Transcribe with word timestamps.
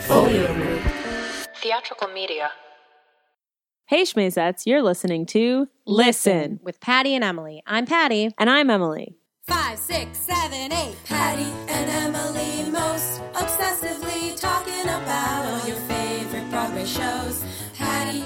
Folio 0.00 0.52
Group. 0.54 0.80
Theatrical 1.56 2.08
media. 2.08 2.50
Hey 3.86 4.02
Schmazettes, 4.02 4.66
you're 4.66 4.82
listening 4.82 5.24
to 5.26 5.66
Listen. 5.86 6.60
with 6.62 6.80
Patty 6.80 7.14
and 7.14 7.24
Emily. 7.24 7.62
I'm 7.66 7.86
Patty. 7.86 8.30
And 8.38 8.50
I'm 8.50 8.68
Emily. 8.70 9.16
Five, 9.46 9.78
six, 9.78 10.18
seven, 10.18 10.72
eight. 10.72 10.96
Patty 11.06 11.50
and 11.68 11.90
Emily 11.90 12.70
most 12.70 13.20
obsessively 13.32 14.38
talking 14.38 14.82
about 14.82 15.46
all 15.46 15.66
your 15.66 15.76
favorite 15.88 16.48
Broadway 16.50 16.84
shows. 16.84 17.42
Patty 17.76 18.24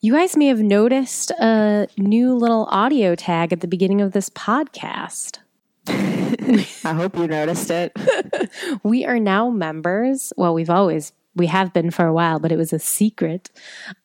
You 0.00 0.12
guys 0.12 0.36
may 0.36 0.46
have 0.46 0.60
noticed 0.60 1.32
a 1.32 1.88
new 1.96 2.32
little 2.36 2.66
audio 2.70 3.16
tag 3.16 3.52
at 3.52 3.62
the 3.62 3.66
beginning 3.66 4.00
of 4.00 4.12
this 4.12 4.30
podcast. 4.30 5.38
I 5.88 6.92
hope 6.92 7.16
you 7.16 7.26
noticed 7.26 7.70
it. 7.70 7.92
We 8.84 9.04
are 9.04 9.18
now 9.18 9.50
members. 9.50 10.32
Well, 10.36 10.54
we've 10.54 10.70
always, 10.70 11.12
we 11.34 11.46
have 11.48 11.72
been 11.72 11.90
for 11.90 12.06
a 12.06 12.12
while, 12.12 12.38
but 12.38 12.52
it 12.52 12.56
was 12.56 12.72
a 12.72 12.78
secret 12.78 13.50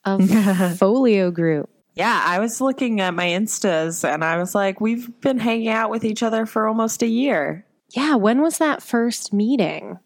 of 0.04 0.28
Folio 0.78 1.30
Group. 1.30 1.70
Yeah, 1.94 2.20
I 2.24 2.40
was 2.40 2.60
looking 2.60 3.00
at 3.00 3.14
my 3.14 3.26
Instas 3.26 4.06
and 4.06 4.24
I 4.24 4.36
was 4.38 4.54
like, 4.54 4.80
we've 4.80 5.20
been 5.20 5.38
hanging 5.38 5.68
out 5.68 5.90
with 5.90 6.04
each 6.04 6.22
other 6.24 6.44
for 6.44 6.66
almost 6.66 7.02
a 7.02 7.06
year. 7.06 7.64
Yeah, 7.90 8.16
when 8.16 8.42
was 8.42 8.58
that 8.58 8.82
first 8.82 9.32
meeting? 9.32 10.00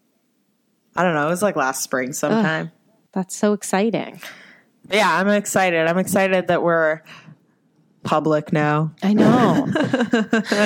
I 0.95 1.03
don't 1.03 1.15
know, 1.15 1.25
it 1.25 1.31
was 1.31 1.41
like 1.41 1.55
last 1.55 1.81
spring 1.81 2.13
sometime. 2.13 2.71
That's 3.11 3.35
so 3.35 3.53
exciting. 3.53 4.21
Yeah, 4.89 5.11
I'm 5.11 5.27
excited. 5.29 5.87
I'm 5.87 5.97
excited 5.97 6.47
that 6.47 6.63
we're 6.63 7.01
public 8.03 8.53
now. 8.53 8.93
I 9.03 9.13
know. 9.13 9.65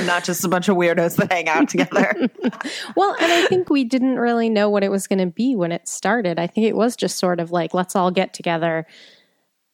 Not 0.06 0.24
just 0.24 0.46
a 0.46 0.48
bunch 0.48 0.70
of 0.70 0.78
weirdos 0.78 1.16
that 1.18 1.32
hang 1.32 1.50
out 1.50 1.68
together. 1.68 2.14
well, 2.96 3.16
and 3.20 3.32
I 3.32 3.48
think 3.48 3.70
we 3.70 3.84
didn't 3.84 4.18
really 4.18 4.50
know 4.50 4.70
what 4.70 4.84
it 4.84 4.92
was 4.92 5.08
going 5.08 5.20
to 5.20 5.26
be 5.26 5.56
when 5.56 5.72
it 5.72 5.88
started. 5.88 6.40
I 6.40 6.48
think 6.48 6.68
it 6.68 6.76
was 6.76 6.96
just 6.96 7.18
sort 7.18 7.40
of 7.40 7.52
like, 7.52 7.74
let's 7.74 7.96
all 7.96 8.12
get 8.12 8.34
together 8.34 8.86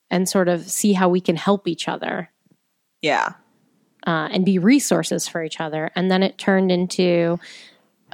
and 0.10 0.28
sort 0.28 0.48
of 0.48 0.70
see 0.70 0.94
how 0.94 1.10
we 1.10 1.22
can 1.22 1.36
help 1.36 1.68
each 1.68 1.88
other. 1.88 2.32
yeah. 3.02 3.34
uh, 4.08 4.30
and 4.32 4.46
be 4.46 4.58
resources 4.58 5.28
for 5.28 5.44
each 5.44 5.60
other. 5.60 5.92
And 5.96 6.10
then 6.10 6.24
it 6.24 6.38
turned 6.38 6.72
into 6.72 7.40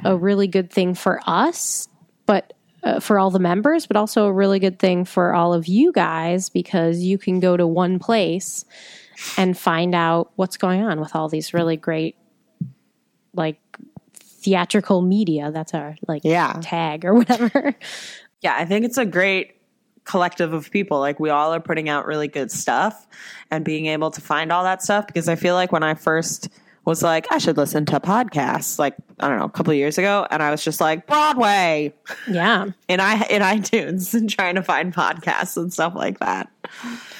a 0.04 0.16
really 0.16 0.48
good 0.48 0.70
thing 0.70 0.94
for 0.94 1.20
us, 1.26 1.88
but 2.26 2.52
uh, 2.86 3.00
for 3.00 3.18
all 3.18 3.30
the 3.30 3.38
members, 3.38 3.86
but 3.86 3.96
also 3.96 4.26
a 4.26 4.32
really 4.32 4.58
good 4.58 4.78
thing 4.78 5.04
for 5.04 5.34
all 5.34 5.52
of 5.52 5.66
you 5.66 5.92
guys 5.92 6.48
because 6.48 7.00
you 7.02 7.18
can 7.18 7.40
go 7.40 7.56
to 7.56 7.66
one 7.66 7.98
place 7.98 8.64
and 9.36 9.58
find 9.58 9.94
out 9.94 10.30
what's 10.36 10.56
going 10.56 10.82
on 10.82 11.00
with 11.00 11.14
all 11.14 11.28
these 11.28 11.52
really 11.52 11.76
great, 11.76 12.16
like, 13.34 13.58
theatrical 14.14 15.02
media. 15.02 15.50
That's 15.50 15.74
our 15.74 15.96
like 16.06 16.22
Yeah. 16.24 16.58
tag 16.62 17.04
or 17.04 17.14
whatever. 17.14 17.74
Yeah, 18.42 18.54
I 18.56 18.66
think 18.66 18.84
it's 18.84 18.98
a 18.98 19.06
great 19.06 19.56
collective 20.04 20.52
of 20.52 20.70
people. 20.70 21.00
Like 21.00 21.18
we 21.18 21.30
all 21.30 21.52
are 21.54 21.58
putting 21.58 21.88
out 21.88 22.06
really 22.06 22.28
good 22.28 22.52
stuff 22.52 23.06
and 23.50 23.64
being 23.64 23.86
able 23.86 24.10
to 24.12 24.20
find 24.20 24.52
all 24.52 24.62
that 24.64 24.82
stuff 24.82 25.06
because 25.06 25.28
I 25.28 25.34
feel 25.36 25.54
like 25.54 25.72
when 25.72 25.82
I 25.82 25.94
first 25.94 26.48
was 26.86 27.02
like, 27.02 27.26
I 27.32 27.38
should 27.38 27.56
listen 27.56 27.84
to 27.86 27.98
podcasts, 27.98 28.78
like, 28.78 28.94
I 29.18 29.28
don't 29.28 29.38
know, 29.38 29.44
a 29.44 29.50
couple 29.50 29.72
of 29.72 29.76
years 29.76 29.98
ago, 29.98 30.26
and 30.30 30.42
I 30.42 30.52
was 30.52 30.62
just 30.62 30.80
like, 30.80 31.06
Broadway 31.06 31.92
yeah. 32.30 32.66
in 32.88 33.00
i 33.00 33.14
in 33.24 33.42
iTunes 33.42 34.14
and 34.14 34.30
trying 34.30 34.54
to 34.54 34.62
find 34.62 34.94
podcasts 34.94 35.56
and 35.56 35.72
stuff 35.72 35.94
like 35.96 36.20
that. 36.20 36.48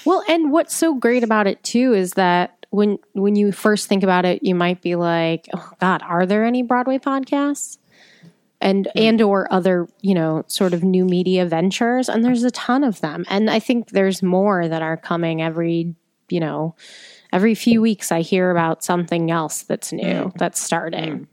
Well, 0.05 0.23
and 0.29 0.53
what's 0.53 0.75
so 0.75 0.95
great 0.95 1.25
about 1.25 1.49
it 1.49 1.63
too 1.65 1.93
is 1.93 2.13
that 2.13 2.67
when 2.71 2.99
when 3.13 3.35
you 3.35 3.53
first 3.53 3.89
think 3.89 4.03
about 4.03 4.25
it, 4.25 4.43
you 4.43 4.55
might 4.55 4.83
be 4.83 4.95
like, 4.95 5.49
"Oh 5.53 5.71
God, 5.81 6.03
are 6.03 6.27
there 6.27 6.45
any 6.45 6.63
Broadway 6.63 6.99
podcasts?" 6.99 7.79
And 8.61 8.89
hmm. 8.93 8.99
and 8.99 9.23
or 9.23 9.53
other 9.53 9.89
you 10.01 10.15
know 10.15 10.45
sort 10.47 10.75
of 10.75 10.85
new 10.85 11.05
media 11.05 11.45
ventures, 11.45 12.09
and 12.09 12.25
there's 12.25 12.45
a 12.45 12.51
ton 12.53 12.85
of 12.85 13.01
them, 13.01 13.25
and 13.29 13.51
I 13.51 13.59
think 13.59 13.91
there's 13.91 14.23
more 14.23 14.69
that 14.69 14.83
are 14.83 14.97
coming 14.97 15.43
every 15.43 15.95
you 16.29 16.41
know 16.41 16.75
every 17.33 17.55
few 17.55 17.81
weeks. 17.81 18.13
I 18.13 18.21
hear 18.21 18.51
about 18.51 18.85
something 18.85 19.31
else 19.31 19.63
that's 19.63 19.93
new 19.93 20.33
that's 20.37 20.61
starting. 20.61 21.29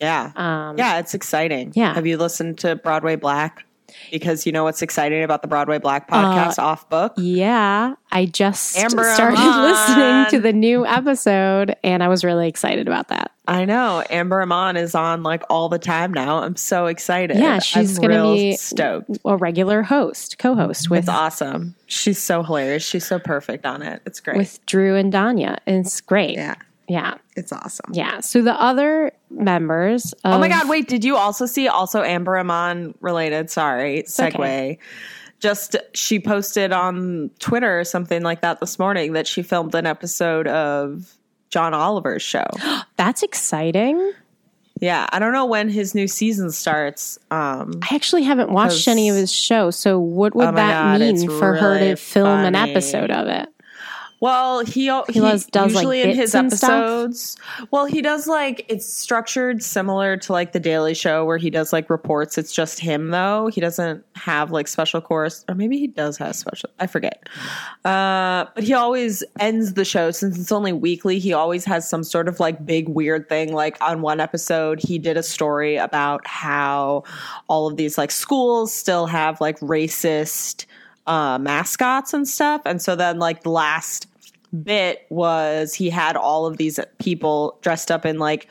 Yeah. 0.00 0.32
Um, 0.34 0.78
yeah, 0.78 0.98
it's 0.98 1.14
exciting. 1.14 1.72
yeah. 1.74 1.94
Have 1.94 2.06
you 2.06 2.16
listened 2.16 2.58
to 2.60 2.76
Broadway 2.76 3.16
Black? 3.16 3.64
Because 4.10 4.46
you 4.46 4.52
know 4.52 4.64
what's 4.64 4.82
exciting 4.82 5.22
about 5.22 5.42
the 5.42 5.48
Broadway 5.48 5.78
Black 5.78 6.06
uh, 6.10 6.22
podcast 6.22 6.58
off 6.58 6.88
book? 6.88 7.12
Yeah, 7.16 7.94
I 8.12 8.26
just 8.26 8.76
Amber 8.78 9.04
started 9.14 9.38
Iman. 9.38 9.70
listening 9.70 10.26
to 10.30 10.40
the 10.40 10.52
new 10.52 10.86
episode, 10.86 11.76
and 11.82 12.02
I 12.02 12.08
was 12.08 12.24
really 12.24 12.48
excited 12.48 12.86
about 12.86 13.08
that. 13.08 13.32
I 13.48 13.64
know. 13.64 14.04
Amber 14.10 14.42
Iman 14.42 14.76
is 14.76 14.94
on 14.94 15.22
like 15.24 15.42
all 15.50 15.68
the 15.68 15.78
time 15.78 16.12
now. 16.14 16.38
I'm 16.38 16.54
so 16.56 16.86
excited. 16.86 17.36
Yeah, 17.36 17.58
she's 17.58 17.98
going 17.98 18.10
to 18.10 18.32
be 18.34 18.56
stoked. 18.56 19.18
a 19.24 19.36
regular 19.36 19.82
host, 19.82 20.38
co-host 20.38 20.88
with 20.88 21.00
It's 21.00 21.08
awesome. 21.08 21.74
She's 21.86 22.18
so 22.18 22.44
hilarious. 22.44 22.84
She's 22.84 23.04
so 23.06 23.18
perfect 23.18 23.66
on 23.66 23.82
it. 23.82 24.02
It's 24.06 24.20
great. 24.20 24.36
with 24.36 24.64
Drew 24.66 24.94
and 24.94 25.12
Danya. 25.12 25.58
It's 25.66 26.00
great. 26.00 26.36
yeah, 26.36 26.54
yeah, 26.90 27.14
it's 27.36 27.52
awesome. 27.52 27.90
yeah. 27.92 28.18
So 28.18 28.42
the 28.42 28.60
other 28.60 29.12
members. 29.30 30.12
Of, 30.24 30.34
Oh 30.34 30.38
my 30.40 30.48
god! 30.48 30.68
Wait, 30.68 30.88
did 30.88 31.04
you 31.04 31.16
also 31.16 31.46
see 31.46 31.68
also 31.68 32.02
Amber 32.02 32.36
Iman 32.36 32.94
related? 33.00 33.48
Sorry, 33.48 34.02
segue. 34.02 34.34
okay. 34.34 34.78
Just 35.38 35.76
she 35.94 36.18
posted 36.18 36.72
on 36.72 37.30
Twitter 37.38 37.78
or 37.80 37.84
something 37.84 38.22
like 38.22 38.40
that 38.42 38.58
this 38.60 38.78
morning 38.78 39.12
that 39.12 39.26
she 39.26 39.42
filmed 39.42 39.74
an 39.74 39.86
episode 39.86 40.46
of 40.48 41.14
John 41.48 41.72
Oliver's 41.72 42.22
show. 42.22 42.46
That's 42.96 43.22
exciting. 43.22 44.12
yeah, 44.80 45.06
I 45.12 45.18
don't 45.18 45.32
know 45.32 45.46
when 45.46 45.68
his 45.68 45.94
new 45.94 46.08
season 46.08 46.50
starts. 46.50 47.18
Um, 47.30 47.80
I 47.90 47.94
actually 47.94 48.24
haven't 48.24 48.50
watched 48.50 48.86
any 48.88 49.08
of 49.08 49.16
his 49.16 49.32
shows. 49.32 49.76
So 49.76 49.98
what 49.98 50.34
would 50.34 50.48
Oh 50.48 50.52
that 50.52 50.98
God, 50.98 51.00
mean 51.00 51.30
for 51.30 51.54
her 51.54 51.78
to 51.78 51.96
film 51.96 52.40
an 52.40 52.54
episode 52.56 53.10
of 53.10 53.26
it? 53.28 53.48
Well, 54.20 54.60
he 54.64 54.82
he, 54.82 54.86
does- 55.20 55.46
does, 55.46 55.74
like, 55.74 55.82
usually 55.82 56.02
in 56.02 56.08
bits 56.08 56.18
his 56.18 56.34
and 56.34 56.52
stuff? 56.52 56.70
episodes. 56.70 57.36
Well, 57.70 57.86
he 57.86 58.02
does 58.02 58.26
like 58.26 58.66
it's 58.68 58.86
structured 58.86 59.62
similar 59.62 60.18
to 60.18 60.32
like 60.32 60.52
the 60.52 60.60
Daily 60.60 60.92
Show 60.92 61.24
where 61.24 61.38
he 61.38 61.48
does 61.48 61.72
like 61.72 61.88
reports. 61.88 62.36
It's 62.36 62.52
just 62.52 62.78
him 62.80 63.08
though. 63.08 63.46
He 63.48 63.62
doesn't 63.62 64.04
have 64.16 64.50
like 64.50 64.68
special 64.68 65.00
course, 65.00 65.44
or 65.48 65.54
maybe 65.54 65.78
he 65.78 65.86
does 65.86 66.18
have 66.18 66.36
special. 66.36 66.68
I 66.78 66.86
forget. 66.86 67.26
Uh, 67.84 68.44
but 68.54 68.62
he 68.62 68.74
always 68.74 69.24
ends 69.38 69.72
the 69.72 69.86
show 69.86 70.10
since 70.10 70.38
it's 70.38 70.52
only 70.52 70.72
weekly. 70.74 71.18
He 71.18 71.32
always 71.32 71.64
has 71.64 71.88
some 71.88 72.04
sort 72.04 72.28
of 72.28 72.38
like 72.40 72.66
big 72.66 72.90
weird 72.90 73.28
thing. 73.30 73.54
Like 73.54 73.78
on 73.80 74.02
one 74.02 74.20
episode, 74.20 74.80
he 74.80 74.98
did 74.98 75.16
a 75.16 75.22
story 75.22 75.76
about 75.76 76.26
how 76.26 77.04
all 77.48 77.66
of 77.68 77.76
these 77.78 77.96
like 77.96 78.10
schools 78.10 78.70
still 78.72 79.06
have 79.06 79.40
like 79.40 79.58
racist 79.60 80.66
uh, 81.06 81.38
mascots 81.38 82.12
and 82.12 82.28
stuff. 82.28 82.60
And 82.66 82.82
so 82.82 82.94
then 82.94 83.18
like 83.18 83.42
the 83.44 83.50
last 83.50 84.06
bit 84.62 85.06
was 85.10 85.74
he 85.74 85.90
had 85.90 86.16
all 86.16 86.46
of 86.46 86.56
these 86.56 86.80
people 86.98 87.58
dressed 87.62 87.90
up 87.90 88.04
in 88.04 88.18
like 88.18 88.48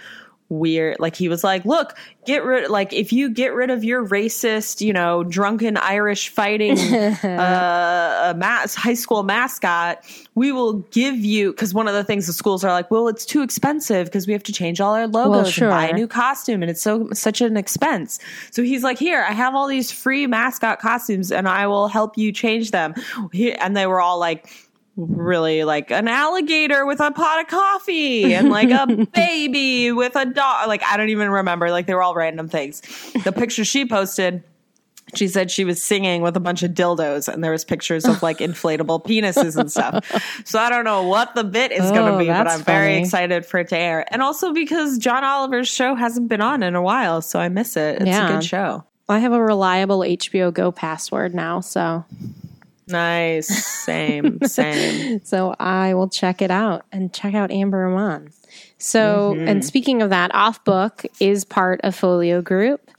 weird 0.50 1.00
like 1.00 1.16
he 1.16 1.30
was 1.30 1.44
like 1.44 1.64
look 1.64 1.96
get 2.26 2.44
rid 2.44 2.72
like 2.72 2.92
if 2.92 3.14
you 3.14 3.30
get 3.30 3.54
rid 3.54 3.70
of 3.70 3.84
your 3.84 4.06
racist 4.08 4.82
you 4.82 4.92
know 4.92 5.24
drunken 5.24 5.78
irish 5.78 6.30
fighting 6.30 6.78
uh, 7.24 8.32
a 8.34 8.36
mas- 8.36 8.74
high 8.74 8.96
school 8.96 9.22
mascot 9.22 10.04
we 10.34 10.52
will 10.52 10.74
give 10.90 11.18
you 11.18 11.52
because 11.52 11.72
one 11.72 11.88
of 11.88 11.94
the 11.94 12.04
things 12.04 12.26
the 12.26 12.34
schools 12.34 12.64
are 12.64 12.72
like 12.72 12.90
well 12.90 13.08
it's 13.08 13.26
too 13.26 13.44
expensive 13.44 14.08
because 14.08 14.26
we 14.26 14.34
have 14.34 14.42
to 14.42 14.52
change 14.52 14.82
all 14.82 14.96
our 14.96 15.08
logos 15.08 15.52
sure. 15.54 15.70
and 15.70 15.72
buy 15.72 15.88
a 15.88 15.94
new 15.94 16.08
costume 16.08 16.64
and 16.64 16.72
it's 16.72 16.82
so 16.82 17.08
such 17.14 17.42
an 17.42 17.56
expense 17.56 18.18
so 18.50 18.64
he's 18.64 18.84
like 18.84 18.98
here 18.98 19.22
i 19.30 19.34
have 19.34 19.54
all 19.54 19.68
these 19.68 19.92
free 19.92 20.26
mascot 20.26 20.80
costumes 20.80 21.32
and 21.32 21.48
i 21.48 21.68
will 21.68 21.88
help 21.88 22.18
you 22.18 22.32
change 22.32 22.72
them 22.72 22.96
Here- 23.32 23.58
and 23.60 23.78
they 23.78 23.86
were 23.86 24.02
all 24.02 24.18
like 24.18 24.50
really 25.08 25.64
like 25.64 25.92
an 25.92 26.08
alligator 26.08 26.86
with 26.86 27.00
a 27.00 27.12
pot 27.12 27.42
of 27.42 27.48
coffee 27.48 28.34
and 28.34 28.50
like 28.50 28.70
a 28.72 29.08
baby 29.14 29.92
with 29.92 30.16
a 30.16 30.26
dog. 30.26 30.68
Like, 30.68 30.84
I 30.84 30.98
don't 30.98 31.10
even 31.10 31.30
remember. 31.30 31.72
Like, 31.72 31.86
they 31.88 31.94
were 31.94 32.04
all 32.04 32.16
random 32.16 32.50
things. 32.50 32.82
The 33.24 33.32
picture 33.32 33.64
she 33.66 33.86
posted, 33.86 34.44
she 35.16 35.28
said 35.28 35.50
she 35.50 35.66
was 35.66 35.82
singing 35.82 36.22
with 36.22 36.38
a 36.38 36.40
bunch 36.40 36.62
of 36.62 36.72
dildos 36.72 37.28
and 37.28 37.44
there 37.44 37.52
was 37.52 37.66
pictures 37.66 38.06
of 38.06 38.22
like 38.22 38.38
inflatable 38.38 39.04
penises 39.06 39.58
and 39.58 39.72
stuff. 39.72 40.06
So 40.46 40.60
I 40.60 40.70
don't 40.70 40.86
know 40.86 41.08
what 41.08 41.34
the 41.34 41.44
bit 41.44 41.72
is 41.72 41.90
going 41.92 42.08
Oh, 42.08 42.12
to 42.12 42.18
be, 42.20 42.28
but 42.28 42.48
I'm 42.48 42.62
very 42.62 42.98
excited 42.98 43.44
for 43.46 43.60
it 43.60 43.70
to 43.70 43.78
air. 43.78 44.06
And 44.14 44.22
also 44.22 44.54
because 44.54 45.00
John 45.00 45.24
Oliver's 45.24 45.68
show 45.68 45.96
hasn't 45.96 46.28
been 46.28 46.42
on 46.42 46.62
in 46.62 46.76
a 46.76 46.82
while, 46.82 47.22
so 47.24 47.40
I 47.40 47.50
miss 47.50 47.76
it. 47.76 47.96
It's 48.02 48.06
Yeah. 48.06 48.30
a 48.30 48.34
good 48.36 48.44
show. 48.44 48.84
I 49.08 49.18
have 49.18 49.34
a 49.34 49.42
reliable 49.44 50.02
HBO 50.02 50.54
Go 50.54 50.72
password 50.72 51.34
now, 51.34 51.60
so 51.62 52.06
Nice. 52.90 53.48
Same, 53.48 54.40
same. 54.46 55.24
so 55.24 55.56
I 55.60 55.94
will 55.94 56.10
check 56.10 56.42
it 56.42 56.52
out 56.52 56.86
and 56.92 57.14
check 57.14 57.34
out 57.36 57.52
Amber 57.52 57.88
Iman. 57.88 58.32
So, 58.78 59.34
Mm-hmm. 59.36 59.48
and 59.48 59.66
speaking 59.66 60.02
of 60.02 60.10
that, 60.12 60.34
Off 60.34 60.64
Book 60.64 61.06
is 61.20 61.46
part 61.46 61.82
of 61.84 61.96
Folio 61.96 62.42
Group. 62.42 62.90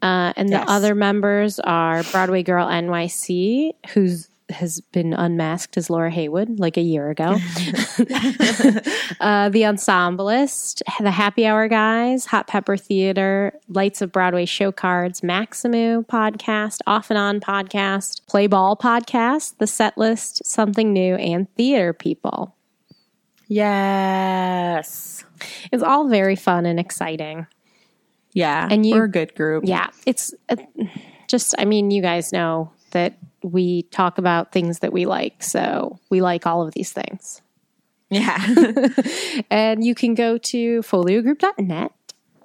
Uh, 0.00 0.32
and 0.36 0.48
Yes. 0.50 0.64
the 0.64 0.70
other 0.70 0.94
members 0.94 1.58
are 1.60 2.02
Broadway 2.04 2.42
Girl 2.44 2.66
NYC, 2.68 3.72
who's 3.90 4.28
has 4.50 4.80
been 4.80 5.12
unmasked 5.12 5.76
as 5.76 5.90
Laura 5.90 6.10
Heywood 6.10 6.58
like 6.58 6.76
a 6.76 6.82
year 6.82 7.10
ago. 7.10 7.32
uh, 9.20 9.48
the 9.50 9.62
Ensemblist, 9.64 10.82
the 11.00 11.10
Happy 11.10 11.46
Hour 11.46 11.68
Guys, 11.68 12.26
Hot 12.26 12.46
Pepper 12.46 12.76
Theater, 12.76 13.52
Lights 13.68 14.00
of 14.00 14.12
Broadway 14.12 14.46
Show 14.46 14.72
Cards, 14.72 15.20
Maximu 15.20 16.06
podcast, 16.06 16.78
Off 16.86 17.10
and 17.10 17.18
On 17.18 17.40
podcast, 17.40 18.26
Play 18.26 18.46
Ball 18.46 18.76
podcast, 18.76 19.58
The 19.58 19.66
Set 19.66 19.98
List, 19.98 20.44
Something 20.46 20.92
New, 20.92 21.16
and 21.16 21.52
Theater 21.54 21.92
People. 21.92 22.54
Yes. 23.48 25.24
It's 25.72 25.82
all 25.82 26.08
very 26.08 26.36
fun 26.36 26.66
and 26.66 26.78
exciting. 26.78 27.46
Yeah. 28.32 28.68
And 28.70 28.84
you- 28.86 28.94
we're 28.94 29.04
a 29.04 29.10
good 29.10 29.34
group. 29.34 29.64
Yeah, 29.66 29.88
it's 30.06 30.32
uh, 30.48 30.56
just, 31.28 31.54
I 31.58 31.64
mean, 31.64 31.90
you 31.90 32.02
guys 32.02 32.32
know 32.32 32.70
that 32.92 33.18
we 33.52 33.82
talk 33.84 34.18
about 34.18 34.52
things 34.52 34.80
that 34.80 34.92
we 34.92 35.06
like. 35.06 35.42
So 35.42 35.98
we 36.10 36.20
like 36.20 36.46
all 36.46 36.66
of 36.66 36.74
these 36.74 36.92
things. 36.92 37.42
Yeah. 38.10 38.38
And 39.50 39.84
you 39.84 39.94
can 39.94 40.14
go 40.14 40.38
to 40.38 40.80
foliogroup.net 40.80 41.92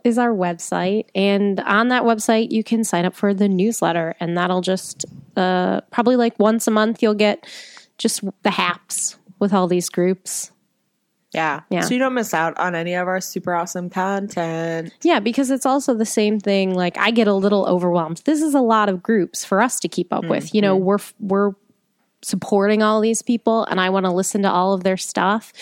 is 0.03 0.17
our 0.17 0.31
website. 0.31 1.05
And 1.15 1.59
on 1.61 1.87
that 1.89 2.03
website, 2.03 2.51
you 2.51 2.63
can 2.63 2.83
sign 2.83 3.05
up 3.05 3.15
for 3.15 3.33
the 3.33 3.47
newsletter. 3.47 4.15
And 4.19 4.37
that'll 4.37 4.61
just, 4.61 5.05
uh, 5.37 5.81
probably 5.91 6.15
like 6.15 6.37
once 6.39 6.67
a 6.67 6.71
month, 6.71 7.01
you'll 7.01 7.13
get 7.13 7.45
just 7.97 8.21
the 8.43 8.51
haps 8.51 9.17
with 9.39 9.53
all 9.53 9.67
these 9.67 9.89
groups. 9.89 10.51
Yeah. 11.33 11.61
Yeah. 11.69 11.81
So 11.81 11.93
you 11.93 11.99
don't 11.99 12.13
miss 12.13 12.33
out 12.33 12.57
on 12.57 12.75
any 12.75 12.93
of 12.93 13.07
our 13.07 13.19
super 13.19 13.53
awesome 13.53 13.89
content. 13.89 14.93
Yeah, 15.01 15.19
because 15.19 15.49
it's 15.49 15.65
also 15.65 15.93
the 15.93 16.05
same 16.05 16.39
thing. 16.39 16.73
Like 16.73 16.97
I 16.97 17.11
get 17.11 17.27
a 17.27 17.33
little 17.33 17.65
overwhelmed. 17.65 18.21
This 18.25 18.41
is 18.41 18.53
a 18.53 18.61
lot 18.61 18.89
of 18.89 19.01
groups 19.01 19.43
for 19.43 19.61
us 19.61 19.79
to 19.81 19.87
keep 19.87 20.13
up 20.13 20.25
with. 20.25 20.53
You 20.53 20.61
know, 20.61 20.75
mm-hmm. 20.75 20.85
we're 20.85 20.97
we're 21.19 21.51
supporting 22.23 22.81
all 22.81 23.01
these 23.01 23.21
people, 23.21 23.65
and 23.65 23.81
I 23.81 23.89
want 23.89 24.05
to 24.05 24.11
listen 24.11 24.43
to 24.43 24.51
all 24.51 24.73
of 24.73 24.83
their 24.83 24.97
stuff. 24.97 25.53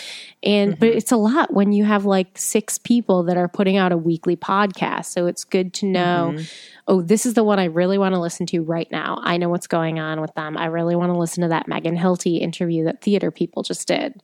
And 0.42 0.78
but 0.78 0.90
mm-hmm. 0.90 0.98
it's 0.98 1.12
a 1.12 1.16
lot 1.16 1.52
when 1.52 1.72
you 1.72 1.84
have 1.84 2.04
like 2.04 2.36
six 2.38 2.78
people 2.78 3.24
that 3.24 3.36
are 3.36 3.48
putting 3.48 3.76
out 3.76 3.92
a 3.92 3.96
weekly 3.96 4.36
podcast. 4.36 5.06
So 5.06 5.26
it's 5.26 5.44
good 5.44 5.72
to 5.74 5.86
know. 5.86 6.32
Mm-hmm. 6.34 6.44
Oh, 6.88 7.00
this 7.00 7.26
is 7.26 7.34
the 7.34 7.44
one 7.44 7.58
I 7.58 7.66
really 7.66 7.96
want 7.96 8.14
to 8.14 8.20
listen 8.20 8.44
to 8.46 8.60
right 8.60 8.90
now. 8.90 9.20
I 9.22 9.36
know 9.36 9.48
what's 9.48 9.68
going 9.68 9.98
on 10.00 10.20
with 10.20 10.34
them. 10.34 10.58
I 10.58 10.66
really 10.66 10.96
want 10.96 11.12
to 11.12 11.18
listen 11.18 11.42
to 11.42 11.48
that 11.48 11.68
Megan 11.68 11.96
Hilty 11.96 12.40
interview 12.40 12.84
that 12.84 13.00
theater 13.00 13.30
people 13.30 13.62
just 13.62 13.86
did 13.86 14.20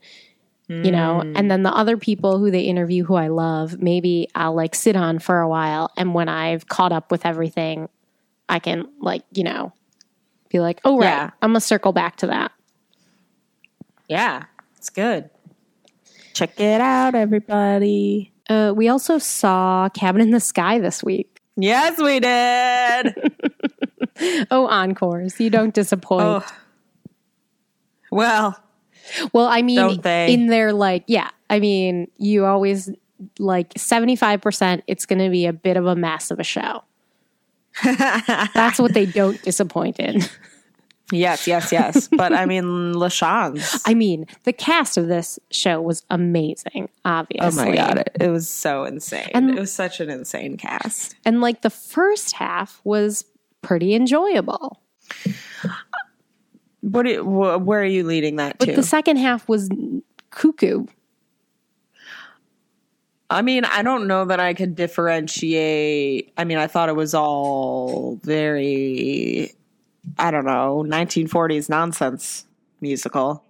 you 0.70 0.90
know 0.90 1.20
and 1.34 1.50
then 1.50 1.62
the 1.62 1.72
other 1.72 1.96
people 1.96 2.38
who 2.38 2.50
they 2.50 2.60
interview 2.60 3.02
who 3.02 3.14
i 3.14 3.28
love 3.28 3.80
maybe 3.80 4.28
i'll 4.34 4.54
like 4.54 4.74
sit 4.74 4.96
on 4.96 5.18
for 5.18 5.40
a 5.40 5.48
while 5.48 5.90
and 5.96 6.12
when 6.12 6.28
i've 6.28 6.68
caught 6.68 6.92
up 6.92 7.10
with 7.10 7.24
everything 7.24 7.88
i 8.50 8.58
can 8.58 8.86
like 9.00 9.22
you 9.32 9.42
know 9.42 9.72
be 10.50 10.60
like 10.60 10.78
oh 10.84 10.98
right 10.98 11.06
Yeah. 11.06 11.30
i'm 11.40 11.50
gonna 11.50 11.60
circle 11.62 11.92
back 11.92 12.16
to 12.16 12.26
that 12.26 12.52
Yeah. 14.08 14.44
It's 14.76 14.90
good. 14.90 15.30
Check 16.34 16.60
it 16.60 16.80
out, 16.80 17.14
everybody. 17.16 18.32
uh, 18.48 18.72
we 18.76 18.88
also 18.88 19.18
saw 19.18 19.88
cabin 19.88 20.20
in 20.20 20.30
the 20.30 20.40
sky 20.40 20.78
this 20.78 21.02
week 21.02 21.40
Yes, 21.56 21.98
we 22.00 22.20
did. 22.20 23.32
oh 24.50 24.68
encores 24.68 25.40
you 25.40 25.48
don't 25.50 25.72
disappoint 25.72 26.44
oh. 26.44 26.44
Well, 28.10 28.58
well 29.32 29.46
i 29.46 29.62
mean 29.62 30.00
in 30.04 30.46
their 30.46 30.72
like 30.72 31.04
yeah 31.06 31.28
i 31.50 31.58
mean 31.60 32.10
you 32.18 32.44
always 32.44 32.90
like 33.38 33.74
75% 33.74 34.82
it's 34.86 35.04
gonna 35.06 35.30
be 35.30 35.46
a 35.46 35.52
bit 35.52 35.76
of 35.76 35.86
a 35.86 35.96
mess 35.96 36.30
of 36.30 36.38
a 36.38 36.44
show 36.44 36.82
that's 37.84 38.78
what 38.78 38.94
they 38.94 39.06
don't 39.06 39.40
disappoint 39.42 39.98
in 39.98 40.22
yes, 41.12 41.46
yes, 41.46 41.72
yes. 41.72 42.08
But 42.08 42.32
I 42.32 42.46
mean, 42.46 42.92
LaChanze's. 42.94 43.82
I 43.86 43.94
mean, 43.94 44.26
the 44.44 44.52
cast 44.52 44.96
of 44.96 45.08
this 45.08 45.38
show 45.50 45.80
was 45.80 46.04
amazing, 46.10 46.88
obviously. 47.04 47.62
Oh 47.62 47.70
my 47.70 47.74
god, 47.74 47.98
it, 47.98 48.16
it 48.20 48.28
was 48.28 48.48
so 48.48 48.84
insane. 48.84 49.30
And- 49.34 49.50
it 49.50 49.58
was 49.58 49.72
such 49.72 50.00
an 50.00 50.10
insane 50.10 50.56
cast. 50.56 51.16
And 51.24 51.40
like 51.40 51.62
the 51.62 51.70
first 51.70 52.32
half 52.32 52.80
was 52.84 53.24
pretty 53.62 53.94
enjoyable, 53.94 54.80
What? 56.80 57.04
Do 57.04 57.22
wh- 57.22 57.64
where 57.64 57.80
are 57.80 57.84
you 57.84 58.04
leading 58.04 58.36
that 58.36 58.58
but 58.58 58.66
to? 58.66 58.76
the 58.76 58.82
second 58.82 59.16
half 59.16 59.48
was 59.48 59.68
cuckoo. 60.30 60.86
I 63.30 63.42
mean, 63.42 63.64
I 63.64 63.82
don't 63.82 64.06
know 64.06 64.24
that 64.24 64.40
I 64.40 64.54
could 64.54 64.74
differentiate. 64.74 66.32
I 66.36 66.44
mean, 66.44 66.56
I 66.56 66.66
thought 66.66 66.88
it 66.88 66.96
was 66.96 67.14
all 67.14 68.18
very, 68.22 69.52
I 70.18 70.30
don't 70.30 70.46
know, 70.46 70.84
1940s 70.88 71.68
nonsense 71.68 72.46
musical. 72.80 73.44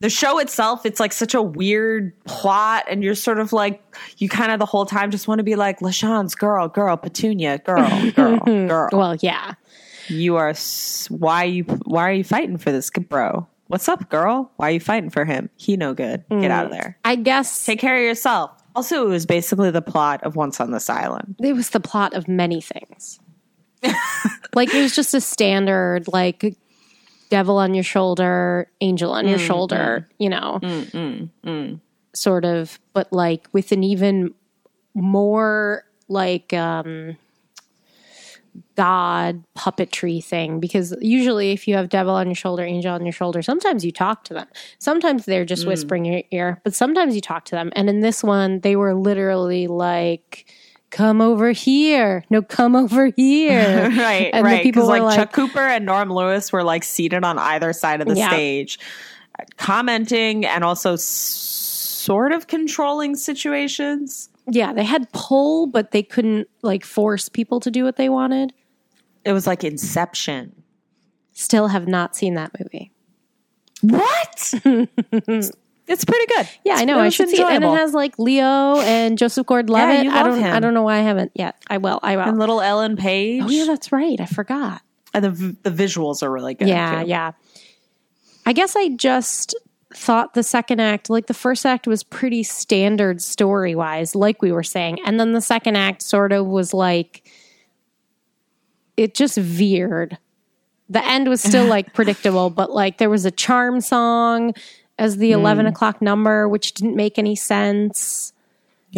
The 0.00 0.08
show 0.10 0.38
itself, 0.38 0.84
it's 0.86 1.00
like 1.00 1.12
such 1.12 1.34
a 1.34 1.42
weird 1.42 2.12
plot, 2.24 2.84
and 2.88 3.02
you're 3.02 3.14
sort 3.14 3.38
of 3.38 3.52
like, 3.52 3.82
you 4.18 4.28
kind 4.28 4.52
of 4.52 4.58
the 4.58 4.66
whole 4.66 4.86
time 4.86 5.10
just 5.10 5.28
want 5.28 5.38
to 5.38 5.44
be 5.44 5.54
like, 5.54 5.80
LaChanze's 5.80 6.34
girl, 6.34 6.68
girl, 6.68 6.96
Petunia, 6.96 7.58
girl, 7.58 8.10
girl, 8.12 8.38
girl. 8.44 8.88
Well, 8.92 9.16
yeah. 9.16 9.54
You 10.08 10.36
are, 10.36 10.54
why 11.08 11.44
you, 11.44 11.64
why 11.64 12.08
are 12.08 12.12
you 12.12 12.24
fighting 12.24 12.58
for 12.58 12.72
this 12.72 12.90
bro? 12.90 13.46
What's 13.68 13.88
up, 13.88 14.10
girl? 14.10 14.52
Why 14.56 14.68
are 14.68 14.72
you 14.72 14.80
fighting 14.80 15.10
for 15.10 15.24
him? 15.24 15.50
He 15.56 15.76
no 15.76 15.94
good. 15.94 16.24
Get 16.28 16.38
mm. 16.38 16.50
out 16.50 16.66
of 16.66 16.72
there. 16.72 16.98
I 17.04 17.16
guess 17.16 17.64
Take 17.64 17.78
care 17.78 17.96
of 17.96 18.02
yourself. 18.02 18.50
Also, 18.76 19.06
it 19.06 19.08
was 19.08 19.24
basically 19.24 19.70
the 19.70 19.82
plot 19.82 20.22
of 20.24 20.36
Once 20.36 20.60
on 20.60 20.70
This 20.70 20.90
Island. 20.90 21.36
it 21.40 21.54
was 21.54 21.70
the 21.70 21.80
plot 21.80 22.12
of 22.14 22.28
many 22.28 22.60
things. 22.60 23.20
like 24.54 24.74
it 24.74 24.82
was 24.82 24.94
just 24.94 25.14
a 25.14 25.20
standard, 25.20 26.08
like 26.08 26.56
devil 27.30 27.58
on 27.58 27.74
your 27.74 27.84
shoulder, 27.84 28.70
angel 28.80 29.12
on 29.12 29.28
your 29.28 29.38
mm, 29.38 29.46
shoulder, 29.46 30.08
mm. 30.08 30.14
you 30.18 30.28
know, 30.30 31.80
sort 32.14 32.44
of, 32.44 32.78
but 32.92 33.12
like 33.12 33.46
with 33.52 33.72
an 33.72 33.84
even 33.84 34.34
more 34.94 35.84
like 36.08 36.52
um 36.52 37.16
god 38.76 39.42
puppetry 39.56 40.22
thing 40.22 40.60
because 40.60 40.94
usually 41.00 41.52
if 41.52 41.66
you 41.66 41.74
have 41.74 41.88
devil 41.88 42.14
on 42.14 42.26
your 42.26 42.34
shoulder 42.34 42.62
angel 42.62 42.92
on 42.92 43.04
your 43.04 43.12
shoulder 43.12 43.42
sometimes 43.42 43.84
you 43.84 43.90
talk 43.92 44.24
to 44.24 44.34
them 44.34 44.46
sometimes 44.78 45.24
they're 45.24 45.44
just 45.44 45.64
mm. 45.64 45.68
whispering 45.68 46.06
in 46.06 46.12
your 46.12 46.22
ear 46.30 46.60
but 46.64 46.74
sometimes 46.74 47.14
you 47.14 47.20
talk 47.20 47.44
to 47.44 47.52
them 47.56 47.72
and 47.74 47.88
in 47.88 48.00
this 48.00 48.22
one 48.22 48.60
they 48.60 48.76
were 48.76 48.94
literally 48.94 49.66
like 49.66 50.52
come 50.90 51.20
over 51.20 51.50
here 51.50 52.24
no 52.30 52.40
come 52.42 52.76
over 52.76 53.06
here 53.16 53.90
right, 53.98 54.30
And 54.32 54.44
right. 54.44 54.62
people 54.62 54.82
Because 54.82 54.88
like, 54.88 55.02
like- 55.02 55.16
Chuck 55.16 55.32
Cooper 55.32 55.58
and 55.60 55.84
Norm 55.84 56.10
Lewis 56.12 56.52
were 56.52 56.62
like 56.62 56.84
seated 56.84 57.24
on 57.24 57.38
either 57.38 57.72
side 57.72 58.00
of 58.00 58.06
the 58.06 58.14
Yeah. 58.14 58.28
stage, 58.28 58.78
commenting 59.56 60.44
and 60.46 60.62
also 60.64 60.94
s- 60.94 61.02
sort 61.02 62.32
of 62.32 62.46
controlling 62.46 63.16
situations. 63.16 64.28
Yeah 64.46 64.72
they 64.72 64.84
had 64.84 65.10
pull 65.12 65.66
but 65.66 65.90
they 65.90 66.02
couldn't 66.02 66.48
like 66.62 66.84
force 66.84 67.28
people 67.28 67.60
to 67.60 67.70
do 67.70 67.84
what 67.84 67.96
they 67.96 68.08
wanted 68.08 68.52
It 69.24 69.32
was 69.32 69.46
like 69.46 69.64
Inception. 69.64 70.62
still 71.32 71.68
have 71.68 71.86
not 71.88 72.14
seen 72.16 72.34
that 72.34 72.52
movie 72.58 72.90
What? 73.82 74.54
it's 75.86 76.04
pretty 76.04 76.26
good. 76.34 76.48
Yeah, 76.64 76.76
I 76.76 76.84
know. 76.84 76.98
I 76.98 77.10
should 77.10 77.28
see 77.28 77.40
it. 77.40 77.46
And 77.46 77.62
it 77.62 77.68
has 77.68 77.92
like 77.92 78.18
Leo 78.18 78.80
and 78.80 79.18
Joseph 79.18 79.46
Gordon-Levitt. 79.46 80.04
you 80.04 80.10
I 80.10 80.22
don't. 80.22 80.38
him. 80.38 80.56
I 80.56 80.60
don't 80.60 80.72
know 80.72 80.82
why 80.82 80.96
I 80.96 81.00
haven't 81.02 81.32
yet. 81.34 81.56
I 81.68 81.76
will. 81.78 82.00
I 82.02 82.16
will. 82.16 82.24
and 82.24 82.38
little 82.38 82.60
Ellen 82.62 82.92
oh, 82.98 83.02
Page. 83.02 83.42
oh 83.44 83.50
yeah, 83.50 83.64
that's 83.66 83.92
right. 83.92 84.18
I 84.20 84.26
forgot. 84.26 84.80
and 85.12 85.24
the 85.24 85.56
the 85.62 85.70
visuals 85.70 86.22
are 86.22 86.30
really 86.30 86.54
good. 86.54 86.68
Yeah, 86.68 87.02
too. 87.02 87.08
yeah. 87.10 87.32
I 88.46 88.52
guess 88.54 88.76
I 88.76 88.88
just 88.96 89.54
thought 89.96 90.34
the 90.34 90.42
second 90.42 90.80
act, 90.80 91.08
like 91.08 91.26
the 91.26 91.34
first 91.34 91.64
act, 91.64 91.86
was 91.86 92.02
pretty 92.02 92.42
standard 92.42 93.22
story 93.22 93.74
wise, 93.74 94.14
like 94.14 94.42
we 94.42 94.52
were 94.52 94.62
saying, 94.62 94.98
and 95.06 95.18
then 95.18 95.32
the 95.32 95.40
second 95.40 95.76
act 95.76 96.02
sort 96.02 96.32
of 96.32 96.46
was 96.46 96.74
like 96.74 97.30
it 98.96 99.14
just 99.14 99.36
veered. 99.36 100.18
The 100.90 101.04
end 101.04 101.28
was 101.28 101.42
still 101.42 101.64
like 101.64 101.92
predictable, 101.94 102.50
but 102.50 102.70
like 102.70 102.98
there 102.98 103.10
was 103.10 103.24
a 103.24 103.30
charm 103.30 103.80
song 103.80 104.52
as 104.98 105.16
the 105.16 105.30
mm. 105.30 105.34
eleven 105.34 105.66
o'clock 105.66 106.02
number, 106.02 106.48
which 106.48 106.74
didn't 106.74 106.96
make 106.96 107.18
any 107.18 107.34
sense. 107.34 108.33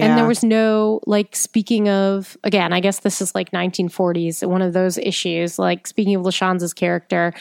And 0.04 0.18
there 0.18 0.26
was 0.26 0.44
no 0.44 1.00
like 1.06 1.34
speaking 1.34 1.88
of 1.88 2.36
again, 2.44 2.72
I 2.72 2.80
guess 2.80 3.00
this 3.00 3.20
is 3.20 3.34
like 3.34 3.50
1940s, 3.50 4.46
one 4.46 4.62
of 4.62 4.72
those 4.72 4.98
issues. 4.98 5.58
Like 5.58 5.86
speaking 5.86 6.14
of 6.14 6.22
LaChanze's 6.22 6.74
character, 6.74 7.32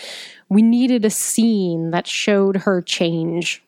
we 0.50 0.62
needed 0.62 1.06
a 1.06 1.10
scene 1.10 1.92
that 1.92 2.08
showed 2.08 2.58
her 2.58 2.82
change. 2.82 3.64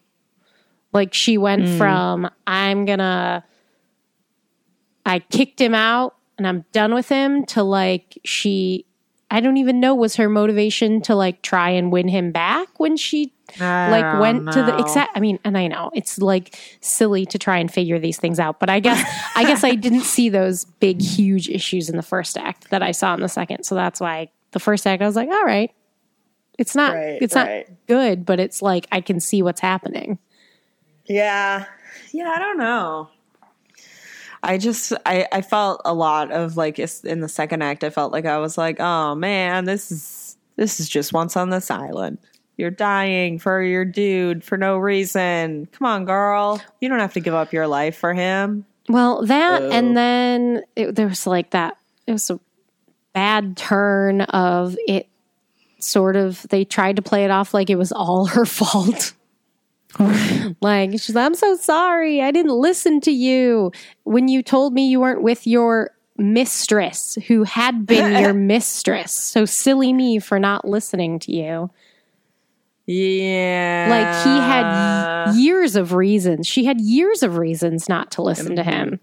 Like 0.93 1.13
she 1.13 1.37
went 1.37 1.63
mm. 1.63 1.77
from 1.77 2.29
I'm 2.47 2.85
gonna 2.85 3.43
I 5.05 5.19
kicked 5.19 5.61
him 5.61 5.75
out 5.75 6.15
and 6.37 6.47
I'm 6.47 6.65
done 6.71 6.93
with 6.93 7.09
him 7.09 7.45
to 7.47 7.63
like 7.63 8.17
she 8.25 8.86
I 9.29 9.39
don't 9.41 9.57
even 9.57 9.79
know 9.79 9.93
was 9.93 10.15
her 10.15 10.29
motivation 10.29 11.01
to 11.03 11.15
like 11.15 11.41
try 11.41 11.69
and 11.71 11.91
win 11.91 12.07
him 12.07 12.31
back 12.31 12.79
when 12.79 12.95
she 12.97 13.33
I 13.59 13.89
like 13.89 14.19
went 14.21 14.51
to 14.53 14.61
the 14.61 14.71
know. 14.71 14.77
exact 14.77 15.15
I 15.15 15.19
mean 15.19 15.39
and 15.43 15.57
I 15.57 15.67
know 15.67 15.91
it's 15.93 16.17
like 16.19 16.57
silly 16.81 17.25
to 17.27 17.37
try 17.37 17.57
and 17.57 17.71
figure 17.71 17.99
these 17.99 18.17
things 18.19 18.39
out 18.39 18.59
but 18.59 18.69
I 18.69 18.79
guess 18.79 19.01
I 19.35 19.43
guess 19.43 19.63
I 19.63 19.75
didn't 19.75 20.01
see 20.15 20.29
those 20.29 20.65
big 20.65 21.01
huge 21.01 21.49
issues 21.49 21.89
in 21.89 21.97
the 21.97 22.03
first 22.03 22.37
act 22.37 22.69
that 22.69 22.81
I 22.83 22.91
saw 22.91 23.13
in 23.13 23.21
the 23.21 23.29
second 23.29 23.63
so 23.63 23.75
that's 23.75 23.99
why 23.99 24.29
the 24.51 24.59
first 24.59 24.85
act 24.87 25.01
I 25.01 25.05
was 25.05 25.15
like 25.15 25.29
all 25.29 25.43
right 25.45 25.71
it's 26.57 26.75
not 26.75 26.93
Right, 26.95 27.21
it's 27.21 27.35
right. 27.35 27.67
not 27.69 27.77
good 27.87 28.25
but 28.25 28.39
it's 28.39 28.61
like 28.61 28.87
I 28.91 29.01
can 29.01 29.19
see 29.19 29.41
what's 29.41 29.61
happening 29.61 30.19
Yeah. 31.05 31.65
Yeah, 32.11 32.29
I 32.29 32.39
don't 32.39 32.57
know. 32.57 33.09
I 34.47 34.57
just 34.57 34.93
I 35.05 35.27
I 35.31 35.41
felt 35.41 35.81
a 35.85 35.93
lot 35.93 36.31
of 36.31 36.57
like 36.57 36.79
in 36.79 37.19
the 37.19 37.29
second 37.29 37.61
act 37.61 37.83
I 37.83 37.89
felt 37.91 38.11
like 38.11 38.25
I 38.25 38.37
was 38.39 38.57
like, 38.57 38.79
"Oh 38.79 39.13
man, 39.13 39.65
this 39.65 39.91
is 39.91 40.37
this 40.55 40.79
is 40.79 40.87
just 40.89 41.13
once 41.13 41.35
on 41.37 41.49
this 41.49 41.69
island. 41.69 42.17
You're 42.57 42.71
dying 42.71 43.37
for 43.37 43.61
your 43.61 43.85
dude 43.85 44.43
for 44.43 44.57
no 44.57 44.77
reason. 44.77 45.67
Come 45.73 45.85
on, 45.85 46.05
girl. 46.05 46.59
You 46.81 46.89
don't 46.89 46.99
have 46.99 47.13
to 47.13 47.19
give 47.19 47.35
up 47.35 47.53
your 47.53 47.67
life 47.67 47.97
for 47.97 48.13
him." 48.13 48.65
well 48.89 49.25
that 49.25 49.61
Oh. 49.63 49.69
and 49.69 49.97
then 49.97 50.63
it, 50.77 50.95
there 50.95 51.07
was 51.07 51.27
like 51.27 51.49
that 51.49 51.75
it 52.07 52.13
was 52.13 52.29
a 52.29 52.39
bad 53.11 53.57
turn 53.57 54.21
of 54.21 54.77
it 54.87 55.09
sort 55.79 56.15
of 56.15 56.47
they 56.49 56.63
tried 56.63 56.95
to 56.95 57.01
play 57.01 57.25
it 57.25 57.29
off 57.31 57.53
like 57.53 57.69
it 57.69 57.75
was 57.75 57.91
all 57.91 58.27
her 58.27 58.45
fault 58.59 59.11
like 60.61 60.91
she's 60.91 61.15
like, 61.15 61.25
I'm 61.25 61.35
so 61.35 61.55
sorry. 61.55 62.21
I 62.21 62.31
didn't 62.31 62.51
listen 62.53 63.01
to 63.01 63.11
you 63.11 63.71
when 64.03 64.27
you 64.27 64.41
told 64.43 64.73
me 64.73 64.87
you 64.87 64.99
weren't 64.99 65.21
with 65.21 65.45
your 65.47 65.91
mistress 66.17 67.17
who 67.27 67.43
had 67.43 67.85
been 67.85 68.21
your 68.21 68.33
mistress. 68.53 69.11
So 69.13 69.45
silly 69.45 69.93
me 69.93 70.19
for 70.19 70.39
not 70.39 70.67
listening 70.67 71.19
to 71.19 71.31
you. 71.31 71.69
Yeah. 72.85 73.87
Like 73.89 74.23
he 74.23 74.39
had 74.39 75.33
years 75.35 75.75
of 75.75 75.93
reasons. 75.93 76.47
She 76.47 76.65
had 76.65 76.79
years 76.79 77.21
of 77.21 77.37
reasons 77.37 77.89
not 77.89 78.11
to 78.11 78.21
listen 78.21 78.55
to 78.55 78.63
him. 78.63 78.99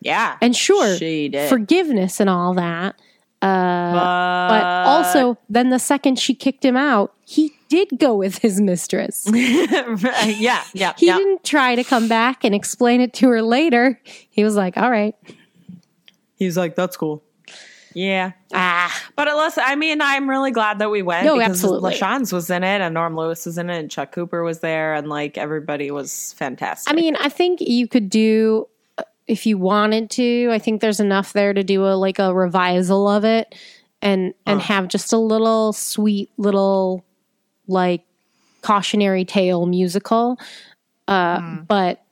Yeah. 0.00 0.36
And 0.40 0.54
sure, 0.56 0.96
She 0.96 1.28
did. 1.28 1.48
forgiveness 1.48 2.20
and 2.20 2.30
all 2.30 2.54
that. 2.54 2.94
Uh, 3.42 3.92
but, 3.92 4.48
But 4.48 4.64
also, 4.86 5.38
then 5.50 5.68
the 5.70 5.78
second 5.78 6.18
she 6.18 6.34
kicked 6.34 6.64
him 6.64 6.76
out, 6.76 7.12
he 7.26 7.52
did 7.68 7.98
go 7.98 8.14
with 8.14 8.38
his 8.38 8.60
mistress. 8.60 9.28
yeah, 9.32 10.64
yeah, 10.72 10.92
He 10.96 11.06
yeah. 11.06 11.16
didn't 11.16 11.44
try 11.44 11.74
to 11.74 11.84
come 11.84 12.08
back 12.08 12.44
and 12.44 12.54
explain 12.54 13.00
it 13.00 13.12
to 13.14 13.28
her 13.28 13.42
later. 13.42 14.00
He 14.04 14.44
was 14.44 14.56
like, 14.56 14.76
all 14.76 14.90
right. 14.90 15.14
He's 16.36 16.56
like, 16.56 16.76
"That's 16.76 16.96
cool." 16.96 17.22
Yeah. 17.94 18.32
Ah. 18.52 18.94
But 19.16 19.26
unless, 19.28 19.56
I 19.56 19.74
mean, 19.74 20.02
I'm 20.02 20.28
really 20.28 20.50
glad 20.50 20.80
that 20.80 20.90
we 20.90 21.00
went. 21.00 21.24
No, 21.24 21.38
because 21.38 21.52
absolutely. 21.52 21.94
LaChanze's 21.94 22.32
was 22.32 22.50
in 22.50 22.62
it, 22.62 22.82
and 22.82 22.92
Norm 22.92 23.16
Lewis 23.16 23.46
was 23.46 23.56
in 23.56 23.70
it, 23.70 23.78
and 23.78 23.90
Chuck 23.90 24.12
Cooper 24.12 24.42
was 24.42 24.60
there, 24.60 24.92
and 24.92 25.08
like 25.08 25.38
everybody 25.38 25.90
was 25.90 26.34
fantastic. 26.34 26.92
I 26.92 26.94
mean, 26.94 27.16
I 27.16 27.30
think 27.30 27.62
you 27.62 27.88
could 27.88 28.10
do 28.10 28.68
if 29.26 29.46
you 29.46 29.56
wanted 29.56 30.10
to. 30.10 30.50
I 30.52 30.58
think 30.58 30.82
there's 30.82 31.00
enough 31.00 31.32
there 31.32 31.54
to 31.54 31.64
do 31.64 31.86
a 31.86 31.96
like 31.96 32.18
a 32.18 32.34
revisal 32.34 33.08
of 33.08 33.24
it 33.24 33.54
and 34.02 34.34
and 34.44 34.60
have 34.60 34.88
just 34.88 35.14
a 35.14 35.18
little 35.18 35.72
sweet 35.72 36.30
little 36.36 37.02
like 37.68 38.02
cautionary 38.62 39.24
tale 39.24 39.66
musical. 39.66 40.38
Uh 41.08 41.58
but 41.68 42.02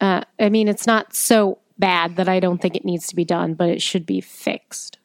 uh 0.00 0.22
I 0.38 0.48
mean, 0.48 0.68
it's 0.68 0.86
not 0.86 1.14
so 1.14 1.58
bad 1.78 2.16
that 2.16 2.28
I 2.28 2.38
don't 2.40 2.60
think 2.60 2.76
it 2.76 2.84
needs 2.84 3.08
to 3.08 3.16
be 3.16 3.24
done, 3.24 3.54
but 3.54 3.68
it 3.68 3.80
should 3.82 4.06
be 4.06 4.20
fixed. 4.20 4.98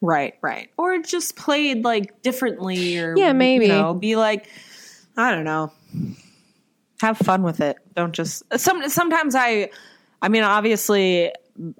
right, 0.00 0.34
right, 0.42 0.70
or 0.76 0.98
just 0.98 1.36
played 1.36 1.84
like 1.84 2.22
differently, 2.22 2.98
or 2.98 3.16
Yeah, 3.16 3.32
maybe. 3.32 3.66
you 3.66 3.72
know, 3.72 3.94
be 3.94 4.16
like, 4.16 4.48
I 5.16 5.34
don't 5.34 5.44
know, 5.44 5.72
have 7.00 7.18
fun 7.18 7.42
with 7.42 7.60
it. 7.60 7.76
Don't 7.94 8.12
just 8.12 8.42
some. 8.58 8.88
Sometimes 8.88 9.34
I, 9.34 9.70
I 10.22 10.28
mean, 10.28 10.42
obviously. 10.44 11.32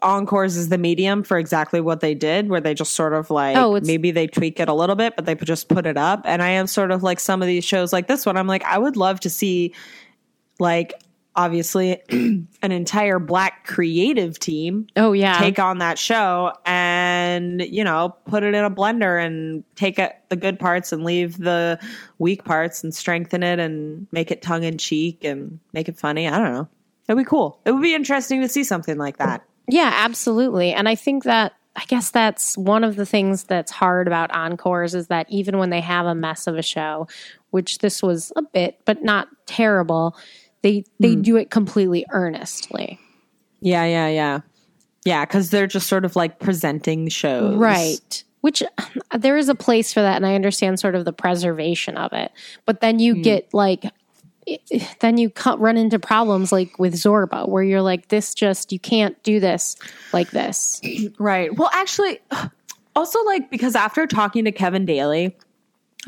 Encores 0.02 0.56
is 0.56 0.68
the 0.68 0.78
medium 0.78 1.22
for 1.22 1.38
exactly 1.38 1.80
what 1.80 2.00
they 2.00 2.14
did, 2.14 2.48
where 2.48 2.60
they 2.60 2.74
just 2.74 2.94
sort 2.94 3.12
of 3.12 3.30
like 3.30 3.56
Oh, 3.56 3.78
maybe 3.80 4.10
they 4.10 4.26
tweak 4.26 4.60
it 4.60 4.68
a 4.68 4.74
little 4.74 4.96
bit, 4.96 5.14
but 5.16 5.24
they 5.24 5.34
just 5.34 5.68
put 5.68 5.86
it 5.86 5.96
up. 5.96 6.22
And 6.24 6.42
I 6.42 6.50
am 6.50 6.66
sort 6.66 6.90
of 6.90 7.02
like 7.02 7.20
some 7.20 7.42
of 7.42 7.48
these 7.48 7.64
shows, 7.64 7.92
like 7.92 8.08
this 8.08 8.26
one. 8.26 8.36
I'm 8.36 8.46
like, 8.46 8.64
I 8.64 8.78
would 8.78 8.96
love 8.96 9.20
to 9.20 9.30
see 9.30 9.74
like 10.58 10.94
obviously 11.36 12.02
an 12.10 12.48
entire 12.62 13.20
black 13.20 13.64
creative 13.64 14.40
team 14.40 14.88
Oh 14.96 15.12
yeah. 15.12 15.38
take 15.38 15.60
on 15.60 15.78
that 15.78 15.96
show 15.96 16.52
and 16.66 17.60
you 17.60 17.84
know 17.84 18.16
put 18.26 18.42
it 18.42 18.56
in 18.56 18.64
a 18.64 18.70
blender 18.70 19.24
and 19.24 19.62
take 19.76 20.00
it, 20.00 20.16
the 20.30 20.36
good 20.36 20.58
parts 20.58 20.92
and 20.92 21.04
leave 21.04 21.38
the 21.38 21.78
weak 22.18 22.44
parts 22.44 22.82
and 22.82 22.92
strengthen 22.92 23.44
it 23.44 23.60
and 23.60 24.08
make 24.10 24.32
it 24.32 24.42
tongue 24.42 24.64
in 24.64 24.78
cheek 24.78 25.22
and 25.22 25.60
make 25.72 25.88
it 25.88 25.96
funny 25.96 26.26
i 26.26 26.36
don't 26.36 26.52
know 26.52 26.68
it'd 27.08 27.16
be 27.16 27.24
cool 27.24 27.60
it 27.64 27.70
would 27.70 27.82
be 27.82 27.94
interesting 27.94 28.40
to 28.40 28.48
see 28.48 28.64
something 28.64 28.98
like 28.98 29.18
that 29.18 29.44
Yeah, 29.68 29.92
absolutely. 29.94 30.72
And 30.72 30.88
I 30.88 30.94
think 30.94 31.24
that 31.24 31.52
I 31.76 31.84
guess 31.86 32.10
that's 32.10 32.58
one 32.58 32.82
of 32.82 32.96
the 32.96 33.06
things 33.06 33.44
that's 33.44 33.70
hard 33.70 34.08
about 34.08 34.32
encores 34.32 34.96
is 34.96 35.06
that 35.08 35.26
even 35.30 35.58
when 35.58 35.70
they 35.70 35.80
have 35.80 36.06
a 36.06 36.14
mess 36.14 36.48
of 36.48 36.56
a 36.56 36.62
show, 36.62 37.06
which 37.50 37.78
this 37.78 38.02
was 38.02 38.32
a 38.34 38.42
bit, 38.42 38.80
but 38.84 39.04
not 39.04 39.28
terrible, 39.46 40.16
they 40.62 40.84
they 40.98 41.14
hmm. 41.14 41.22
do 41.22 41.36
it 41.36 41.50
completely 41.50 42.04
earnestly. 42.10 42.98
yeah 43.60 43.84
yeah 43.84 44.08
yeah 44.08 44.40
yeah 45.04 45.24
because 45.24 45.50
they're 45.50 45.66
just 45.66 45.88
sort 45.88 46.04
of 46.04 46.16
like 46.16 46.40
presenting 46.40 47.08
shows 47.08 47.56
Right. 47.56 48.24
Which 48.40 48.62
uh, 48.62 49.18
there 49.18 49.36
is 49.36 49.48
a 49.48 49.54
place 49.54 49.92
for 49.92 50.00
that 50.00 50.16
and 50.16 50.26
I 50.26 50.34
understand 50.34 50.80
sort 50.80 50.94
of 50.94 51.04
the 51.04 51.12
preservation 51.12 51.96
of 51.96 52.12
it. 52.12 52.32
But 52.66 52.80
then 52.80 52.98
you 52.98 53.14
hmm. 53.14 53.22
get 53.22 53.54
like 53.54 53.84
then 55.00 55.18
you 55.18 55.30
run 55.58 55.76
into 55.76 55.98
problems 55.98 56.52
like 56.52 56.78
with 56.78 56.94
Zorba 56.94 57.48
where 57.48 57.62
you're 57.62 57.82
like 57.82 58.08
this 58.08 58.34
just 58.34 58.72
you 58.72 58.78
can't 58.78 59.20
do 59.22 59.40
this 59.40 59.76
like 60.12 60.30
this. 60.30 60.80
Right. 61.18 61.54
Well, 61.56 61.70
actually, 61.72 62.20
also 62.96 63.22
like 63.24 63.50
because 63.50 63.74
after 63.74 64.06
talking 64.06 64.44
to 64.44 64.52
Kevin 64.52 64.84
Daly 64.84 65.36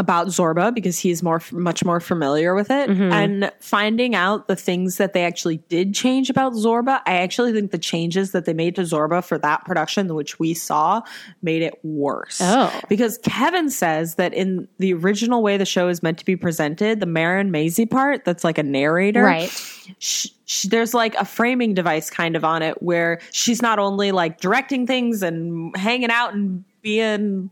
about 0.00 0.28
Zorba, 0.28 0.74
because 0.74 0.98
he's 0.98 1.22
more 1.22 1.42
much 1.52 1.84
more 1.84 2.00
familiar 2.00 2.54
with 2.54 2.70
it, 2.70 2.88
mm-hmm. 2.88 3.12
and 3.12 3.52
finding 3.60 4.14
out 4.14 4.48
the 4.48 4.56
things 4.56 4.96
that 4.96 5.12
they 5.12 5.24
actually 5.24 5.58
did 5.68 5.94
change 5.94 6.30
about 6.30 6.54
Zorba, 6.54 7.02
I 7.06 7.18
actually 7.18 7.52
think 7.52 7.70
the 7.70 7.78
changes 7.78 8.32
that 8.32 8.46
they 8.46 8.54
made 8.54 8.74
to 8.76 8.82
Zorba 8.82 9.22
for 9.22 9.36
that 9.38 9.66
production, 9.66 10.12
which 10.14 10.38
we 10.38 10.54
saw, 10.54 11.02
made 11.42 11.60
it 11.62 11.78
worse. 11.84 12.40
Oh. 12.42 12.80
because 12.88 13.18
Kevin 13.18 13.68
says 13.68 14.14
that 14.14 14.32
in 14.32 14.66
the 14.78 14.94
original 14.94 15.42
way 15.42 15.58
the 15.58 15.66
show 15.66 15.88
is 15.88 16.02
meant 16.02 16.18
to 16.18 16.24
be 16.24 16.34
presented, 16.34 16.98
the 17.00 17.06
Marin 17.06 17.52
Mazzie 17.52 17.88
part, 17.88 18.24
that's 18.24 18.42
like 18.42 18.56
a 18.56 18.62
narrator, 18.62 19.22
Right. 19.22 19.50
sh 19.98 20.28
sh 20.46 20.62
there's 20.64 20.94
like 20.94 21.14
a 21.16 21.24
framing 21.26 21.74
device 21.74 22.08
kind 22.08 22.36
of 22.36 22.44
on 22.44 22.62
it 22.62 22.82
where 22.82 23.20
she's 23.32 23.60
not 23.60 23.78
only 23.78 24.12
like 24.12 24.40
directing 24.40 24.86
things 24.86 25.22
and 25.22 25.76
hanging 25.76 26.10
out 26.10 26.32
and 26.34 26.64
being 26.80 27.50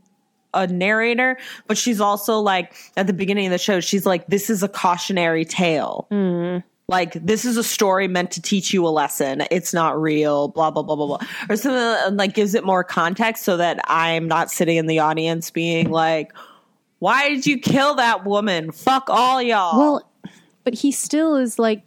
a 0.53 0.67
narrator, 0.67 1.37
but 1.67 1.77
she's 1.77 2.01
also 2.01 2.39
like 2.39 2.73
at 2.97 3.07
the 3.07 3.13
beginning 3.13 3.45
of 3.47 3.51
the 3.51 3.57
show, 3.57 3.79
she's 3.79 4.05
like, 4.05 4.27
this 4.27 4.49
is 4.49 4.63
a 4.63 4.67
cautionary 4.67 5.45
tale. 5.45 6.07
Mm. 6.11 6.63
Like 6.87 7.13
this 7.13 7.45
is 7.45 7.55
a 7.55 7.63
story 7.63 8.07
meant 8.07 8.31
to 8.31 8.41
teach 8.41 8.73
you 8.73 8.85
a 8.87 8.89
lesson. 8.89 9.43
It's 9.51 9.75
not 9.75 10.01
real. 10.01 10.47
Blah 10.47 10.71
blah 10.71 10.81
blah 10.81 10.95
blah 10.95 11.05
blah. 11.05 11.27
Or 11.47 11.55
something 11.55 11.79
uh, 11.79 12.09
that, 12.09 12.15
like 12.15 12.33
gives 12.33 12.55
it 12.55 12.65
more 12.65 12.83
context 12.83 13.43
so 13.43 13.57
that 13.57 13.79
I'm 13.83 14.27
not 14.27 14.49
sitting 14.49 14.77
in 14.77 14.87
the 14.87 14.97
audience 14.97 15.51
being 15.51 15.91
like, 15.91 16.33
"Why 16.97 17.29
did 17.29 17.45
you 17.45 17.59
kill 17.59 17.93
that 17.95 18.25
woman? 18.25 18.71
Fuck 18.71 19.07
all 19.07 19.39
y'all." 19.39 19.77
Well, 19.77 20.11
but 20.63 20.73
he 20.73 20.91
still 20.91 21.35
is 21.35 21.59
like, 21.59 21.83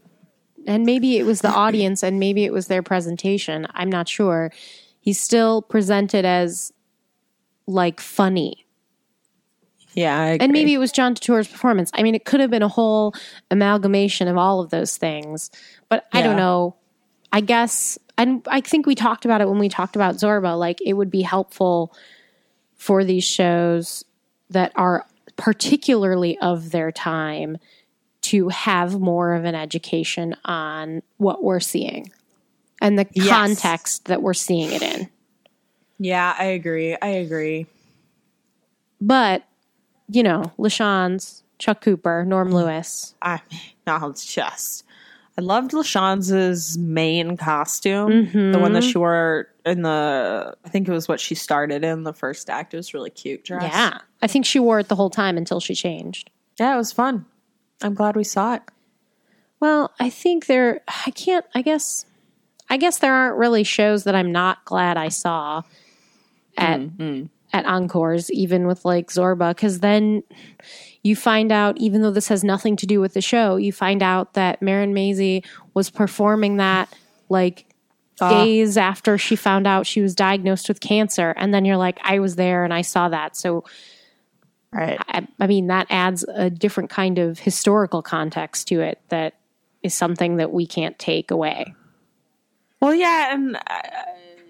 and 0.68 0.86
maybe 0.86 1.18
it 1.18 1.26
was 1.26 1.40
the 1.40 1.50
audience 1.52 2.04
and 2.04 2.20
maybe 2.20 2.44
it 2.44 2.52
was 2.52 2.68
their 2.68 2.84
presentation. 2.84 3.66
I'm 3.74 3.90
not 3.90 4.08
sure. 4.08 4.52
He's 5.00 5.20
still 5.20 5.62
presented 5.62 6.24
as 6.24 6.72
like 7.66 8.00
funny. 8.00 8.66
yeah, 9.94 10.36
And 10.40 10.52
maybe 10.52 10.72
it 10.74 10.78
was 10.78 10.90
John 10.92 11.14
Turturro's 11.14 11.48
performance. 11.48 11.90
I 11.94 12.02
mean, 12.02 12.14
it 12.14 12.24
could 12.24 12.40
have 12.40 12.50
been 12.50 12.62
a 12.62 12.68
whole 12.68 13.14
amalgamation 13.50 14.26
of 14.28 14.36
all 14.36 14.60
of 14.60 14.70
those 14.70 14.96
things. 14.96 15.50
But 15.88 16.06
I 16.12 16.22
don't 16.22 16.36
know. 16.36 16.76
I 17.32 17.40
guess, 17.40 17.98
and 18.18 18.42
I 18.48 18.60
think 18.60 18.86
we 18.86 18.94
talked 18.94 19.24
about 19.24 19.40
it 19.40 19.48
when 19.48 19.58
we 19.58 19.68
talked 19.68 19.96
about 19.96 20.16
Zorba. 20.16 20.58
Like, 20.58 20.80
it 20.84 20.94
would 20.94 21.10
be 21.10 21.22
helpful 21.22 21.94
for 22.76 23.04
these 23.04 23.24
shows 23.24 24.04
that 24.50 24.72
are 24.76 25.06
particularly 25.36 26.38
of 26.38 26.70
their 26.72 26.92
time 26.92 27.56
to 28.22 28.48
have 28.48 29.00
more 29.00 29.32
of 29.34 29.44
an 29.44 29.54
education 29.54 30.36
on 30.44 31.02
what 31.16 31.42
we're 31.42 31.60
seeing 31.60 32.10
and 32.80 32.98
the 32.98 33.06
Yes. 33.14 33.28
context 33.28 34.04
that 34.06 34.22
we're 34.22 34.34
seeing 34.34 34.70
it 34.72 34.82
in. 34.82 35.08
Yeah, 36.02 36.34
I 36.36 36.44
agree. 36.44 36.96
I 37.00 37.08
agree. 37.08 37.66
But, 39.00 39.44
you 40.08 40.22
know, 40.22 40.52
LaChanze's, 40.58 41.42
Chuck 41.58 41.80
Cooper, 41.80 42.24
Norm 42.24 42.50
mm. 42.50 42.54
Lewis. 42.54 43.14
I 43.22 43.40
I'll 43.86 44.12
just 44.12 44.84
I 45.38 45.40
loved 45.40 45.70
LaChanze's 45.70 46.76
main 46.76 47.36
costume, 47.36 48.30
the 48.32 48.58
one 48.58 48.74
that 48.74 48.82
mm-hmm. 48.82 48.90
she 48.90 48.98
wore 48.98 49.48
in 49.64 49.82
the. 49.82 50.54
I 50.64 50.68
think 50.68 50.88
it 50.88 50.92
was 50.92 51.08
what 51.08 51.20
she 51.20 51.34
started 51.34 51.84
in 51.84 52.02
the 52.02 52.12
first 52.12 52.50
act. 52.50 52.74
It 52.74 52.76
was 52.76 52.92
really 52.92 53.10
cute 53.10 53.44
dress. 53.44 53.62
Yeah. 53.62 53.98
I 54.20 54.26
think 54.26 54.44
she 54.44 54.58
wore 54.58 54.80
it 54.80 54.88
the 54.88 54.96
whole 54.96 55.08
time 55.08 55.38
until 55.38 55.60
she 55.60 55.74
changed. 55.74 56.30
yeah, 56.58 56.74
it 56.74 56.76
was 56.76 56.92
fun. 56.92 57.24
I'm 57.80 57.94
glad 57.94 58.14
we 58.14 58.24
saw 58.24 58.54
it. 58.54 58.62
Well, 59.58 59.92
I 59.98 60.10
think 60.10 60.46
there 60.46 60.80
I 61.06 61.10
can't 61.12 61.46
I 61.54 61.62
guess 61.62 62.04
I 62.68 62.76
guess 62.76 62.98
there 62.98 63.14
aren't 63.14 63.38
really 63.38 63.64
shows 63.64 64.04
that 64.04 64.14
I'm 64.14 64.32
not 64.32 64.64
glad 64.64 64.96
I 64.96 65.08
saw 65.08 65.62
at 66.56 66.80
mm, 66.80 66.96
mm. 66.96 67.28
at 67.52 67.64
Encores, 67.66 68.30
even 68.30 68.66
with 68.66 68.84
like 68.84 69.08
Zorba, 69.08 69.50
because 69.50 69.80
then 69.80 70.22
you 71.02 71.16
find 71.16 71.50
out, 71.50 71.76
even 71.78 72.02
though 72.02 72.10
this 72.10 72.28
has 72.28 72.44
nothing 72.44 72.76
to 72.76 72.86
do 72.86 73.00
with 73.00 73.14
the 73.14 73.20
show, 73.20 73.56
you 73.56 73.72
find 73.72 74.02
out 74.02 74.34
that 74.34 74.62
Marin 74.62 74.94
Mazzie 74.94 75.44
was 75.74 75.90
performing 75.90 76.58
that 76.58 76.92
like 77.28 77.66
ah. 78.20 78.44
days 78.44 78.76
after 78.76 79.18
she 79.18 79.36
found 79.36 79.66
out 79.66 79.86
she 79.86 80.00
was 80.00 80.14
diagnosed 80.14 80.68
with 80.68 80.80
cancer. 80.80 81.34
And 81.36 81.52
then 81.52 81.64
you're 81.64 81.76
like, 81.76 81.98
I 82.02 82.20
was 82.20 82.36
there 82.36 82.64
and 82.64 82.72
I 82.72 82.82
saw 82.82 83.08
that. 83.08 83.36
So 83.36 83.64
Right. 84.72 84.98
I, 85.06 85.28
I 85.38 85.46
mean, 85.46 85.66
that 85.66 85.86
adds 85.90 86.24
a 86.24 86.48
different 86.48 86.88
kind 86.88 87.18
of 87.18 87.38
historical 87.38 88.00
context 88.00 88.68
to 88.68 88.80
it 88.80 89.00
that 89.10 89.34
is 89.82 89.92
something 89.92 90.36
that 90.36 90.50
we 90.50 90.66
can't 90.66 90.98
take 90.98 91.30
away. 91.30 91.74
Well, 92.80 92.94
yeah, 92.94 93.34
and 93.34 93.56
uh, 93.56 93.60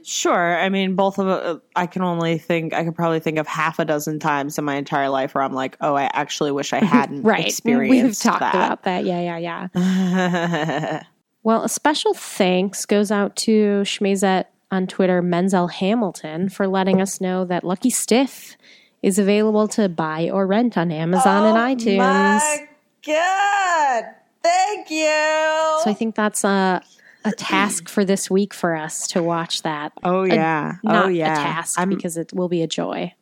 sure. 0.04 0.59
I 0.59 0.68
mean, 0.68 0.94
both 0.97 1.18
of 1.18 1.26
uh, 1.28 1.59
I 1.76 1.87
can 1.87 2.02
only 2.02 2.38
think 2.38 2.73
I 2.75 2.85
could 2.85 2.94
probably 2.94 3.21
think 3.21 3.38
of 3.38 3.47
half 3.47 3.78
a 3.78 3.85
dozen 3.85 4.18
times 4.18 4.59
in 4.59 4.64
my 4.64 4.76
entire 4.76 5.09
life 5.09 5.35
where 5.35 5.42
I'm 5.44 5.52
like, 5.52 5.76
oh, 5.80 5.94
I 5.94 6.11
actually 6.12 6.52
wish 6.52 6.73
I 6.73 6.78
hadn't 6.85 7.23
Right. 7.23 7.47
experienced 7.47 8.25
We've 8.25 8.32
talked 8.32 8.40
that. 8.40 8.54
about 8.54 8.82
that. 8.85 9.04
Yeah, 9.04 9.37
yeah, 9.38 9.68
yeah. 9.75 11.02
well, 11.42 11.64
a 11.64 11.68
special 11.68 12.14
thanks 12.14 12.87
goes 12.87 13.11
out 13.11 13.37
to 13.37 13.82
Schmazet 13.82 14.44
on 14.71 14.87
Twitter, 14.87 15.21
Menzel 15.23 15.68
Hamilton, 15.68 16.49
for 16.49 16.66
letting 16.66 17.00
us 17.00 17.21
know 17.21 17.44
that 17.44 17.62
Lucky 17.64 17.90
Stiff 17.90 18.56
is 19.02 19.18
available 19.18 19.68
to 19.68 19.88
buy 19.88 20.30
or 20.30 20.47
rent 20.47 20.78
on 20.78 20.90
Amazon 20.92 21.56
and 21.56 21.78
iTunes. 21.80 21.99
My 21.99 22.68
God, 23.04 24.04
thank 24.42 24.90
you. 24.90 25.80
So 25.82 25.90
I 25.90 25.94
think 25.94 26.14
that's 26.14 26.44
a 26.44 26.80
a 27.25 27.33
task 27.33 27.88
for 27.88 28.05
this 28.05 28.31
week 28.31 28.52
for 28.55 28.75
us 28.75 29.07
to 29.09 29.23
watch 29.23 29.62
that. 29.62 29.93
oh 30.05 30.25
yeah, 30.25 30.75
oh, 30.85 30.88
Not 30.88 31.05
oh 31.05 31.09
yeah. 31.09 31.33
a 31.33 31.37
task 31.37 31.79
I'm 31.81 31.88
because 31.88 32.17
it 32.17 32.33
will 32.33 32.49
be 32.49 32.62
a 32.62 32.67
joy. 32.67 33.14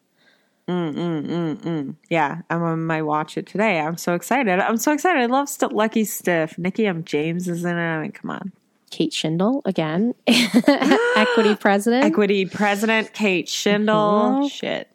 Mm, 0.69 0.95
mm, 0.95 1.57
mm, 1.57 1.95
yeah. 2.09 2.43
I'm 2.49 2.63
on 2.63 2.87
my 2.87 3.03
watch 3.03 3.37
it 3.37 3.47
today. 3.47 3.81
I'm 3.81 3.97
so 3.97 4.15
excited. 4.15 4.61
I'm 4.61 4.77
so 4.77 4.93
excited. 4.93 5.21
I 5.21 5.27
love 5.27 5.49
St- 5.49 5.73
Lucky 5.73 6.05
Stiff. 6.05 6.57
Nikki 6.59 6.87
M. 6.87 7.03
James 7.03 7.49
is 7.49 7.65
in 7.65 7.77
it. 7.77 7.81
I 7.81 8.01
mean, 8.01 8.13
come 8.13 8.31
on. 8.31 8.53
Kate 8.91 9.13
Shindle 9.13 9.63
again, 9.65 10.15
equity 10.27 11.55
president. 11.61 12.05
Equity 12.05 12.47
President 12.47 13.13
Kate 13.13 13.47
Shindle. 13.47 14.39
Mm-hmm. 14.39 14.47
Shit, 14.49 14.89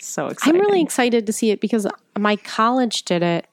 so 0.00 0.26
excited. 0.28 0.58
I'm 0.58 0.64
really 0.66 0.82
excited 0.82 1.26
to 1.26 1.32
see 1.32 1.50
it 1.50 1.60
because 1.60 1.86
my 2.18 2.36
college 2.36 3.04
did 3.04 3.22
it 3.22 3.46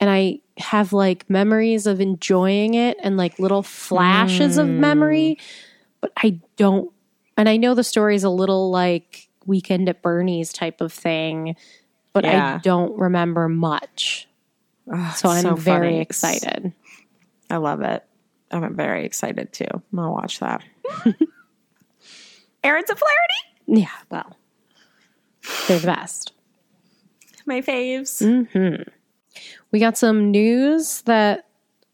and 0.00 0.10
I 0.10 0.40
have 0.58 0.92
like 0.92 1.28
memories 1.28 1.86
of 1.86 2.00
enjoying 2.00 2.74
it 2.74 2.96
and 3.02 3.16
like 3.16 3.38
little 3.38 3.62
flashes 3.62 4.56
of 4.58 4.66
memory, 4.66 5.38
but 6.00 6.12
I 6.16 6.40
don't. 6.56 6.90
And 7.36 7.48
I 7.48 7.56
know 7.58 7.74
the 7.74 7.84
story 7.84 8.14
is 8.14 8.24
a 8.24 8.30
little 8.30 8.70
like 8.70 9.28
Weekend 9.44 9.88
at 9.88 10.00
Bernie's 10.02 10.52
type 10.52 10.80
of 10.80 10.92
thing, 10.92 11.56
but 12.12 12.24
Yeah. 12.24 12.54
I 12.54 12.58
don't 12.58 12.98
remember 12.98 13.48
much. 13.48 14.26
so 15.16 15.28
I'm 15.28 15.42
so 15.42 15.54
very 15.54 15.88
funny. 15.90 16.00
excited. 16.00 16.72
I 17.50 17.56
love 17.58 17.82
it. 17.82 18.02
I'm 18.50 18.74
very 18.74 19.04
excited 19.04 19.52
too. 19.52 19.66
I'm 19.70 19.82
gonna 19.94 20.10
watch 20.10 20.38
that. 20.40 20.62
Ahrens 22.64 22.90
a 22.90 22.96
Flaherty. 22.96 23.82
Yeah, 23.82 23.88
well, 24.10 24.36
they're 25.68 25.78
the 25.78 25.86
best. 25.86 26.32
My 27.44 27.60
faves. 27.60 28.22
Mm. 28.54 28.88
We 29.76 29.80
got 29.80 29.98
some 29.98 30.30
news 30.30 31.02
that 31.02 31.48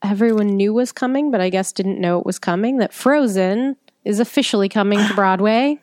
everyone 0.05 0.57
knew 0.57 0.73
was 0.73 0.93
coming, 0.93 1.33
but 1.33 1.41
I 1.41 1.51
guess 1.51 1.73
didn't 1.73 2.01
know 2.01 2.21
it 2.21 2.25
was 2.25 2.39
coming. 2.39 2.77
That 2.77 2.93
Frozen 2.93 3.75
is 4.05 4.21
officially 4.21 4.69
coming 4.69 5.01
to 5.01 5.15
Broadway. 5.17 5.81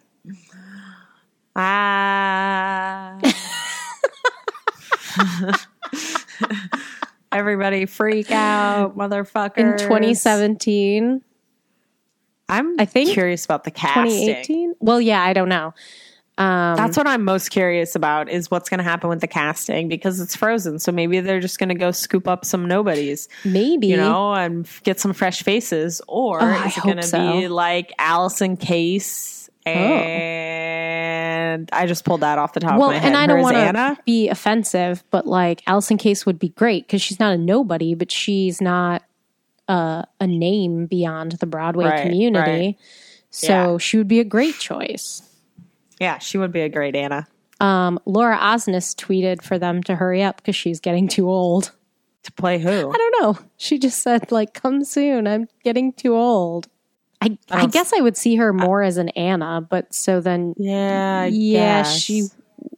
Ah. 1.58 3.20
Everybody 7.34 7.86
freak 7.86 8.32
out, 8.32 8.98
motherfucker. 8.98 9.58
in 9.58 9.78
2017, 9.78 11.22
I'm 12.48 12.80
I 12.80 12.86
think 12.86 13.10
curious 13.10 13.44
about 13.44 13.66
the 13.66 13.72
casting. 13.72 14.06
2018. 14.06 14.76
Well, 14.80 15.02
yeah, 15.02 15.22
I 15.22 15.34
don't 15.34 15.50
know. 15.50 15.74
Um, 16.40 16.78
That's 16.78 16.96
what 16.96 17.06
I'm 17.06 17.26
most 17.26 17.50
curious 17.52 17.96
about 17.96 18.30
is 18.30 18.50
what's 18.50 18.70
going 18.70 18.78
to 18.78 18.84
happen 18.84 19.10
with 19.10 19.20
the 19.20 19.28
casting 19.28 19.90
because 19.90 20.22
it's 20.22 20.36
frozen. 20.38 20.80
So 20.80 20.90
maybe 20.92 21.20
they're 21.20 21.42
just 21.42 21.60
going 21.60 21.68
to 21.70 21.76
go 21.76 21.92
scoop 21.92 22.30
up 22.30 22.46
some 22.46 22.66
nobodies, 22.66 23.28
maybe 23.44 23.88
you 23.88 23.98
know, 23.98 24.34
and 24.34 24.66
get 24.84 25.02
some 25.02 25.12
fresh 25.14 25.44
faces. 25.44 26.02
Or 26.08 26.42
Oh, 26.42 26.46
I 26.46 26.68
is 26.68 26.78
it 26.78 26.84
going 26.84 26.96
to 26.98 27.04
so. 27.04 27.20
Oh. 27.20 27.42
be 27.42 27.48
like 27.50 27.92
Allison 28.00 28.56
Case? 28.56 29.50
And 29.66 31.70
I 31.74 31.86
just 31.86 32.06
pulled 32.06 32.22
that 32.22 32.38
off 32.38 32.54
the 32.54 32.60
top 32.60 32.80
Well, 32.80 32.90
of 32.90 32.96
my 32.96 33.00
head. 33.00 33.08
and 33.08 33.18
I 33.18 33.28
don't 33.28 33.42
want 33.42 33.56
to 33.58 33.98
be 34.06 34.30
offensive, 34.30 35.04
but 35.12 35.28
like 35.28 35.62
Allison 35.68 35.98
Case 35.98 36.26
would 36.26 36.40
be 36.40 36.50
great 36.50 36.88
because 36.88 37.02
she's 37.02 37.20
not 37.20 37.34
a 37.34 37.38
nobody, 37.38 37.96
but 37.96 38.12
she's 38.12 38.62
not 38.62 39.04
a, 39.68 40.06
a 40.20 40.28
name 40.28 40.86
beyond 40.86 41.34
the 41.34 41.46
Broadway 41.46 41.86
Right, 41.86 42.02
community. 42.04 42.52
right. 42.68 42.78
So 43.32 43.48
Yeah. 43.74 43.78
she 43.78 43.98
would 43.98 44.08
be 44.08 44.20
a 44.20 44.24
great 44.26 44.58
choice. 44.58 45.22
Yeah, 46.00 46.18
she 46.20 46.38
would 46.38 46.52
be 46.52 46.62
a 46.62 46.70
great 46.70 46.96
Anna. 46.96 47.28
Um, 47.60 48.00
Laura 48.06 48.38
Osnes 48.38 48.96
tweeted 48.96 49.42
for 49.44 49.60
them 49.60 49.84
to 49.84 49.96
hurry 49.96 50.24
up 50.24 50.38
because 50.38 50.56
she's 50.56 50.80
getting 50.80 51.08
too 51.08 51.30
old. 51.30 51.72
To 52.24 52.32
play 52.34 52.60
who? 52.60 52.70
I 52.70 52.98
don't 52.98 53.16
know. 53.22 53.38
She 53.58 53.80
just 53.80 54.00
said 54.04 54.32
like, 54.32 54.54
"Come 54.54 54.84
soon. 54.84 55.26
I'm 55.28 55.48
getting 55.64 55.94
too 55.94 56.16
old." 56.16 56.68
I 57.22 57.38
I, 57.52 57.62
don't- 57.62 57.74
guess 57.74 57.92
I 57.94 58.02
would 58.02 58.16
see 58.18 58.36
her 58.36 58.52
more 58.54 58.82
as 58.82 58.98
an 58.98 59.10
Anna, 59.10 59.60
but 59.62 59.94
so 59.94 60.20
then 60.22 60.54
Yeah, 60.58 61.22
I 61.24 61.26
yeah, 61.28 61.80
guess. 61.84 61.98
she 61.98 62.24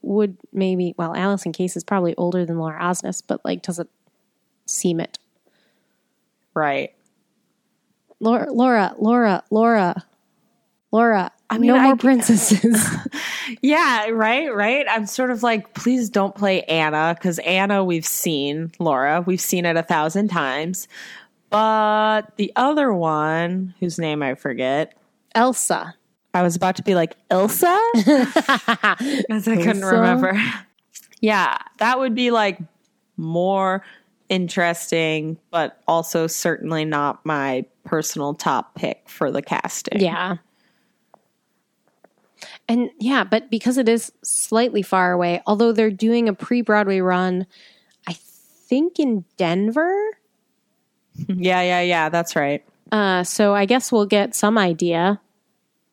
would 0.03 0.37
maybe. 0.53 0.93
Well, 0.97 1.15
Allison 1.15 1.51
Case 1.53 1.75
is 1.75 1.83
probably 1.83 2.15
older 2.17 2.45
than 2.45 2.57
Laura 2.59 2.79
Osnes, 2.81 3.21
but 3.25 3.43
like 3.45 3.61
doesn't 3.63 3.89
seem 4.65 4.99
it. 4.99 5.17
right. 6.53 6.93
Laura, 8.19 8.51
Laura, 8.51 8.93
Laura, 8.99 9.43
Laura, 9.49 10.05
Laura. 10.91 11.31
I 11.51 11.57
mean, 11.57 11.67
no 11.67 11.75
I 11.75 11.83
more 11.87 11.95
princesses. 11.97 12.83
Yeah, 13.61 14.07
right, 14.07 14.53
right. 14.55 14.85
I'm 14.89 15.05
sort 15.05 15.31
of 15.31 15.43
like, 15.43 15.73
please 15.73 16.09
don't 16.09 16.33
play 16.33 16.63
Anna 16.63 17.13
because 17.17 17.39
Anna 17.39 17.83
we've 17.83 18.05
seen, 18.05 18.71
Laura, 18.79 19.21
we've 19.21 19.41
seen 19.41 19.65
it 19.65 19.75
a 19.75 19.83
thousand 19.83 20.29
times. 20.29 20.87
But 21.49 22.37
the 22.37 22.53
other 22.55 22.93
one, 22.93 23.75
whose 23.81 23.99
name 23.99 24.23
I 24.23 24.35
forget, 24.35 24.97
Elsa. 25.35 25.93
I 26.33 26.43
was 26.43 26.55
about 26.55 26.77
to 26.77 26.83
be 26.83 26.95
like 26.95 27.17
Elsa, 27.29 27.77
because 27.93 28.25
I 29.47 29.57
couldn't 29.57 29.83
remember. 29.83 30.41
yeah, 31.19 31.57
that 31.79 31.99
would 31.99 32.15
be 32.15 32.31
like 32.31 32.57
more 33.17 33.83
interesting, 34.29 35.37
but 35.51 35.81
also 35.89 36.27
certainly 36.27 36.85
not 36.85 37.25
my 37.25 37.65
personal 37.83 38.33
top 38.33 38.75
pick 38.75 39.09
for 39.09 39.29
the 39.29 39.41
casting. 39.41 39.99
Yeah. 39.99 40.37
And 42.71 42.89
yeah, 42.99 43.25
but 43.25 43.49
because 43.51 43.77
it 43.77 43.89
is 43.89 44.13
slightly 44.23 44.81
far 44.81 45.11
away, 45.11 45.41
although 45.45 45.73
they're 45.73 45.91
doing 45.91 46.29
a 46.29 46.33
pre 46.33 46.61
Broadway 46.61 47.01
run, 47.01 47.45
I 48.07 48.13
think 48.13 48.97
in 48.97 49.25
Denver. 49.35 49.93
yeah, 51.27 51.61
yeah, 51.61 51.81
yeah. 51.81 52.07
That's 52.07 52.33
right. 52.33 52.63
Uh, 52.89 53.25
so 53.25 53.53
I 53.53 53.65
guess 53.65 53.91
we'll 53.91 54.05
get 54.05 54.35
some 54.35 54.57
idea. 54.57 55.19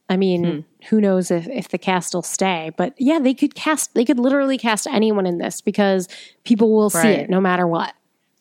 I 0.08 0.16
mean, 0.16 0.44
Hmm. 0.44 0.86
who 0.88 1.00
knows 1.00 1.32
if, 1.32 1.48
if 1.48 1.68
the 1.70 1.78
cast 1.78 2.14
will 2.14 2.22
stay, 2.22 2.70
but 2.76 2.94
yeah, 2.96 3.18
they 3.18 3.34
could 3.34 3.56
cast, 3.56 3.94
they 3.94 4.04
could 4.04 4.20
literally 4.20 4.56
cast 4.56 4.86
anyone 4.86 5.26
in 5.26 5.38
this 5.38 5.60
because 5.60 6.08
people 6.44 6.70
will 6.72 6.90
see 6.90 7.08
it 7.08 7.28
no 7.28 7.40
matter 7.40 7.66
what. 7.66 7.92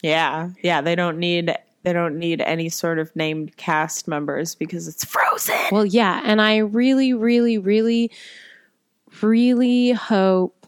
Yeah, 0.04 0.52
yeah. 0.62 0.82
They 0.82 0.94
don't 0.94 1.18
need 1.18 1.56
they 1.84 1.94
don't 1.94 2.18
need 2.18 2.42
any 2.42 2.70
sort 2.70 3.00
of 3.00 3.16
named 3.16 3.56
cast 3.58 4.08
members 4.08 4.56
because 4.56 4.88
it's 4.88 5.06
Frozen. 5.06 5.56
Well, 5.72 5.86
yeah, 5.86 6.22
and 6.26 6.42
I 6.42 6.58
really, 6.58 7.14
really, 7.14 7.58
really, 7.58 8.12
really 9.22 9.92
hope 9.92 10.68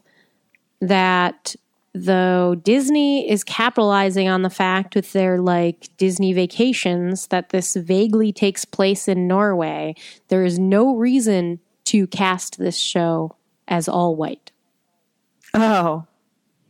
that 0.80 1.54
though 1.92 2.54
Disney 2.54 3.28
is 3.28 3.42
capitalizing 3.44 4.28
on 4.28 4.42
the 4.42 4.50
fact 4.50 4.94
with 4.94 5.12
their 5.12 5.40
like 5.40 5.88
Disney 5.96 6.32
vacations 6.32 7.26
that 7.28 7.50
this 7.50 7.74
vaguely 7.74 8.32
takes 8.32 8.64
place 8.64 9.08
in 9.08 9.26
Norway, 9.26 9.94
there 10.28 10.44
is 10.44 10.58
no 10.58 10.96
reason 10.96 11.58
to 11.84 12.06
cast 12.06 12.58
this 12.58 12.76
show 12.76 13.34
as 13.66 13.88
all 13.88 14.14
white. 14.14 14.52
Oh, 15.54 16.06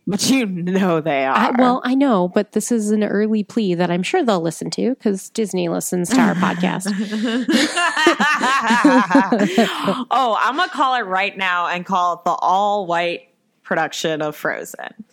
but 0.07 0.29
you 0.29 0.47
know 0.47 1.01
they 1.01 1.25
are. 1.25 1.37
I, 1.37 1.51
well, 1.57 1.81
I 1.85 1.95
know, 1.95 2.29
but 2.29 2.53
this 2.53 2.73
is 2.73 2.91
an 2.91 3.05
early 3.05 3.45
plea 3.45 3.75
that 3.75 3.91
I'm 3.91 4.03
sure 4.03 4.25
they'll 4.25 4.41
listen 4.41 4.71
to 4.71 4.91
because 4.91 5.31
Disney 5.31 5.69
listens 5.69 6.11
to 6.11 6.21
our 6.21 6.35
podcast. 6.35 6.87
oh, 10.11 10.37
I'm 10.41 10.57
gonna 10.57 10.71
call 10.71 10.97
it 10.97 11.03
right 11.03 11.37
now 11.37 11.69
and 11.69 11.87
call 11.87 12.15
it 12.15 12.25
the 12.25 12.33
all 12.33 12.87
white 12.87 13.29
production 13.63 14.21
of 14.21 14.35
Frozen. 14.35 15.05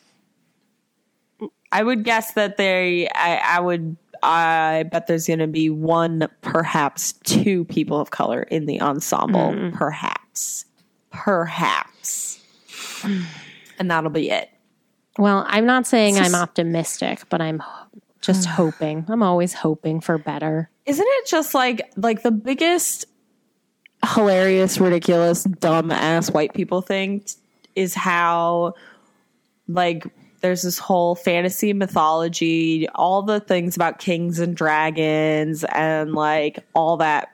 I 1.71 1.83
would 1.83 2.03
guess 2.03 2.33
that 2.33 2.57
they. 2.57 3.07
I, 3.09 3.35
I 3.35 3.59
would. 3.59 3.97
I 4.23 4.85
bet 4.91 5.05
there's 5.05 5.27
going 5.27 5.39
to 5.39 5.47
be 5.47 5.69
one, 5.69 6.27
perhaps 6.41 7.13
two 7.23 7.65
people 7.65 7.99
of 7.99 8.09
color 8.09 8.41
in 8.41 8.65
the 8.65 8.81
ensemble. 8.81 9.51
Mm. 9.51 9.73
Perhaps, 9.73 10.65
perhaps, 11.11 12.39
and 13.77 13.91
that'll 13.91 14.09
be 14.09 14.31
it. 14.31 14.49
Well, 15.17 15.45
I'm 15.47 15.65
not 15.65 15.87
saying 15.87 16.17
It's 16.17 16.27
I'm 16.27 16.35
optimistic, 16.35 17.23
but 17.29 17.41
I'm 17.41 17.61
just 18.21 18.45
hoping. 18.47 19.05
I'm 19.07 19.23
always 19.23 19.53
hoping 19.53 20.01
for 20.01 20.17
better. 20.17 20.69
Isn't 20.85 21.07
it 21.07 21.27
just 21.27 21.53
like 21.53 21.91
like 21.97 22.23
the 22.23 22.31
biggest 22.31 23.05
hilarious, 24.13 24.79
ridiculous, 24.79 25.43
dumb 25.43 25.91
ass 25.91 26.31
white 26.31 26.53
people 26.53 26.81
thing 26.81 27.23
is 27.75 27.93
how 27.93 28.73
like 29.67 30.05
there's 30.41 30.61
this 30.61 30.77
whole 30.77 31.15
fantasy 31.15 31.73
mythology, 31.73 32.87
all 32.95 33.21
the 33.21 33.39
things 33.39 33.75
about 33.75 33.99
kings 33.99 34.39
and 34.39 34.55
dragons 34.55 35.63
and 35.73 36.13
like 36.13 36.59
all 36.73 36.97
that 36.97 37.29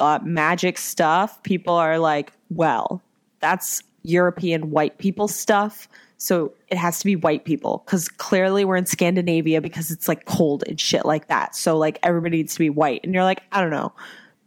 uh, 0.00 0.18
magic 0.22 0.78
stuff. 0.78 1.42
People 1.42 1.74
are 1.74 1.98
like, 1.98 2.32
well, 2.50 3.02
that's 3.40 3.82
European 4.02 4.70
white 4.70 4.98
people 4.98 5.28
stuff. 5.28 5.88
So 6.22 6.52
it 6.68 6.78
has 6.78 7.00
to 7.00 7.04
be 7.04 7.16
white 7.16 7.44
people 7.44 7.82
because 7.84 8.08
clearly 8.08 8.64
we're 8.64 8.76
in 8.76 8.86
Scandinavia 8.86 9.60
because 9.60 9.90
it's 9.90 10.06
like 10.06 10.24
cold 10.24 10.62
and 10.68 10.78
shit 10.78 11.04
like 11.04 11.26
that. 11.26 11.56
So 11.56 11.76
like 11.76 11.98
everybody 12.04 12.36
needs 12.36 12.52
to 12.52 12.60
be 12.60 12.70
white. 12.70 13.00
And 13.02 13.12
you're 13.12 13.24
like, 13.24 13.42
I 13.50 13.60
don't 13.60 13.72
know, 13.72 13.92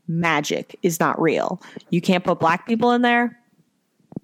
magic 0.07 0.79
is 0.83 1.01
not 1.01 1.21
real. 1.21 1.61
You 1.89 1.99
can't 1.99 2.23
put 2.23 2.39
black 2.39 2.65
people 2.65 2.91
in 2.93 3.01
there. 3.01 3.37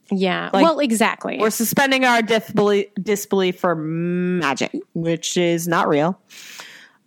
Yeah. 0.10 0.50
Like, 0.54 0.64
well, 0.64 0.80
exactly. 0.80 1.40
We're 1.42 1.50
suspending 1.50 2.06
our 2.06 2.22
disbelief, 2.22 2.88
disbelief 2.96 3.60
for 3.60 3.76
magic, 3.76 4.74
which 4.94 5.36
is 5.36 5.68
not 5.68 5.90
real. 5.90 6.18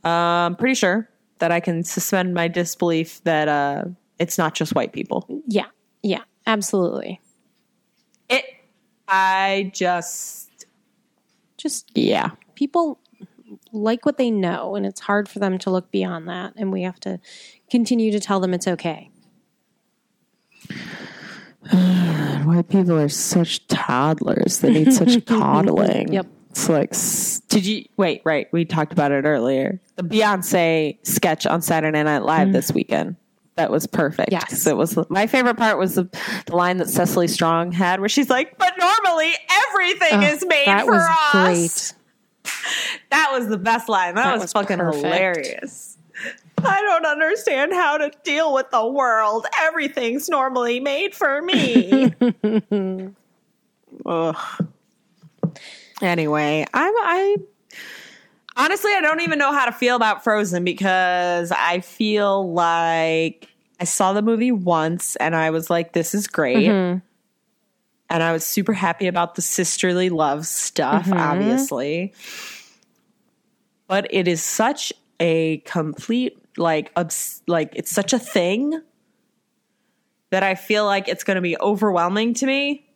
Um, 0.05 0.57
pretty 0.57 0.75
sure 0.75 1.09
that 1.39 1.53
I 1.53 1.61
can 1.61 1.85
suspend 1.85 2.35
my 2.35 2.49
disbelief 2.49 3.25
that 3.25 3.49
uh, 3.49 3.85
it's 4.19 4.37
not 4.37 4.55
just 4.55 4.75
white 4.75 4.93
people. 4.93 5.27
yeah. 5.49 5.67
Yeah. 6.03 6.21
Absolutely. 6.47 7.19
I 9.09 9.71
just. 9.75 10.67
Just 11.57 11.91
Yeah. 11.97 12.31
people 12.55 12.99
like 13.73 14.07
what 14.07 14.19
they 14.19 14.31
know, 14.31 14.75
and 14.75 14.87
it's 14.87 15.01
hard 15.01 15.29
for 15.29 15.39
them 15.39 15.59
to 15.59 15.71
look 15.71 15.91
beyond 15.91 16.29
that. 16.29 16.55
And 16.57 16.73
we 16.73 16.83
have 16.83 17.01
to 17.01 17.21
continue 17.71 18.13
to 18.13 18.21
tell 18.21 18.41
them 18.41 18.55
it's 18.55 18.69
okay. 18.69 19.11
White 22.45 22.69
people 22.69 22.99
are 22.99 23.09
such 23.09 23.67
toddlers. 23.69 24.61
They 24.61 24.73
need 24.73 24.93
such 24.93 25.25
coddling. 25.27 26.13
Yep. 26.13 26.27
It's 26.51 26.69
like, 26.69 26.93
did 27.49 27.67
you 27.67 27.85
wait? 27.97 28.23
Right, 28.25 28.47
we 28.53 28.65
talked 28.65 28.93
about 28.93 29.11
it 29.11 29.25
earlier. 29.25 29.81
The 29.97 30.05
Beyonce 30.05 31.05
sketch 31.05 31.47
on 31.47 31.63
Saturday 31.63 32.03
Night 32.03 32.23
Live 32.23 32.49
mm. 32.49 32.53
this 32.53 32.71
weekend. 32.73 33.17
That 33.57 33.71
was 33.71 33.87
perfect. 33.87 34.33
Yes. 34.33 34.67
it 34.67 34.77
was 34.77 34.99
my 35.09 35.27
favorite 35.29 35.57
part 35.57 35.79
was 35.79 35.95
the, 35.95 36.09
the 36.47 36.57
line 36.57 36.79
that 36.79 36.89
Cecily 36.89 37.29
Strong 37.29 37.71
had, 37.73 38.01
where 38.01 38.09
she's 38.09 38.29
like, 38.29 38.59
"But 38.59 38.73
normally 38.79 39.33
everything 39.69 40.23
is 40.25 40.45
made 40.47 40.67
that 40.67 40.85
for 40.85 40.93
was 40.93 41.09
us." 41.35 41.93
great. 41.93 42.01
That 43.11 43.31
was 43.33 43.47
the 43.49 43.57
best 43.59 43.89
line. 43.89 44.17
That, 44.17 44.25
That 44.25 44.33
was, 44.35 44.43
was 44.43 44.53
fucking 44.53 44.79
perfect. 44.79 45.05
hilarious. 45.05 45.97
I 46.65 46.81
don't 46.83 47.07
understand 47.07 47.73
how 47.73 47.97
to 47.99 48.11
deal 48.25 48.53
with 48.53 48.71
the 48.71 48.85
world. 48.87 49.47
Everything's 49.63 50.29
normally 50.29 50.81
made 50.81 51.15
for 51.15 51.41
me. 51.43 52.13
Ugh. 54.07 54.37
Anyway, 56.03 56.67
I'm 56.75 56.93
I 56.97 57.37
honestly 58.57 58.93
I 58.95 59.01
don't 59.01 59.21
even 59.21 59.39
know 59.39 59.53
how 59.53 59.67
to 59.67 59.73
feel 59.73 59.97
about 59.97 60.25
Frozen 60.25 60.65
because 60.65 61.51
I 61.53 61.81
feel 61.81 62.53
like 62.53 63.49
I 63.81 63.85
saw 63.85 64.13
the 64.13 64.23
movie 64.23 64.53
once 64.53 65.17
and 65.17 65.35
I 65.35 65.51
was 65.51 65.69
like, 65.71 65.93
this 65.93 66.15
is 66.15 66.27
great. 66.27 66.69
Mm-hmm. 66.69 66.99
And 68.11 68.23
I 68.23 68.33
was 68.33 68.45
super 68.45 68.73
happy 68.73 69.07
about 69.09 69.35
the 69.35 69.43
sisterly 69.43 70.11
love 70.11 70.47
stuff, 70.47 71.07
Mm-hmm. 71.07 71.19
obviously. 71.19 72.15
But 73.89 74.07
it 74.11 74.29
is 74.29 74.43
such 74.43 74.93
a 75.21 75.59
complete 75.59 76.39
like 76.57 76.93
obs- 76.97 77.43
like 77.47 77.73
it's 77.75 77.91
such 77.91 78.13
a 78.13 78.19
thing 78.19 78.81
that 80.31 80.43
I 80.43 80.55
feel 80.55 80.85
like 80.85 81.09
it's 81.09 81.25
going 81.25 81.37
to 81.37 81.41
be 81.41 81.57
overwhelming 81.59 82.35
to 82.35 82.47
me 82.47 82.87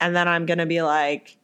and 0.00 0.14
then 0.14 0.26
I'm 0.28 0.46
going 0.46 0.58
to 0.58 0.66
be 0.66 0.82
like 0.82 1.36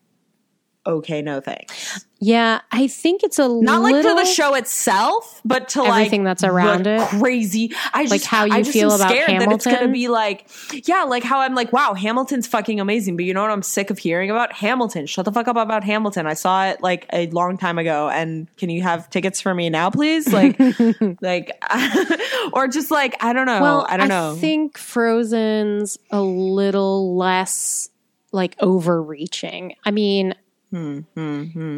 okay, 0.86 1.20
no 1.22 1.40
thanks. 1.40 2.04
Yeah, 2.22 2.60
I 2.70 2.86
think 2.86 3.22
it's 3.22 3.38
a 3.38 3.48
Not 3.48 3.80
like 3.80 3.94
to 3.94 4.02
the 4.02 4.26
show 4.26 4.54
itself, 4.54 5.40
but 5.42 5.70
to 5.70 5.82
like 5.82 5.90
Everything 5.90 6.22
like 6.22 6.30
that's 6.30 6.44
around 6.44 6.86
it. 6.86 7.00
Crazy. 7.08 7.72
I 7.94 8.02
just, 8.02 8.10
Like 8.10 8.22
how 8.22 8.44
you 8.44 8.52
I 8.52 8.60
just 8.60 8.74
feel 8.74 8.92
am 8.92 9.00
about 9.00 9.10
scared 9.10 9.40
that 9.40 9.50
it's 9.50 9.64
going 9.64 9.80
to 9.80 9.88
be 9.88 10.08
like, 10.08 10.46
yeah, 10.86 11.04
like 11.04 11.24
how 11.24 11.40
I'm 11.40 11.54
like, 11.54 11.72
wow, 11.72 11.94
Hamilton's 11.94 12.46
fucking 12.46 12.78
amazing. 12.78 13.16
But 13.16 13.24
you 13.24 13.32
know 13.32 13.40
what 13.40 13.50
I'm 13.50 13.62
sick 13.62 13.88
of 13.88 13.98
hearing 13.98 14.30
about? 14.30 14.52
Hamilton. 14.52 15.06
Shut 15.06 15.24
the 15.24 15.32
fuck 15.32 15.48
up 15.48 15.56
about 15.56 15.82
Hamilton. 15.82 16.26
I 16.26 16.34
saw 16.34 16.66
it 16.66 16.82
like 16.82 17.06
a 17.10 17.28
long 17.28 17.56
time 17.56 17.78
ago, 17.78 18.10
and 18.10 18.54
can 18.58 18.68
you 18.68 18.82
have 18.82 19.08
tickets 19.08 19.40
for 19.40 19.54
me 19.54 19.70
now, 19.70 19.88
please? 19.88 20.30
Like, 20.30 20.58
like, 21.22 21.52
or 22.52 22.68
just 22.68 22.90
like 22.90 23.16
I 23.24 23.32
don't 23.32 23.46
know. 23.46 23.62
Well, 23.62 23.86
I 23.88 23.96
don't 23.96 24.08
know. 24.08 24.36
think 24.38 24.76
Frozen's 24.76 25.98
a 26.10 26.20
little 26.20 27.16
less 27.16 27.88
like 28.30 28.56
overreaching. 28.60 29.74
I 29.86 29.90
mean, 29.90 30.34
Hmm, 30.70 31.00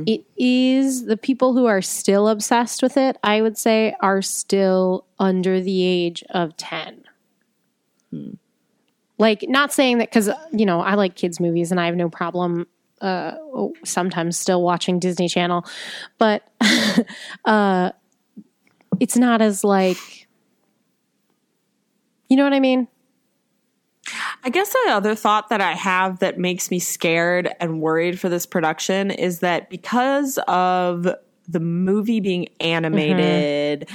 it 0.06 0.26
is 0.36 1.06
the 1.06 1.16
people 1.16 1.54
who 1.54 1.64
are 1.64 1.80
still 1.80 2.28
obsessed 2.28 2.82
with 2.82 2.98
it, 2.98 3.16
I 3.22 3.40
would 3.40 3.56
say, 3.56 3.94
are 4.00 4.20
still 4.20 5.06
under 5.18 5.62
the 5.62 5.82
age 5.82 6.22
of 6.30 6.54
10. 6.58 7.04
Like, 9.16 9.44
not 9.48 9.72
saying 9.72 9.98
that 9.98 10.10
because, 10.10 10.28
you 10.52 10.66
know, 10.66 10.80
I 10.80 10.94
like 10.94 11.14
kids' 11.14 11.40
movies 11.40 11.70
and 11.70 11.80
I 11.80 11.86
have 11.86 11.96
no 11.96 12.10
problem 12.10 12.66
uh, 13.00 13.34
sometimes 13.84 14.38
still 14.38 14.62
watching 14.62 14.98
Disney 14.98 15.28
Channel, 15.28 15.64
but 16.18 16.46
uh, 17.44 17.92
it's 19.00 19.16
not 19.16 19.40
as 19.40 19.64
like, 19.64 20.28
you 22.28 22.36
know 22.36 22.44
what 22.44 22.52
I 22.52 22.60
mean? 22.60 22.88
I 24.44 24.50
guess 24.50 24.72
the 24.72 24.92
other 24.92 25.14
thought 25.14 25.48
that 25.50 25.60
I 25.60 25.72
have 25.72 26.18
that 26.18 26.38
makes 26.38 26.70
me 26.70 26.78
scared 26.78 27.50
and 27.60 27.80
worried 27.80 28.18
for 28.18 28.28
this 28.28 28.46
production 28.46 29.10
is 29.10 29.40
that 29.40 29.70
because 29.70 30.38
of 30.48 31.06
the 31.48 31.60
movie 31.60 32.20
being 32.20 32.48
animated 32.60 33.88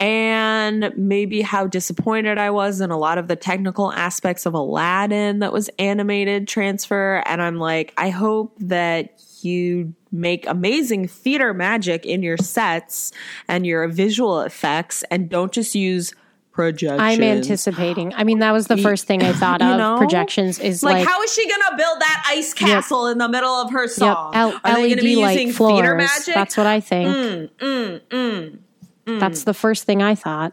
and 0.00 0.92
maybe 0.96 1.42
how 1.42 1.66
disappointed 1.66 2.38
I 2.38 2.50
was 2.50 2.80
in 2.80 2.90
a 2.90 2.98
lot 2.98 3.18
of 3.18 3.28
the 3.28 3.36
technical 3.36 3.92
aspects 3.92 4.46
of 4.46 4.54
Aladdin 4.54 5.40
that 5.40 5.52
was 5.52 5.68
animated 5.78 6.46
transfer. 6.46 7.22
And 7.26 7.42
I'm 7.42 7.56
like, 7.56 7.92
I 7.96 8.10
hope 8.10 8.54
that 8.60 9.20
you 9.42 9.94
make 10.10 10.46
amazing 10.46 11.08
theater 11.08 11.52
magic 11.52 12.06
in 12.06 12.22
your 12.22 12.36
sets 12.36 13.12
and 13.48 13.66
your 13.66 13.88
visual 13.88 14.40
effects 14.40 15.02
and 15.10 15.28
don't 15.28 15.52
just 15.52 15.74
use 15.74 16.12
projections. 16.58 17.00
I'm 17.00 17.22
anticipating. 17.22 18.12
I 18.14 18.24
mean, 18.24 18.40
that 18.40 18.50
was 18.50 18.66
the 18.66 18.76
first 18.76 19.06
thing 19.06 19.22
I 19.22 19.32
thought 19.32 19.62
of. 19.62 19.78
know? 19.78 19.96
Projections 19.96 20.58
is 20.58 20.82
Like, 20.82 20.96
like, 20.96 21.06
how 21.06 21.22
is 21.22 21.32
she 21.32 21.48
gonna 21.48 21.76
build 21.76 22.00
that 22.00 22.24
ice 22.28 22.52
castle 22.52 23.06
in 23.06 23.18
the 23.18 23.28
middle 23.28 23.52
of 23.54 23.70
her 23.70 23.82
yep, 23.84 23.90
song? 23.90 24.34
L- 24.34 24.60
Are 24.64 24.74
they 24.74 24.90
LED 24.90 25.00
be 25.00 25.14
light 25.16 25.32
using 25.38 25.52
floors. 25.52 25.74
theater 25.74 25.94
magic? 25.94 26.34
That's 26.34 26.56
what 26.56 26.66
I 26.66 26.80
think. 26.80 27.08
Mm, 27.08 28.00
mm, 28.10 28.58
mm. 29.06 29.20
That's 29.20 29.44
the 29.44 29.54
first 29.54 29.84
thing 29.84 30.02
I 30.02 30.16
thought. 30.16 30.52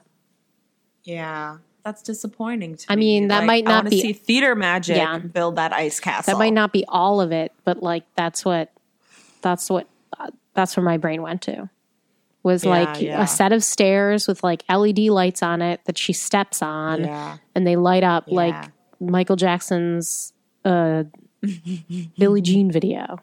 Yeah, 1.03 1.57
that's 1.83 2.03
disappointing. 2.03 2.75
To 2.77 2.85
I 2.91 2.95
me. 2.95 2.99
mean, 3.21 3.27
that 3.29 3.39
Like, 3.39 3.47
might 3.47 3.63
not 3.65 3.77
wanna 3.85 3.89
be- 3.89 4.01
see 4.01 4.13
theater 4.13 4.53
magic 4.55 4.97
Yeah. 4.97 5.17
build 5.17 5.55
that 5.55 5.73
ice 5.73 5.99
castle. 5.99 6.31
That 6.33 6.37
might 6.37 6.53
not 6.53 6.71
be 6.71 6.85
all 6.87 7.19
of 7.19 7.31
it, 7.31 7.51
but 7.63 7.81
like 7.81 8.03
that's 8.15 8.45
what 8.45 8.71
that's 9.41 9.71
what 9.71 9.87
uh, 10.19 10.29
that's 10.53 10.77
where 10.77 10.83
my 10.83 10.97
brain 10.97 11.23
went 11.23 11.41
to. 11.43 11.67
Was 12.45 12.63
Yeah, 12.63 12.69
like 12.69 13.01
yeah. 13.01 13.21
a 13.23 13.27
set 13.27 13.51
of 13.51 13.63
stairs 13.63 14.27
with 14.27 14.43
like 14.43 14.63
LED 14.69 14.99
lights 15.10 15.41
on 15.41 15.62
it 15.63 15.81
that 15.86 15.97
she 15.97 16.13
steps 16.13 16.62
on 16.62 17.03
Yeah. 17.03 17.38
and 17.55 17.65
they 17.65 17.75
light 17.75 18.03
up 18.03 18.25
like 18.27 18.55
Michael 18.99 19.36
Jackson's 19.36 20.31
uh 20.63 21.03
Billie 22.19 22.41
Jean 22.41 22.71
video. 22.71 23.17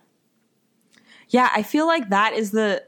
Yeah, 1.28 1.48
I 1.54 1.62
feel 1.62 1.87
like 1.87 2.11
that 2.11 2.32
is 2.35 2.50
the 2.50 2.82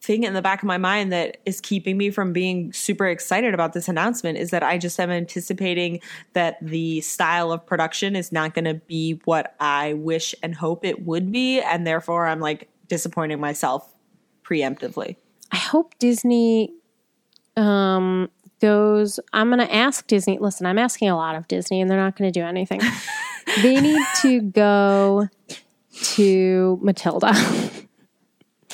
thing 0.00 0.24
in 0.24 0.34
the 0.34 0.42
back 0.42 0.62
of 0.62 0.66
my 0.66 0.78
mind 0.78 1.12
that 1.12 1.36
is 1.46 1.60
keeping 1.60 1.96
me 1.96 2.10
from 2.10 2.32
being 2.32 2.72
super 2.72 3.06
excited 3.06 3.54
about 3.54 3.72
this 3.72 3.86
announcement 3.88 4.36
is 4.38 4.50
that 4.50 4.64
I 4.64 4.76
just 4.78 4.98
am 4.98 5.10
anticipating 5.12 6.00
that 6.32 6.58
the 6.60 7.00
style 7.02 7.52
of 7.52 7.64
production 7.64 8.16
is 8.16 8.32
not 8.32 8.52
going 8.52 8.64
to 8.64 8.74
be 8.74 9.20
what 9.26 9.54
I 9.60 9.92
wish 9.94 10.34
and 10.42 10.56
hope 10.56 10.84
it 10.84 11.06
would 11.06 11.30
be. 11.30 11.60
And 11.60 11.86
therefore, 11.86 12.26
I'm 12.26 12.40
like 12.40 12.68
disappointing 12.88 13.38
myself 13.38 13.94
preemptively. 14.44 15.14
I 15.52 15.56
hope 15.56 15.94
Disney 15.98 16.72
um, 17.56 18.30
goes. 18.60 19.20
I'm 19.32 19.48
going 19.48 19.60
to 19.60 19.72
ask 19.72 20.06
Disney. 20.06 20.38
Listen, 20.38 20.66
I'm 20.66 20.78
asking 20.78 21.10
a 21.10 21.16
lot 21.16 21.34
of 21.34 21.46
Disney, 21.48 21.80
and 21.80 21.90
they're 21.90 21.98
not 21.98 22.16
going 22.16 22.32
to 22.32 22.40
do 22.40 22.44
anything. 22.44 22.80
they 23.62 23.80
need 23.80 24.04
to 24.22 24.40
go 24.40 25.28
to 26.02 26.78
Matilda. 26.82 27.32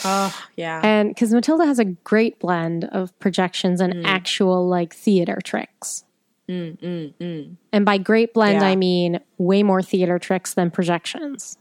Oh, 0.05 0.33
yeah. 0.57 0.81
and 0.85 1.09
because 1.09 1.35
Matilda 1.35 1.67
has 1.67 1.81
a 1.81 1.85
great 1.85 2.38
blend 2.38 2.85
of 2.85 3.19
projections 3.19 3.81
and 3.81 3.93
mm. 3.93 4.05
actual 4.05 4.69
like 4.69 4.95
theater 4.95 5.41
tricks. 5.43 6.05
Mm, 6.49 7.12
mm, 7.19 7.57
and 7.73 7.85
by 7.85 7.99
great 7.99 8.33
blend, 8.33 8.61
Yeah. 8.61 8.69
I 8.69 8.77
mean 8.77 9.19
way 9.38 9.64
more 9.64 9.83
theater 9.83 10.21
tricks 10.21 10.55
than 10.55 10.71
projections. 10.71 11.59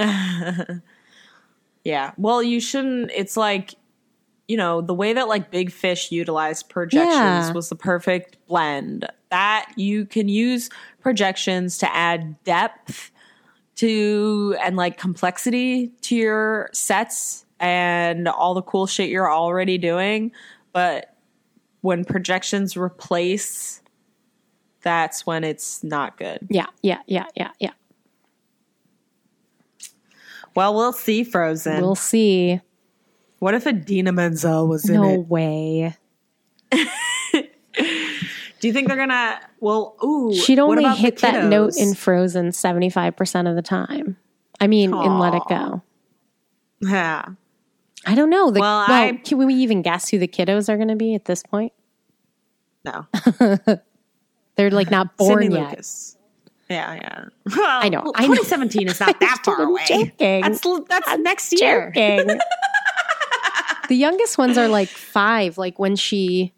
Yeah. 1.86 2.10
Well, 2.16 2.42
you 2.42 2.58
shouldn't. 2.58 3.12
It's 3.14 3.36
like, 3.36 3.76
you 4.48 4.56
know, 4.56 4.80
the 4.80 4.94
way 4.94 5.12
that 5.12 5.28
like 5.28 5.50
Big 5.50 5.72
Fish 5.72 6.12
utilized 6.12 6.68
projections 6.68 7.48
Yeah. 7.48 7.52
was 7.52 7.68
the 7.68 7.76
perfect 7.76 8.36
blend. 8.46 9.06
That 9.30 9.72
you 9.76 10.06
can 10.06 10.28
use 10.28 10.70
projections 11.00 11.78
to 11.78 11.94
add 11.94 12.42
depth 12.44 13.10
to 13.76 14.56
and 14.62 14.76
like 14.76 14.98
complexity 14.98 15.88
to 16.02 16.16
your 16.16 16.70
sets 16.72 17.44
and 17.58 18.28
all 18.28 18.54
the 18.54 18.62
cool 18.62 18.86
shit 18.86 19.08
you're 19.10 19.30
already 19.30 19.78
doing. 19.78 20.32
But 20.72 21.14
when 21.80 22.04
projections 22.04 22.76
replace, 22.76 23.82
that's 24.82 25.26
when 25.26 25.42
it's 25.44 25.82
not 25.82 26.16
good. 26.16 26.46
Yeah, 26.48 26.66
yeah, 26.82 27.00
yeah, 27.06 27.26
yeah, 27.34 27.50
yeah. 27.58 27.72
Well, 30.54 30.74
we'll 30.74 30.92
see, 30.92 31.22
Frozen. 31.22 31.82
We'll 31.82 31.94
see. 31.94 32.60
What 33.46 33.54
if 33.54 33.64
Idina 33.64 34.10
Menzel 34.10 34.66
was 34.66 34.88
in 34.90 34.96
No 34.96 35.04
it? 35.20 35.28
way. 35.28 35.94
Do 36.72 38.66
you 38.66 38.72
think 38.72 38.88
they're 38.88 38.96
gonna? 38.96 39.38
Well, 39.60 39.94
ooh, 40.02 40.34
She'd 40.34 40.58
what 40.58 40.70
only 40.78 40.82
about 40.84 40.98
hit 40.98 41.18
that 41.18 41.44
note 41.44 41.76
in 41.76 41.94
Frozen 41.94 42.48
75% 42.48 43.48
of 43.48 43.54
the 43.54 43.62
time. 43.62 44.16
I 44.60 44.66
mean, 44.66 44.92
in 44.92 45.18
Let 45.20 45.34
It 45.34 45.42
Go. 45.48 45.80
Yeah, 46.80 47.24
I 48.04 48.16
don't 48.16 48.30
know. 48.30 48.50
The, 48.50 48.58
Well, 48.58 48.84
well, 48.88 49.04
I- 49.04 49.12
can 49.24 49.38
we 49.38 49.54
even 49.54 49.80
guess 49.82 50.08
who 50.08 50.18
the 50.18 50.26
kiddos 50.26 50.68
are 50.68 50.74
going 50.76 50.88
to 50.88 50.96
be 50.96 51.14
at 51.14 51.26
this 51.26 51.44
point? 51.44 51.72
no, 52.84 53.06
They're 54.56 54.70
like 54.72 54.90
not 54.90 55.16
born 55.16 55.42
Sydney 55.44 55.56
yet. 55.56 55.70
Lucas. 55.70 56.16
Yeah, 56.68 56.94
yeah. 56.94 57.24
Well, 57.56 57.64
I 57.84 57.88
know, 57.90 58.02
well, 58.06 58.12
I 58.16 58.22
know. 58.26 58.34
2017 58.34 58.88
is 58.88 58.98
not 58.98 59.20
that 59.20 59.38
far 59.44 59.62
I'm 59.62 59.68
away. 59.68 59.84
joking. 59.86 60.40
That's 60.40 60.66
that's 60.88 61.18
next 61.18 61.60
year. 61.60 61.92
The 63.88 63.96
youngest 63.96 64.38
ones 64.38 64.58
are 64.58 64.68
like 64.68 64.88
five, 64.88 65.58
like 65.58 65.78
when 65.78 65.96
she, 65.96 66.52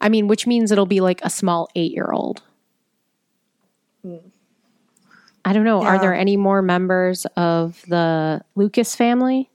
I 0.00 0.08
mean, 0.08 0.28
which 0.28 0.46
means 0.46 0.70
it'll 0.70 0.86
be 0.86 1.00
like 1.00 1.20
a 1.22 1.30
small 1.30 1.68
eight 1.74 1.92
year 1.92 2.10
old. 2.12 2.42
I 5.44 5.52
don't 5.52 5.64
know. 5.64 5.82
Are 5.82 5.98
there 5.98 6.14
any 6.14 6.36
more 6.36 6.62
members 6.62 7.26
of 7.36 7.82
the 7.88 8.42
Lucas 8.54 8.94
family? 8.94 9.50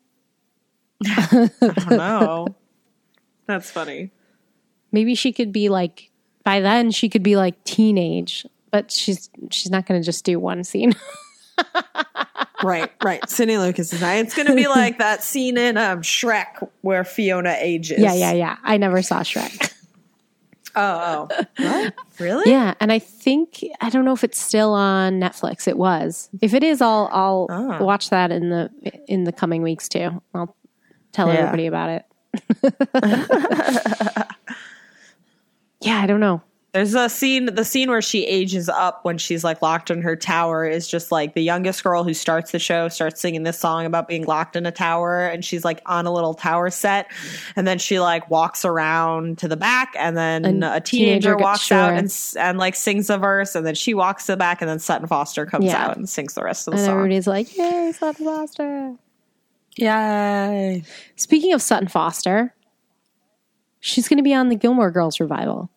I 1.05 1.49
don't 1.61 1.89
know. 1.89 2.47
That's 3.45 3.71
funny. 3.71 4.11
Maybe 4.91 5.15
she 5.15 5.31
could 5.31 5.51
be 5.51 5.69
like 5.69 6.11
by 6.43 6.59
then 6.59 6.91
she 6.91 7.09
could 7.09 7.23
be 7.23 7.35
like 7.35 7.61
teenage, 7.65 8.45
but 8.71 8.91
she's 8.91 9.29
she's 9.51 9.69
not 9.69 9.85
going 9.85 9.99
to 10.01 10.05
just 10.05 10.23
do 10.25 10.39
one 10.39 10.63
scene. 10.63 10.93
Right, 12.63 12.91
right. 13.03 13.27
Sydney 13.29 13.57
Lucas 13.57 13.93
is 13.93 14.01
not. 14.01 14.15
It's 14.17 14.35
going 14.35 14.47
to 14.47 14.55
be 14.55 14.67
like 14.67 14.97
that 14.97 15.23
scene 15.23 15.57
in 15.57 15.77
um, 15.77 16.01
Shrek 16.01 16.67
where 16.81 17.03
Fiona 17.03 17.55
ages. 17.59 17.99
yeah, 17.99 18.13
yeah, 18.13 18.31
yeah. 18.33 18.57
I 18.63 18.77
never 18.77 19.01
saw 19.01 19.19
Shrek. 19.21 19.73
Oh, 20.75 21.27
oh. 21.59 21.89
Really? 22.19 22.51
yeah, 22.51 22.73
and 22.79 22.91
I 22.91 22.99
think 22.99 23.63
I 23.81 23.89
don't 23.89 24.05
know 24.05 24.13
if 24.13 24.23
it's 24.23 24.39
still 24.39 24.73
on 24.73 25.19
Netflix. 25.19 25.67
It 25.67 25.77
was. 25.77 26.29
If 26.41 26.53
it 26.53 26.63
is, 26.63 26.81
I'll 26.81 27.09
I'll 27.11 27.47
Ah. 27.49 27.79
watch 27.83 28.09
that 28.11 28.31
in 28.31 28.49
the 28.49 28.69
in 29.07 29.23
the 29.23 29.31
coming 29.31 29.61
weeks 29.63 29.89
too. 29.89 30.21
I'll 30.35 30.55
tell 31.13 31.27
Yeah. 31.29 31.33
everybody 31.39 31.65
about 31.67 31.89
it. 31.89 32.05
yeah, 35.81 35.99
I 36.01 36.05
don't 36.07 36.19
know. 36.19 36.41
There's 36.77 36.93
a 36.93 37.09
scene, 37.09 37.45
the 37.47 37.65
scene 37.65 37.89
where 37.89 38.03
she 38.03 38.23
ages 38.25 38.69
up 38.69 39.03
when 39.03 39.17
she's 39.17 39.43
like 39.43 39.63
locked 39.63 39.89
in 39.89 40.03
her 40.03 40.15
tower 40.15 40.63
is 40.67 40.87
just 40.87 41.11
like 41.11 41.33
the 41.33 41.41
youngest 41.41 41.83
girl 41.83 42.03
who 42.03 42.13
starts 42.13 42.51
the 42.51 42.59
show 42.59 42.87
starts 42.87 43.19
singing 43.19 43.41
this 43.41 43.57
song 43.57 43.87
about 43.87 44.07
being 44.07 44.25
locked 44.25 44.55
in 44.55 44.65
a 44.67 44.71
tower 44.71 45.25
and 45.25 45.43
she's 45.43 45.65
like 45.65 45.81
on 45.87 46.05
a 46.05 46.13
little 46.13 46.35
tower 46.35 46.69
set 46.69 47.07
and 47.55 47.65
then 47.67 47.79
she 47.79 47.99
like 47.99 48.29
walks 48.29 48.63
around 48.63 49.39
to 49.39 49.47
the 49.47 49.57
back 49.57 49.95
and 49.97 50.15
then 50.15 50.45
And 50.45 50.63
a 50.63 50.79
teenager 50.79 50.81
teenager 50.81 51.31
gets- 51.35 51.43
walks 51.43 51.71
out 51.71 51.93
and 51.95 52.15
and 52.37 52.59
like 52.59 52.75
sings 52.75 53.09
a 53.09 53.17
verse 53.17 53.55
and 53.55 53.65
then 53.65 53.73
she 53.73 53.95
walks 53.95 54.27
to 54.27 54.33
the 54.33 54.37
back 54.37 54.61
and 54.61 54.69
then 54.69 54.77
Sutton 54.77 55.07
Foster 55.07 55.47
comes 55.47 55.65
Yeah. 55.65 55.83
out 55.83 55.97
and 55.97 56.07
sings 56.07 56.35
the 56.35 56.43
rest 56.43 56.67
of 56.67 56.73
the 56.73 56.77
And 56.77 56.85
song. 56.85 56.95
everybody's 56.97 57.25
like, 57.25 57.57
"Yay, 57.57 57.91
Sutton 57.91 58.23
Foster!" 58.23 58.93
Yay. 59.77 60.83
Speaking 61.15 61.53
of 61.53 61.61
Sutton 61.63 61.87
Foster, 61.87 62.53
she's 63.79 64.07
going 64.07 64.17
to 64.17 64.23
be 64.23 64.33
on 64.35 64.49
the 64.49 64.55
Gilmore 64.55 64.91
Girls 64.91 65.19
revival. 65.19 65.71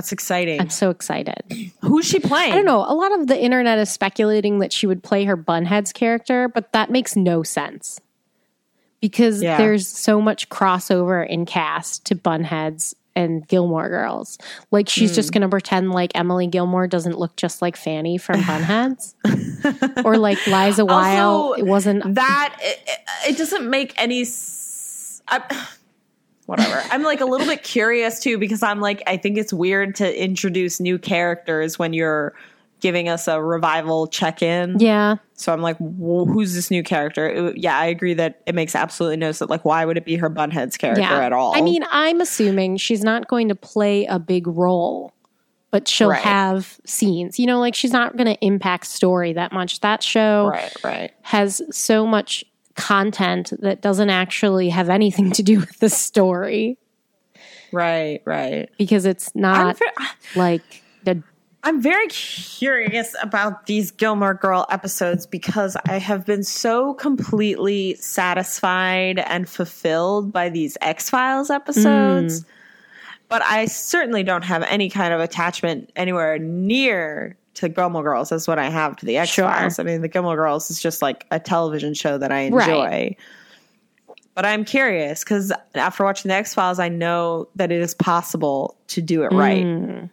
That's 0.00 0.12
exciting. 0.12 0.58
I'm 0.58 0.70
so 0.70 0.88
excited. 0.88 1.42
Who's 1.82 2.06
she 2.06 2.20
playing? 2.20 2.52
I 2.52 2.56
don't 2.56 2.64
know. 2.64 2.78
A 2.88 2.94
lot 2.94 3.12
of 3.20 3.26
the 3.26 3.38
internet 3.38 3.78
is 3.78 3.90
speculating 3.90 4.60
that 4.60 4.72
she 4.72 4.86
would 4.86 5.02
play 5.02 5.26
her 5.26 5.36
Bunheads 5.36 5.92
character, 5.92 6.48
but 6.48 6.72
that 6.72 6.90
makes 6.90 7.16
no 7.16 7.42
sense 7.42 8.00
because 9.02 9.42
Yeah. 9.42 9.58
there's 9.58 9.86
so 9.86 10.18
much 10.22 10.48
crossover 10.48 11.26
in 11.28 11.44
cast 11.44 12.06
to 12.06 12.14
Bunheads 12.14 12.94
and 13.14 13.46
Gilmore 13.46 13.90
Girls. 13.90 14.38
Like 14.70 14.88
she's 14.88 15.10
Hmm. 15.10 15.14
just 15.16 15.32
going 15.32 15.42
to 15.42 15.48
pretend 15.50 15.90
like 15.90 16.12
Emily 16.14 16.46
Gilmore 16.46 16.86
doesn't 16.86 17.18
look 17.18 17.36
just 17.36 17.60
like 17.60 17.76
Fanny 17.76 18.16
from 18.16 18.40
Bunheads, 18.40 19.12
or 20.04 20.16
like 20.16 20.38
Liza. 20.46 20.86
Also, 20.86 21.52
it 21.60 21.66
wasn't. 21.66 22.14
that 22.14 22.56
it, 22.62 22.78
it- 22.86 23.32
it 23.32 23.36
doesn't 23.36 23.68
make 23.68 23.92
any 23.98 24.22
s- 24.22 25.20
I, 25.28 25.42
whatever 26.50 26.82
i'm 26.90 27.02
like 27.02 27.20
a 27.20 27.24
little 27.24 27.46
bit 27.46 27.62
curious 27.62 28.20
too 28.20 28.36
because 28.36 28.62
i'm 28.62 28.80
like 28.80 29.02
i 29.06 29.16
think 29.16 29.38
it's 29.38 29.52
weird 29.52 29.94
to 29.94 30.22
introduce 30.22 30.80
new 30.80 30.98
characters 30.98 31.78
when 31.78 31.92
you're 31.92 32.34
giving 32.80 33.08
us 33.08 33.28
a 33.28 33.42
revival 33.42 34.06
check-in 34.06 34.78
yeah, 34.78 35.16
so 35.34 35.52
i'm 35.52 35.60
like 35.60 35.76
who's 35.78 36.54
this 36.54 36.70
new 36.70 36.82
character 36.82 37.28
It- 37.28 37.58
yeah 37.58 37.78
i 37.78 37.84
agree 37.86 38.14
that 38.14 38.40
it 38.46 38.54
makes 38.54 38.74
absolutely 38.74 39.18
no 39.18 39.32
sense 39.32 39.50
like 39.50 39.64
why 39.64 39.84
would 39.84 39.96
it 39.96 40.04
be 40.04 40.16
her 40.16 40.30
bunhead's 40.30 40.76
character 40.76 41.02
yeah. 41.02 41.24
at 41.24 41.32
all 41.32 41.54
I 41.56 41.60
mean, 41.60 41.84
I'm 41.90 42.20
assuming 42.20 42.78
she's 42.78 43.02
not 43.02 43.28
going 43.28 43.48
to 43.48 43.54
play 43.54 44.06
a 44.06 44.18
big 44.18 44.46
role, 44.46 45.12
but 45.70 45.86
she'll 45.88 46.08
Right. 46.10 46.20
have 46.20 46.80
scenes. 46.86 47.38
You 47.38 47.46
know, 47.46 47.60
like 47.60 47.74
she's 47.74 47.92
not 47.92 48.16
going 48.16 48.26
to 48.26 48.38
impact 48.44 48.86
story 48.86 49.32
that 49.34 49.52
much. 49.52 49.80
That 49.80 50.02
show 50.02 50.48
right 50.48 50.72
right 50.82 51.12
has 51.22 51.60
so 51.70 52.06
much 52.06 52.44
content 52.80 53.52
that 53.60 53.80
doesn't 53.82 54.10
actually 54.10 54.70
have 54.70 54.88
anything 54.88 55.30
to 55.32 55.42
do 55.42 55.60
with 55.60 55.78
the 55.78 55.90
story. 55.90 56.78
Right 57.72 58.22
right. 58.24 58.68
Because 58.78 59.06
it's 59.06 59.34
not 59.34 59.78
like 60.34 60.82
the 61.04 61.22
I'm 61.62 61.82
very 61.82 62.06
curious 62.08 63.14
about 63.22 63.66
these 63.66 63.90
Gilmore 63.90 64.34
Girl 64.34 64.66
episodes 64.70 65.26
because 65.26 65.76
I 65.86 65.98
have 65.98 66.24
been 66.24 66.42
so 66.42 66.94
completely 66.94 67.94
satisfied 67.96 69.18
and 69.18 69.48
fulfilled 69.48 70.32
by 70.32 70.48
these 70.48 70.78
X 70.80 71.10
Files 71.10 71.50
episodes. 71.50 72.40
Mm. 72.40 72.46
But 73.28 73.42
I 73.42 73.66
certainly 73.66 74.22
don't 74.22 74.44
have 74.44 74.62
any 74.64 74.88
kind 74.88 75.12
of 75.12 75.20
attachment 75.20 75.92
anywhere 75.94 76.38
near 76.38 77.36
to 77.60 77.68
Gilmore 77.68 78.02
Girls 78.02 78.32
as 78.32 78.46
what 78.48 78.58
I 78.58 78.68
have 78.68 78.96
to 78.96 79.06
the 79.06 79.16
X 79.16 79.34
Files. 79.34 79.78
I 79.78 79.82
mean, 79.84 80.00
the 80.02 80.08
Gilmore 80.08 80.36
Girls 80.36 80.70
is 80.70 80.80
just 80.80 81.00
like 81.02 81.26
a 81.30 81.38
television 81.40 81.94
show 81.94 82.18
that 82.18 82.32
I 82.32 82.40
enjoy. 82.40 82.58
Right. 82.58 83.18
But 84.34 84.46
I'm 84.46 84.64
curious 84.64 85.22
because 85.24 85.52
after 85.74 86.04
watching 86.04 86.28
the 86.28 86.34
X 86.34 86.54
Files, 86.54 86.78
I 86.78 86.88
know 86.88 87.48
that 87.56 87.70
it 87.72 87.80
is 87.80 87.94
possible 87.94 88.76
to 88.88 89.02
do 89.02 89.22
it 89.22 89.32
right 89.32 89.64
Mm. 89.64 90.10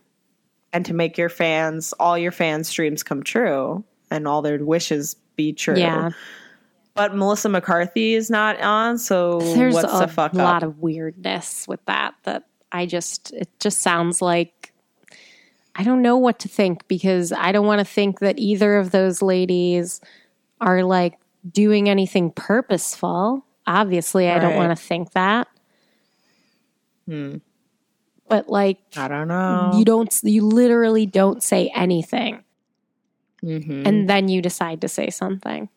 and 0.74 0.86
to 0.86 0.94
make 0.94 1.18
your 1.18 1.30
fans 1.30 1.94
all 2.00 2.18
your 2.18 2.32
fans 2.32 2.72
dreams 2.72 3.04
come 3.04 3.24
true 3.24 3.84
and 4.12 4.28
all 4.28 4.42
their 4.42 4.64
wishes 4.64 5.16
be 5.36 5.54
true. 5.54 5.78
Yeah. 5.78 6.12
But 6.96 7.16
Melissa 7.16 7.48
McCarthy 7.48 8.16
is 8.16 8.30
not 8.32 8.60
on, 8.60 8.98
so 8.98 9.40
there's 9.56 9.76
what's 9.76 9.94
a 9.94 10.00
the 10.00 10.08
fuck 10.08 10.34
lot 10.34 10.64
up? 10.64 10.70
of 10.70 10.80
weirdness 10.80 11.68
with 11.68 11.84
that 11.86 12.16
that 12.24 12.48
I 12.72 12.88
just 12.88 13.32
it 13.34 13.50
just 13.60 13.82
sounds 13.82 14.20
like 14.22 14.67
I 15.80 15.84
don't 15.84 16.02
know 16.02 16.18
what 16.18 16.40
to 16.40 16.48
think 16.48 16.88
because 16.88 17.32
I 17.32 17.52
don't 17.52 17.68
want 17.68 17.80
to 17.80 17.86
think 17.86 18.20
that 18.20 18.40
either 18.40 18.78
of 18.78 18.90
those 18.92 19.22
ladies 19.22 20.02
are 20.60 20.84
like 20.84 21.14
doing 21.50 21.88
anything 21.88 22.32
purposeful. 22.32 23.46
Obviously, 23.68 24.28
I 24.30 24.40
don't 24.40 24.56
want 24.56 24.76
to 24.76 24.84
think 24.84 25.12
that. 25.12 25.48
Hmm. 27.06 27.38
But 28.28 28.50
like, 28.50 28.80
I 28.98 29.08
don't 29.08 29.28
know. 29.28 29.72
you 29.76 29.86
don't, 29.86 30.14
you 30.24 30.46
literally 30.46 31.06
don't 31.06 31.42
say 31.42 31.72
anything, 31.74 32.44
Mhm. 33.44 33.88
and 33.88 34.10
then 34.10 34.28
you 34.28 34.42
decide 34.42 34.82
to 34.82 34.88
say 34.90 35.10
something. 35.10 35.70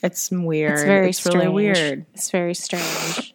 it's 0.00 0.30
weird. 0.30 0.74
It's 0.74 0.82
very 0.84 1.08
it's 1.08 1.18
strange. 1.18 1.34
really 1.34 1.48
weird. 1.52 2.06
It's 2.14 2.30
very 2.30 2.54
strange. 2.54 3.34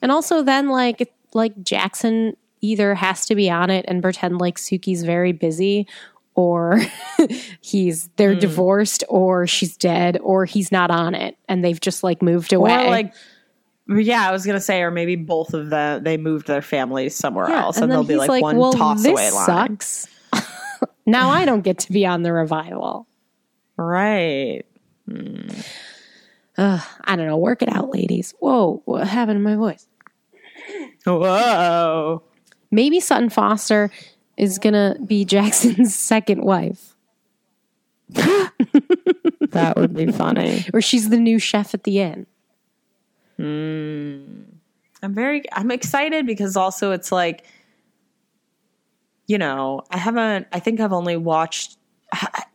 And 0.00 0.12
also, 0.12 0.42
then 0.42 0.68
like 0.68 1.12
like 1.32 1.60
Jackson 1.64 2.36
either 2.64 2.94
has 2.94 3.26
to 3.26 3.34
be 3.34 3.50
on 3.50 3.70
it 3.70 3.84
and 3.88 4.02
pretend 4.02 4.38
like 4.38 4.56
Suki's 4.58 5.02
very 5.04 5.32
busy, 5.32 5.86
or 6.34 6.80
he's 7.60 8.04
Hmm. 8.06 8.10
they're 8.16 8.34
divorced, 8.34 9.04
or 9.08 9.46
she's 9.46 9.76
dead, 9.76 10.18
or 10.22 10.44
he's 10.46 10.72
not 10.72 10.90
on 10.90 11.14
it, 11.14 11.36
and 11.48 11.64
they've 11.64 11.80
just 11.80 12.02
like 12.02 12.22
moved 12.22 12.52
away. 12.52 12.86
Or 12.86 12.90
like, 12.90 13.12
yeah, 13.88 14.28
I 14.28 14.32
was 14.32 14.44
gonna 14.46 14.60
say, 14.60 14.80
or 14.82 14.90
maybe 14.90 15.14
both 15.16 15.52
of 15.54 15.70
them 15.70 16.02
they 16.02 16.16
moved 16.16 16.46
their 16.46 16.62
families 16.62 17.14
somewhere 17.14 17.48
Yeah, 17.48 17.62
else, 17.64 17.76
and, 17.76 17.82
then 17.84 17.90
they'll 17.90 18.04
be 18.04 18.14
he's 18.14 18.28
like, 18.28 18.42
one 18.42 18.56
well, 18.56 18.72
toss 18.72 19.04
away 19.04 19.30
line. 19.30 19.46
sucks. 19.46 20.06
now 21.06 21.28
I 21.30 21.44
don't 21.44 21.60
get 21.62 21.78
to 21.80 21.92
be 21.92 22.06
on 22.06 22.22
the 22.22 22.32
revival. 22.32 23.06
Right. 23.76 24.62
Ugh, 26.56 26.80
I 27.04 27.16
don't 27.16 27.26
know. 27.26 27.36
Work 27.36 27.62
it 27.62 27.68
out, 27.68 27.90
ladies. 27.92 28.32
Whoa, 28.38 28.80
what 28.86 29.06
happened 29.06 29.38
to 29.38 29.42
my 29.42 29.56
voice? 29.56 29.86
Whoa. 31.04 32.22
Maybe 32.74 32.98
Sutton 33.00 33.30
Foster 33.30 33.90
is 34.36 34.58
gonna 34.58 34.96
be 35.06 35.24
Jackson's 35.34 35.94
second 35.94 36.42
wife, 36.42 36.96
That 38.10 39.74
would 39.76 39.94
be 39.94 40.10
funny. 40.10 40.64
or 40.72 40.80
she's 40.80 41.08
the 41.10 41.18
new 41.18 41.38
chef 41.38 41.72
at 41.74 41.84
the 41.84 42.00
inn. 42.00 42.26
Hmm. 43.36 44.42
I'm 45.02 45.14
very 45.14 45.42
I'm 45.52 45.70
excited 45.70 46.26
because 46.26 46.56
also 46.56 46.92
it's 46.92 47.12
like 47.12 47.44
you 49.26 49.38
know, 49.38 49.82
I 49.90 49.96
haven't 49.98 50.46
I 50.52 50.58
think 50.60 50.80
I've 50.80 50.92
only 50.92 51.16
watched 51.16 51.78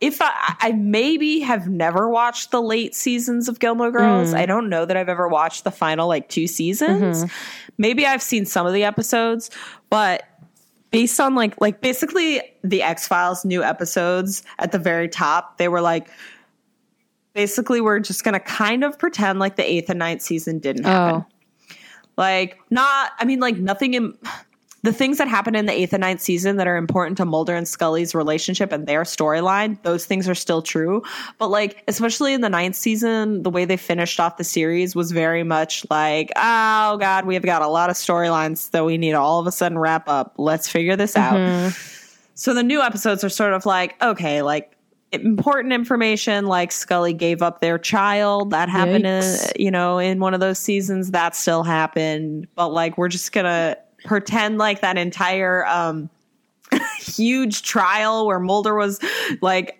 if 0.00 0.20
I, 0.20 0.56
I 0.60 0.72
maybe 0.72 1.40
have 1.40 1.68
never 1.68 2.08
watched 2.08 2.50
the 2.50 2.62
late 2.62 2.94
seasons 2.94 3.48
of 3.48 3.58
Gilmore 3.58 3.90
Girls. 3.90 4.32
Mm. 4.32 4.36
I 4.38 4.46
don't 4.46 4.68
know 4.68 4.84
that 4.84 4.96
I've 4.96 5.08
ever 5.08 5.28
watched 5.28 5.64
the 5.64 5.70
final 5.70 6.08
like 6.08 6.28
two 6.28 6.46
seasons. 6.46 7.24
Mm-hmm. 7.24 7.72
Maybe 7.78 8.06
I've 8.06 8.22
seen 8.22 8.46
some 8.46 8.66
of 8.66 8.72
the 8.72 8.84
episodes, 8.84 9.50
but 9.88 10.24
based 10.90 11.20
on 11.20 11.34
like 11.34 11.60
like 11.60 11.80
basically 11.80 12.42
the 12.62 12.82
X 12.82 13.06
Files 13.06 13.44
new 13.44 13.62
episodes 13.62 14.42
at 14.58 14.72
the 14.72 14.78
very 14.78 15.08
top, 15.08 15.58
they 15.58 15.68
were 15.68 15.80
like 15.80 16.08
basically 17.32 17.80
we're 17.80 18.00
just 18.00 18.24
gonna 18.24 18.40
kind 18.40 18.84
of 18.84 18.98
pretend 18.98 19.38
like 19.38 19.56
the 19.56 19.68
eighth 19.68 19.88
and 19.90 19.98
ninth 19.98 20.22
season 20.22 20.58
didn't 20.58 20.84
happen. 20.84 21.24
Oh, 21.24 21.76
Like 22.16 22.58
not 22.70 23.12
I 23.18 23.24
mean 23.24 23.40
like 23.40 23.56
nothing 23.56 23.94
in 23.94 24.16
the 24.82 24.92
things 24.92 25.18
that 25.18 25.28
happen 25.28 25.54
in 25.54 25.66
the 25.66 25.72
eighth 25.72 25.92
and 25.92 26.00
ninth 26.00 26.20
season 26.20 26.56
that 26.56 26.66
are 26.66 26.76
important 26.76 27.18
to 27.18 27.24
Mulder 27.24 27.54
and 27.54 27.68
Scully's 27.68 28.14
relationship 28.14 28.72
and 28.72 28.86
their 28.86 29.02
storyline, 29.02 29.80
those 29.82 30.06
things 30.06 30.28
are 30.28 30.34
still 30.34 30.62
true. 30.62 31.02
But 31.38 31.48
like, 31.48 31.82
especially 31.86 32.32
in 32.32 32.40
the 32.40 32.48
ninth 32.48 32.76
season, 32.76 33.42
the 33.42 33.50
way 33.50 33.66
they 33.66 33.76
finished 33.76 34.18
off 34.18 34.38
the 34.38 34.44
series 34.44 34.96
was 34.96 35.12
very 35.12 35.42
much 35.42 35.84
like, 35.90 36.32
oh 36.36 36.96
God, 36.96 37.26
we've 37.26 37.42
got 37.42 37.62
a 37.62 37.68
lot 37.68 37.90
of 37.90 37.96
storylines 37.96 38.70
that 38.70 38.84
we 38.84 38.96
need 38.96 39.12
to 39.12 39.20
all 39.20 39.38
of 39.38 39.46
a 39.46 39.52
sudden 39.52 39.78
wrap 39.78 40.08
up. 40.08 40.34
Let's 40.38 40.68
figure 40.68 40.96
this 40.96 41.16
out. 41.16 41.34
Mm-hmm. 41.34 41.96
So 42.34 42.54
the 42.54 42.62
new 42.62 42.80
episodes 42.80 43.22
are 43.22 43.28
sort 43.28 43.52
of 43.52 43.66
like, 43.66 44.02
okay, 44.02 44.40
like 44.40 44.74
important 45.12 45.74
information 45.74 46.46
like 46.46 46.72
Scully 46.72 47.12
gave 47.12 47.42
up 47.42 47.60
their 47.60 47.78
child. 47.78 48.50
That 48.52 48.70
happened 48.70 49.04
in, 49.04 49.36
you 49.58 49.70
know, 49.70 49.98
in 49.98 50.20
one 50.20 50.32
of 50.32 50.40
those 50.40 50.58
seasons. 50.58 51.10
That 51.10 51.36
still 51.36 51.62
happened. 51.64 52.46
But 52.54 52.68
like 52.68 52.96
we're 52.96 53.08
just 53.08 53.32
gonna 53.32 53.76
pretend 54.04 54.58
like 54.58 54.80
that 54.80 54.96
entire 54.98 55.66
um 55.66 56.10
huge 56.98 57.62
trial 57.62 58.26
where 58.26 58.40
Mulder 58.40 58.74
was 58.74 59.00
like 59.40 59.79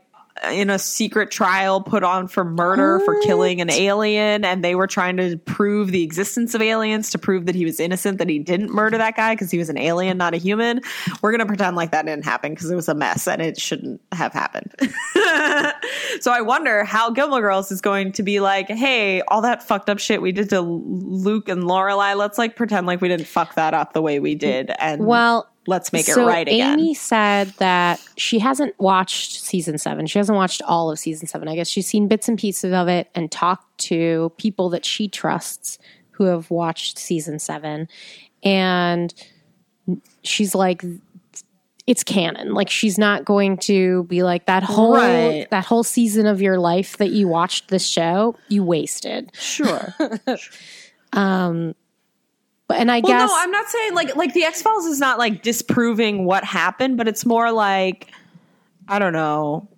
in 0.50 0.70
a 0.70 0.78
secret 0.78 1.30
trial 1.30 1.82
put 1.82 2.02
on 2.02 2.28
for 2.28 2.44
murder 2.44 3.00
for 3.04 3.20
killing 3.22 3.60
an 3.60 3.70
alien 3.70 4.44
and 4.44 4.64
they 4.64 4.74
were 4.74 4.86
trying 4.86 5.16
to 5.16 5.36
prove 5.38 5.90
the 5.90 6.02
existence 6.02 6.54
of 6.54 6.62
aliens 6.62 7.10
to 7.10 7.18
prove 7.18 7.46
that 7.46 7.54
he 7.54 7.64
was 7.64 7.78
innocent 7.80 8.18
that 8.18 8.28
he 8.28 8.38
didn't 8.38 8.70
murder 8.70 8.96
that 8.98 9.16
guy 9.16 9.34
because 9.34 9.50
he 9.50 9.58
was 9.58 9.68
an 9.68 9.78
alien 9.78 10.16
not 10.16 10.34
a 10.34 10.38
human. 10.38 10.80
We're 11.22 11.32
going 11.32 11.40
to 11.40 11.46
pretend 11.46 11.76
like 11.76 11.90
that 11.92 12.06
didn't 12.06 12.24
happen 12.24 12.52
because 12.52 12.70
it 12.70 12.76
was 12.76 12.88
a 12.88 12.94
mess 12.94 13.28
and 13.28 13.42
it 13.42 13.60
shouldn't 13.60 14.00
have 14.12 14.32
happened. 14.32 14.74
So 16.20 16.32
i 16.32 16.40
wonder 16.40 16.84
how 16.84 17.10
gilmore 17.10 17.40
girls 17.40 17.70
is 17.72 17.80
going 17.80 18.12
to 18.12 18.22
be 18.22 18.40
like 18.40 18.68
hey 18.68 19.22
all 19.22 19.40
that 19.42 19.62
fucked 19.62 19.88
up 19.88 19.98
shit 19.98 20.20
we 20.20 20.32
did 20.32 20.50
to 20.50 20.60
luke 20.60 21.48
and 21.48 21.62
lorelai 21.62 22.16
let's 22.16 22.36
like 22.36 22.56
pretend 22.56 22.86
like 22.86 23.00
we 23.00 23.08
didn't 23.08 23.26
fuck 23.26 23.54
that 23.54 23.72
up 23.72 23.92
the 23.92 24.02
way 24.02 24.20
we 24.20 24.34
did 24.34 24.70
and 24.78 25.06
well, 25.06 25.50
let's 25.70 25.92
make 25.92 26.04
so 26.04 26.22
it 26.24 26.26
right 26.26 26.48
again 26.48 26.78
Amy 26.78 26.92
said 26.94 27.48
that 27.58 27.98
she 28.16 28.38
hasn't 28.40 28.78
watched 28.78 29.40
season 29.42 29.78
seven. 29.78 30.06
She 30.06 30.18
hasn't 30.18 30.36
watched 30.36 30.60
all 30.62 30.90
of 30.90 30.98
season 30.98 31.26
seven. 31.26 31.48
I 31.48 31.54
guess 31.54 31.68
she's 31.68 31.86
seen 31.86 32.08
bits 32.08 32.28
and 32.28 32.38
pieces 32.38 32.72
of 32.74 32.88
it 32.88 33.08
and 33.14 33.30
talked 33.32 33.78
to 33.88 34.30
people 34.36 34.68
that 34.70 34.84
she 34.84 35.08
trusts 35.08 35.78
who 36.10 36.24
have 36.24 36.50
watched 36.50 36.98
season 36.98 37.38
seven. 37.38 37.88
And 38.42 39.14
she's 40.22 40.54
like, 40.54 40.84
it's 41.86 42.04
canon. 42.04 42.52
Like 42.54 42.68
she's 42.70 42.98
not 42.98 43.24
going 43.24 43.56
to 43.58 44.04
be 44.04 44.22
like 44.22 44.46
that 44.46 44.62
whole 44.62 44.94
Right. 44.96 45.48
that 45.50 45.64
whole 45.64 45.82
season 45.82 46.26
of 46.26 46.40
your 46.42 46.58
life 46.58 46.96
that 46.98 47.10
you 47.10 47.26
watched 47.26 47.68
this 47.68 47.86
show, 47.86 48.36
you 48.48 48.62
wasted. 48.62 49.30
sure 49.34 49.94
But 50.26 50.40
um, 51.12 51.74
and 52.70 52.90
I 52.90 53.00
Well, 53.00 53.12
guess 53.12 53.28
no, 53.30 53.34
I'm 53.36 53.50
not 53.50 53.68
saying 53.68 53.94
like 53.94 54.16
like 54.16 54.34
the 54.34 54.44
X 54.44 54.62
Files 54.62 54.86
is 54.86 54.98
not 55.00 55.18
like 55.18 55.42
disproving 55.42 56.24
what 56.24 56.44
happened, 56.44 56.96
but 56.96 57.08
it's 57.08 57.24
more 57.26 57.50
like 57.52 58.08
I 58.88 58.98
don't 58.98 59.12
know. 59.12 59.68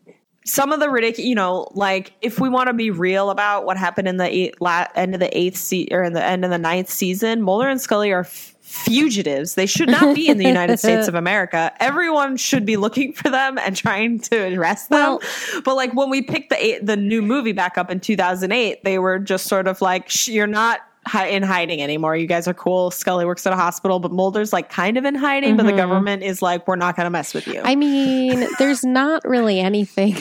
Some 0.44 0.72
of 0.72 0.80
the 0.80 0.90
ridiculous, 0.90 1.28
you 1.28 1.34
know, 1.36 1.68
like 1.74 2.12
if 2.20 2.40
we 2.40 2.48
want 2.48 2.66
to 2.66 2.72
be 2.72 2.90
real 2.90 3.30
about 3.30 3.64
what 3.64 3.76
happened 3.76 4.08
in 4.08 4.16
the 4.16 4.24
eight, 4.28 4.60
la- 4.60 4.86
end 4.96 5.14
of 5.14 5.20
the 5.20 5.36
eighth 5.38 5.56
se- 5.56 5.88
or 5.92 6.02
in 6.02 6.14
the 6.14 6.24
end 6.24 6.44
of 6.44 6.50
the 6.50 6.58
ninth 6.58 6.88
season, 6.90 7.42
Mulder 7.42 7.68
and 7.68 7.80
Scully 7.80 8.10
are 8.10 8.22
f- 8.22 8.52
fugitives. 8.60 9.54
They 9.54 9.66
should 9.66 9.88
not 9.88 10.16
be 10.16 10.26
in 10.28 10.38
the 10.38 10.44
United 10.44 10.78
States 10.80 11.06
of 11.06 11.14
America. 11.14 11.72
Everyone 11.78 12.36
should 12.36 12.66
be 12.66 12.76
looking 12.76 13.12
for 13.12 13.30
them 13.30 13.56
and 13.56 13.76
trying 13.76 14.18
to 14.20 14.56
arrest 14.58 14.88
them. 14.88 14.98
Well- 14.98 15.20
but 15.64 15.76
like 15.76 15.94
when 15.94 16.10
we 16.10 16.22
picked 16.22 16.50
the 16.50 16.60
eight, 16.64 16.84
the 16.86 16.96
new 16.96 17.22
movie 17.22 17.52
back 17.52 17.78
up 17.78 17.88
in 17.88 18.00
2008, 18.00 18.82
they 18.82 18.98
were 18.98 19.20
just 19.20 19.46
sort 19.46 19.68
of 19.68 19.80
like, 19.80 20.26
"You're 20.26 20.48
not." 20.48 20.80
Hi- 21.06 21.28
In 21.28 21.42
hiding 21.42 21.82
anymore. 21.82 22.16
You 22.16 22.26
guys 22.26 22.46
are 22.48 22.54
cool. 22.54 22.90
Scully 22.90 23.24
works 23.24 23.46
at 23.46 23.52
a 23.52 23.56
hospital, 23.56 24.00
but 24.00 24.12
Mulder's 24.12 24.52
like 24.52 24.70
kind 24.70 24.96
of 24.96 25.04
in 25.04 25.14
hiding, 25.14 25.56
but 25.56 25.64
the 25.64 25.70
mm-hmm. 25.70 25.78
government 25.78 26.22
is 26.22 26.42
like, 26.42 26.66
we're 26.66 26.76
not 26.76 26.96
going 26.96 27.06
to 27.06 27.10
mess 27.10 27.34
with 27.34 27.46
you. 27.46 27.60
I 27.64 27.74
mean, 27.74 28.46
there's 28.58 28.84
not 28.84 29.24
really 29.24 29.60
anything. 29.60 30.16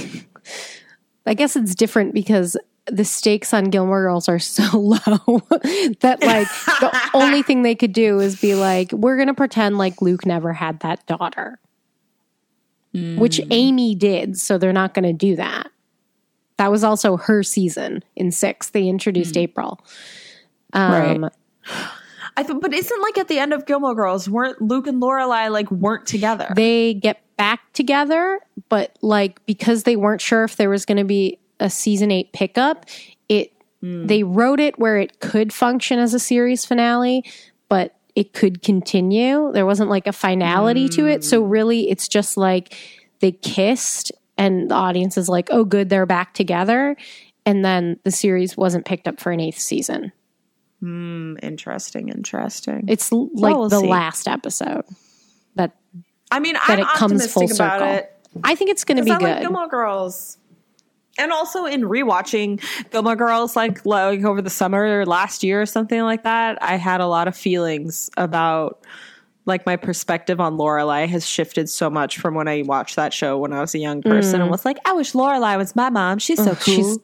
I 1.25 1.33
guess 1.33 1.55
it's 1.55 1.75
different 1.75 2.13
because 2.13 2.57
the 2.87 3.05
stakes 3.05 3.53
on 3.53 3.65
Gilmore 3.65 4.01
Girls 4.01 4.27
are 4.27 4.39
so 4.39 4.63
low 4.77 5.41
that 6.01 6.17
like 6.21 6.47
the 6.79 7.09
only 7.13 7.43
thing 7.43 7.61
they 7.61 7.75
could 7.75 7.93
do 7.93 8.19
is 8.19 8.39
be 8.39 8.55
like, 8.55 8.91
we're 8.91 9.17
gonna 9.17 9.33
pretend 9.33 9.77
like 9.77 10.01
Luke 10.01 10.25
never 10.25 10.53
had 10.53 10.79
that 10.81 11.05
daughter. 11.05 11.59
Which 12.93 13.37
hmm. 13.37 13.47
Amy 13.51 13.95
did, 13.95 14.37
so 14.37 14.57
they're 14.57 14.73
not 14.73 14.93
gonna 14.93 15.13
do 15.13 15.37
that. 15.37 15.67
That 16.57 16.71
was 16.71 16.83
also 16.83 17.15
her 17.17 17.41
season 17.41 18.03
in 18.15 18.31
six. 18.31 18.71
They 18.71 18.87
introduced 18.87 19.35
hmm. 19.35 19.41
April. 19.41 19.79
Um, 20.73 21.23
Right. 21.23 21.31
I 22.37 22.43
th- 22.43 22.59
but 22.61 22.73
isn't 22.73 23.01
like 23.01 23.17
at 23.17 23.27
the 23.27 23.39
end 23.39 23.51
of 23.53 23.65
Gilmore 23.65 23.93
Girls, 23.93 24.29
weren't 24.29 24.61
Luke 24.61 24.87
and 24.87 25.01
Lorelai 25.01 25.51
like 25.51 25.69
weren't 25.69 26.05
together? 26.05 26.47
they 26.55 26.93
get 26.93 27.21
back 27.37 27.59
together, 27.73 28.39
but 28.69 28.97
like 29.01 29.45
because 29.45 29.83
they 29.83 29.95
weren't 29.95 30.21
sure 30.21 30.43
if 30.43 30.55
there 30.55 30.69
was 30.69 30.85
going 30.85 30.97
to 30.97 31.03
be 31.03 31.39
a 31.59 31.69
season 31.69 32.09
eight 32.11 32.31
pickup, 32.33 32.85
it 33.29 33.51
they 33.83 34.21
wrote 34.23 34.59
it 34.59 34.77
where 34.77 34.97
it 34.97 35.19
could 35.21 35.51
function 35.51 35.97
as 35.97 36.13
a 36.13 36.19
series 36.19 36.63
finale, 36.65 37.25
but 37.67 37.95
it 38.15 38.31
could 38.33 38.61
continue. 38.61 39.51
There 39.53 39.65
wasn't 39.65 39.89
like 39.89 40.05
a 40.05 40.13
finality 40.13 40.87
to 40.89 41.07
it, 41.07 41.23
so 41.23 41.41
really 41.41 41.89
it's 41.89 42.07
just 42.07 42.37
like 42.37 42.75
they 43.21 43.31
kissed, 43.31 44.11
and 44.37 44.69
the 44.69 44.75
audience 44.75 45.17
is 45.17 45.27
like, 45.27 45.49
"Oh, 45.51 45.63
good, 45.63 45.89
they're 45.89 46.05
back 46.05 46.33
together," 46.35 46.95
and 47.45 47.65
then 47.65 47.99
the 48.03 48.11
series 48.11 48.55
wasn't 48.55 48.85
picked 48.85 49.07
up 49.07 49.19
for 49.19 49.31
an 49.31 49.39
eighth 49.39 49.59
season. 49.59 50.11
Hmm, 50.81 51.35
interesting, 51.43 52.09
interesting. 52.09 52.85
It's 52.87 53.11
l- 53.11 53.29
like 53.33 53.55
we'll 53.55 53.69
the 53.69 53.79
see. 53.79 53.87
last 53.87 54.27
episode 54.27 54.83
that 55.55 55.75
I 56.31 56.39
mean, 56.39 56.53
that 56.53 56.69
I'm 56.69 56.79
it 56.79 56.87
comes 56.87 57.31
full 57.31 57.43
about 57.43 57.79
circle. 57.79 57.87
it. 57.87 58.13
I 58.43 58.55
think 58.55 58.71
it's 58.71 58.83
going 58.83 58.97
to 58.97 59.03
be 59.03 59.11
I 59.11 59.17
good. 59.17 59.23
like 59.25 59.41
Gilmore 59.41 59.67
Girls. 59.67 60.37
And 61.19 61.31
also 61.31 61.65
in 61.65 61.81
rewatching 61.81 62.63
Gilmore 62.89 63.15
Girls, 63.17 63.55
like, 63.55 63.85
like 63.85 64.23
over 64.23 64.41
the 64.41 64.49
summer 64.49 65.01
or 65.01 65.05
last 65.05 65.43
year 65.43 65.61
or 65.61 65.65
something 65.65 66.01
like 66.01 66.23
that, 66.23 66.57
I 66.63 66.77
had 66.77 67.01
a 67.01 67.05
lot 67.07 67.27
of 67.27 67.35
feelings 67.35 68.09
about 68.17 68.83
like 69.45 69.65
my 69.65 69.75
perspective 69.75 70.39
on 70.39 70.57
Lorelai 70.57 71.07
has 71.09 71.27
shifted 71.27 71.69
so 71.69 71.89
much 71.89 72.17
from 72.17 72.33
when 72.35 72.47
I 72.47 72.61
watched 72.61 72.95
that 72.95 73.13
show 73.13 73.37
when 73.37 73.53
I 73.53 73.59
was 73.59 73.75
a 73.75 73.79
young 73.79 74.01
person 74.01 74.39
and 74.39 74.49
was 74.49 74.63
like, 74.65 74.77
I 74.85 74.93
wish 74.93 75.11
Lorelai 75.13 75.57
was 75.57 75.75
my 75.75 75.89
mom. 75.89 76.19
She's 76.19 76.37
so 76.37 76.55
cool. 76.55 76.75
She's 76.75 76.97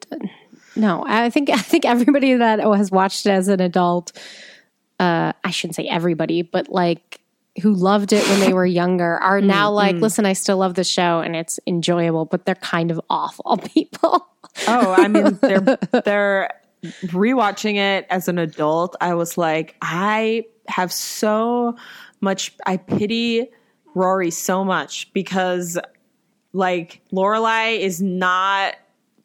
no, 0.77 1.03
I 1.07 1.29
think 1.29 1.49
I 1.49 1.57
think 1.57 1.85
everybody 1.85 2.35
that 2.35 2.59
has 2.59 2.91
watched 2.91 3.25
it 3.25 3.31
as 3.31 3.47
an 3.47 3.59
adult, 3.59 4.11
uh, 4.99 5.33
I 5.43 5.51
shouldn't 5.51 5.75
say 5.75 5.87
everybody, 5.87 6.41
but 6.41 6.69
like 6.69 7.21
who 7.61 7.73
loved 7.73 8.13
it 8.13 8.27
when 8.29 8.39
they 8.39 8.53
were 8.53 8.65
younger 8.65 9.17
are 9.17 9.41
now 9.41 9.71
like, 9.71 9.95
listen, 9.95 10.25
I 10.25 10.33
still 10.33 10.57
love 10.57 10.75
the 10.75 10.83
show 10.83 11.21
and 11.21 11.35
it's 11.35 11.59
enjoyable, 11.65 12.25
but 12.25 12.45
they're 12.45 12.55
kind 12.55 12.91
of 12.91 13.01
awful 13.09 13.57
people. 13.57 14.27
Oh, 14.67 14.93
I 14.93 15.07
mean, 15.07 15.39
they're 15.41 15.59
they're 16.05 16.51
rewatching 16.83 17.75
it 17.75 18.05
as 18.09 18.27
an 18.27 18.37
adult. 18.37 18.95
I 19.01 19.15
was 19.15 19.37
like, 19.37 19.75
I 19.81 20.45
have 20.67 20.91
so 20.91 21.75
much. 22.21 22.55
I 22.65 22.77
pity 22.77 23.49
Rory 23.95 24.31
so 24.31 24.63
much 24.63 25.11
because, 25.13 25.79
like, 26.53 27.01
Lorelai 27.11 27.79
is 27.79 28.01
not 28.01 28.75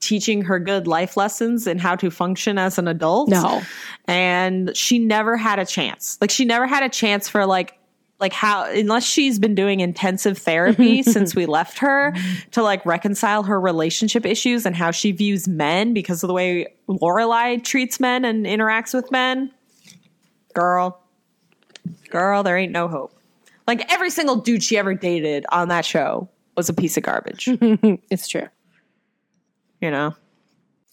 teaching 0.03 0.43
her 0.43 0.59
good 0.59 0.87
life 0.87 1.17
lessons 1.17 1.67
and 1.67 1.81
how 1.81 1.97
to 1.97 2.11
function 2.11 2.59
as 2.59 2.77
an 2.77 2.89
adult. 2.89 3.31
No. 3.31 3.63
and 4.07 4.77
she 4.77 4.99
never 4.99 5.37
had 5.37 5.59
a 5.59 5.65
chance. 5.65 6.19
Like, 6.21 6.31
she 6.31 6.45
never 6.45 6.67
had 6.67 6.83
a 6.83 6.89
chance 6.89 7.29
for 7.29 7.47
like 7.47 7.79
like 8.23 8.33
how 8.33 8.65
unless 8.71 9.05
she's 9.05 9.41
been 9.41 9.55
doing 9.55 9.81
intensive 9.81 10.39
therapy 10.39 11.03
since 11.03 11.35
we 11.35 11.45
left 11.45 11.79
her 11.81 12.15
to 12.53 12.63
like 12.63 12.87
reconcile 12.87 13.43
her 13.43 13.61
relationship 13.61 14.25
issues 14.25 14.65
and 14.65 14.77
how 14.77 14.93
she 14.93 15.11
views 15.11 15.49
men 15.49 15.93
because 15.93 16.23
of 16.23 16.29
the 16.29 16.35
way 16.35 16.73
Lorelai 16.89 17.63
treats 17.63 17.99
men 17.99 18.25
and 18.25 18.47
interacts 18.47 18.95
with 18.95 19.11
men. 19.11 19.51
Girl, 20.55 21.03
girl, 22.11 22.45
there 22.45 22.57
ain't 22.57 22.71
no 22.71 22.87
hope. 22.87 23.13
Like 23.67 23.93
every 23.93 24.11
single 24.11 24.37
dude 24.37 24.63
she 24.63 24.79
ever 24.79 24.95
dated 24.95 25.45
on 25.51 25.69
that 25.69 25.85
show 25.85 26.29
was 26.57 26.69
a 26.69 26.75
piece 26.75 26.97
of 26.97 27.03
garbage. 27.03 27.49
it's 28.09 28.29
true. 28.29 28.47
You 29.83 29.91
know. 29.91 30.15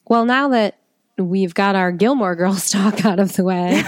Well, 0.07 0.25
now 0.25 0.49
that 0.49 0.79
we've 1.17 1.53
got 1.53 1.75
our 1.75 1.93
Gilmore 1.93 2.35
Girls 2.35 2.69
talk 2.71 3.05
out 3.05 3.19
of 3.21 3.37
the 3.37 3.45
way, 3.45 3.81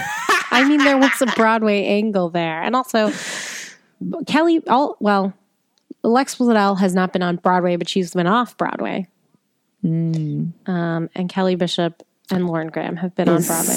I 0.50 0.66
mean, 0.66 0.78
there 0.78 0.96
was 0.96 1.20
a 1.20 1.26
Broadway 1.26 1.84
angle 1.84 2.30
there, 2.30 2.62
and 2.62 2.74
also 2.74 3.12
Kelly. 4.26 4.62
All 4.68 4.96
well, 5.00 5.34
Lex 6.02 6.36
Bledel 6.36 6.78
has 6.78 6.94
not 6.94 7.12
been 7.12 7.22
on 7.22 7.36
Broadway, 7.36 7.76
but 7.76 7.88
she's 7.88 8.14
been 8.14 8.26
off 8.26 8.56
Broadway. 8.56 9.08
Um, 10.66 11.10
and 11.14 11.28
Kelly 11.28 11.56
Bishop 11.56 12.02
and 12.30 12.46
Lauren 12.46 12.68
Graham 12.68 12.96
have 12.96 13.14
been 13.14 13.28
on 13.28 13.42
Broadway. 13.42 13.74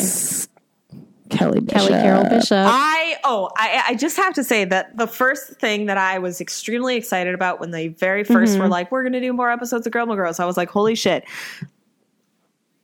Kelly 1.29 1.61
Kelly 1.61 1.89
Carol 1.89 2.23
Bishop. 2.29 2.57
I 2.69 3.17
oh 3.23 3.49
I 3.57 3.83
I 3.89 3.95
just 3.95 4.15
have 4.17 4.33
to 4.35 4.43
say 4.43 4.63
that 4.65 4.95
the 4.95 5.07
first 5.07 5.53
thing 5.59 5.87
that 5.87 5.97
I 5.97 6.19
was 6.19 6.39
extremely 6.39 6.95
excited 6.95 7.33
about 7.33 7.59
when 7.59 7.71
they 7.71 7.87
very 7.87 8.23
1st 8.23 8.59
were 8.59 8.67
like 8.67 8.91
we're 8.91 9.01
going 9.03 9.13
to 9.13 9.19
do 9.21 9.33
more 9.33 9.49
episodes 9.51 9.87
of 9.87 9.93
Gilmore 9.93 10.15
Girls, 10.15 10.39
I 10.39 10.45
was 10.45 10.55
like, 10.57 10.69
holy 10.69 10.95
shit. 10.95 11.25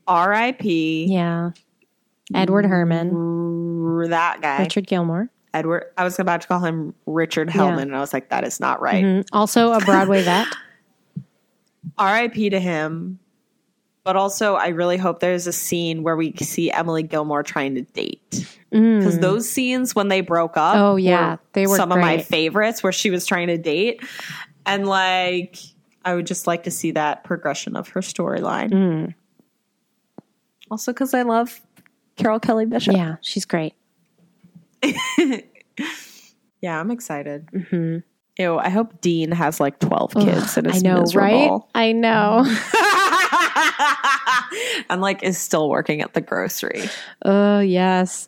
R.I.P. 0.07 1.05
yeah, 1.09 1.51
Edward 2.33 2.65
Herrmann, 2.65 4.09
That 4.09 4.41
guy, 4.41 4.59
Richard 4.59 4.87
Gilmore. 4.87 5.29
Edward. 5.53 5.85
I 5.97 6.03
was 6.03 6.17
about 6.17 6.41
to 6.41 6.47
call 6.47 6.59
him 6.59 6.93
Richard 7.05 7.49
Hellman, 7.49 7.83
and 7.83 7.95
I 7.95 7.99
was 7.99 8.11
like, 8.13 8.29
that 8.29 8.43
is 8.43 8.59
not 8.59 8.81
right. 8.81 9.03
Mhm. 9.03 9.27
Also 9.31 9.71
a 9.73 9.79
Broadway 9.79 10.23
vet. 10.23 10.47
R.I.P. 11.97 12.49
to 12.49 12.59
him. 12.59 13.19
But 14.03 14.15
also, 14.15 14.55
I 14.55 14.69
really 14.69 14.97
hope 14.97 15.19
there's 15.19 15.45
a 15.45 15.53
scene 15.53 16.01
where 16.01 16.15
we 16.15 16.33
see 16.37 16.71
Emily 16.71 17.03
Gilmore 17.03 17.43
trying 17.43 17.75
to 17.75 17.81
date. 17.81 18.47
Because 18.71 19.19
those 19.19 19.49
scenes 19.49 19.93
when 19.93 20.07
they 20.07 20.21
broke 20.21 20.57
up, 20.57 20.75
Mm. 20.75 20.79
Oh, 20.79 20.95
yeah. 20.95 21.37
They 21.53 21.67
were 21.67 21.75
some 21.75 21.91
of 21.91 21.99
my 21.99 22.19
favorites 22.19 22.81
where 22.81 22.93
she 22.93 23.09
was 23.09 23.25
trying 23.25 23.47
to 23.47 23.57
date, 23.57 24.01
and 24.65 24.87
like 24.87 25.57
I 26.03 26.15
would 26.15 26.25
just 26.25 26.47
like 26.47 26.63
to 26.63 26.71
see 26.71 26.91
that 26.91 27.23
progression 27.23 27.75
of 27.75 27.89
her 27.89 28.01
storyline. 28.01 28.71
Mm. 28.71 29.13
Also, 30.71 30.93
because 30.93 31.13
I 31.13 31.23
love 31.23 31.61
Carol 32.15 32.39
Kelly 32.39 32.65
Bishop. 32.65 32.95
Yeah, 32.95 33.17
she's 33.21 33.45
great. 33.45 33.73
Yeah, 36.61 36.79
I'm 36.79 36.91
excited. 36.91 37.47
Ew, 38.37 38.57
I 38.57 38.69
hope 38.69 39.01
Dean 39.01 39.31
has 39.31 39.59
like 39.59 39.79
12 39.79 40.13
kids 40.13 40.57
and 40.57 40.67
I 40.67 40.75
is 40.75 40.83
know, 40.83 41.03
right? 41.15 41.59
I 41.73 41.91
know. 41.91 42.43
and 44.89 45.01
like 45.01 45.23
is 45.23 45.37
still 45.37 45.69
working 45.69 46.01
at 46.01 46.13
the 46.13 46.21
grocery. 46.21 46.83
Oh 47.23 47.59
yes. 47.59 48.27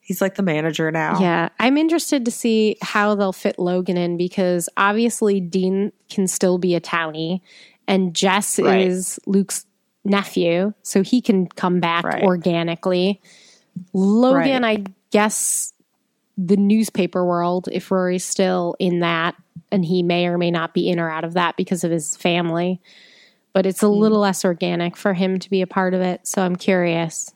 He's 0.00 0.20
like 0.20 0.34
the 0.34 0.42
manager 0.42 0.90
now. 0.90 1.20
Yeah, 1.20 1.50
I'm 1.60 1.76
interested 1.76 2.24
to 2.24 2.32
see 2.32 2.76
how 2.82 3.14
they'll 3.14 3.32
fit 3.32 3.60
Logan 3.60 3.96
in 3.96 4.16
because 4.16 4.68
obviously 4.76 5.40
Dean 5.40 5.92
can 6.08 6.26
still 6.26 6.58
be 6.58 6.74
a 6.74 6.80
townie, 6.80 7.42
and 7.86 8.12
Jess 8.12 8.58
Right. 8.58 8.80
is 8.88 9.20
Luke's 9.26 9.66
nephew, 10.04 10.74
so 10.82 11.02
he 11.04 11.20
can 11.20 11.46
come 11.46 11.78
back 11.78 12.02
Right. 12.04 12.24
organically. 12.24 13.20
Logan, 13.92 14.62
Right. 14.62 14.80
I 14.80 14.92
guess 15.12 15.72
the 16.36 16.56
newspaper 16.56 17.24
world, 17.24 17.68
if 17.70 17.90
Rory's 17.92 18.24
still 18.24 18.74
in 18.80 19.00
that, 19.00 19.36
and 19.70 19.84
he 19.84 20.02
may 20.02 20.26
or 20.26 20.38
may 20.38 20.50
not 20.50 20.74
be 20.74 20.88
in 20.88 20.98
or 20.98 21.08
out 21.08 21.22
of 21.22 21.34
that 21.34 21.56
because 21.56 21.84
of 21.84 21.92
his 21.92 22.16
family, 22.16 22.80
but 23.52 23.66
it's 23.66 23.82
a 23.82 23.86
Hmm. 23.86 23.92
little 23.94 24.18
less 24.20 24.44
organic 24.44 24.96
for 24.96 25.12
him 25.14 25.38
to 25.38 25.50
be 25.50 25.62
a 25.62 25.66
part 25.66 25.94
of 25.94 26.00
it. 26.00 26.26
So 26.26 26.42
I'm 26.42 26.56
curious. 26.56 27.32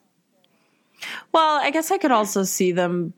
Well, 1.33 1.61
I 1.63 1.71
guess 1.71 1.91
I 1.91 1.99
could 1.99 2.11
also 2.13 2.45
see 2.45 2.73
them, 2.73 3.13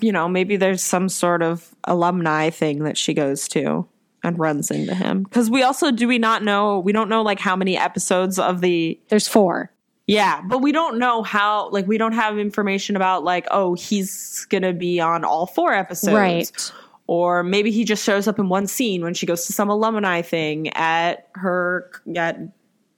you 0.00 0.12
know, 0.12 0.28
maybe 0.28 0.56
there's 0.56 0.82
some 0.82 1.08
sort 1.08 1.42
of 1.42 1.74
alumni 1.84 2.50
thing 2.50 2.84
that 2.84 2.96
she 2.96 3.14
goes 3.14 3.46
to 3.48 3.86
and 4.24 4.38
runs 4.38 4.70
into 4.70 4.94
him. 4.94 5.22
Because 5.22 5.48
we 5.50 5.62
also, 5.62 5.90
do 5.92 6.08
we 6.08 6.18
not 6.18 6.42
know, 6.42 6.80
we 6.80 6.92
don't 6.92 7.08
know 7.08 7.22
like 7.22 7.38
how 7.38 7.54
many 7.56 7.76
episodes 7.78 8.38
of 8.38 8.60
the, 8.60 8.98
There's 9.08 9.28
four. 9.28 9.70
yeah, 10.06 10.40
but 10.48 10.58
we 10.58 10.72
don't 10.72 10.98
know 10.98 11.22
how, 11.22 11.68
like, 11.70 11.86
we 11.86 11.98
don't 11.98 12.12
have 12.14 12.36
information 12.38 12.96
about 12.96 13.22
like, 13.22 13.46
oh, 13.52 13.74
he's 13.74 14.46
going 14.50 14.62
to 14.62 14.72
be 14.72 14.98
on 15.00 15.24
all 15.24 15.46
four 15.46 15.72
episodes. 15.72 16.14
Right. 16.14 16.72
Or 17.08 17.42
maybe 17.42 17.72
he 17.72 17.84
just 17.84 18.04
shows 18.04 18.28
up 18.28 18.38
in 18.38 18.48
one 18.48 18.68
scene 18.68 19.02
when 19.02 19.14
she 19.14 19.26
goes 19.26 19.46
to 19.46 19.52
some 19.52 19.68
alumni 19.68 20.22
thing 20.22 20.68
at 20.74 21.28
her, 21.34 21.90
at, 22.14 22.38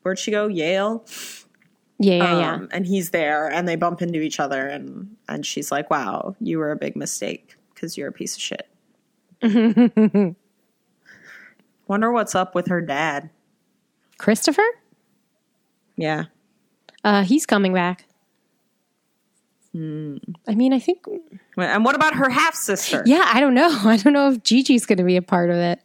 where'd 0.02 0.18
she 0.18 0.30
go? 0.30 0.48
Yale? 0.48 1.06
Yeah, 1.98 2.16
yeah, 2.16 2.38
yeah. 2.38 2.54
Um, 2.54 2.68
and 2.72 2.86
he's 2.86 3.10
there 3.10 3.46
and 3.48 3.68
they 3.68 3.76
bump 3.76 4.02
into 4.02 4.20
each 4.20 4.40
other 4.40 4.66
and 4.66 5.14
and 5.28 5.44
she's 5.44 5.70
like 5.70 5.90
wow 5.90 6.34
you 6.40 6.58
were 6.58 6.72
a 6.72 6.76
big 6.76 6.96
mistake 6.96 7.56
because 7.74 7.98
you're 7.98 8.08
a 8.08 8.12
piece 8.12 8.36
of 8.36 8.40
shit 8.40 8.66
wonder 11.86 12.10
what's 12.10 12.34
up 12.34 12.54
with 12.54 12.68
her 12.68 12.80
dad 12.80 13.28
Christopher? 14.16 14.64
yeah 15.96 16.24
Uh, 17.04 17.22
he's 17.22 17.44
coming 17.44 17.74
back. 17.74 18.06
Hmm. 19.72 20.16
I 20.48 20.54
mean, 20.54 20.72
I 20.72 20.78
think. 20.78 21.04
And 21.62 21.84
what 21.84 21.94
about 21.94 22.14
her 22.14 22.28
half 22.30 22.54
sister 22.54 23.02
Yeah, 23.06 23.28
I 23.32 23.40
don't 23.40 23.54
know. 23.54 23.68
I 23.84 23.96
don't 23.96 24.12
know 24.12 24.30
if 24.30 24.42
Gigi's 24.42 24.86
going 24.86 24.98
to 24.98 25.04
be 25.04 25.16
a 25.16 25.22
part 25.22 25.50
of 25.50 25.56
it. 25.56 25.80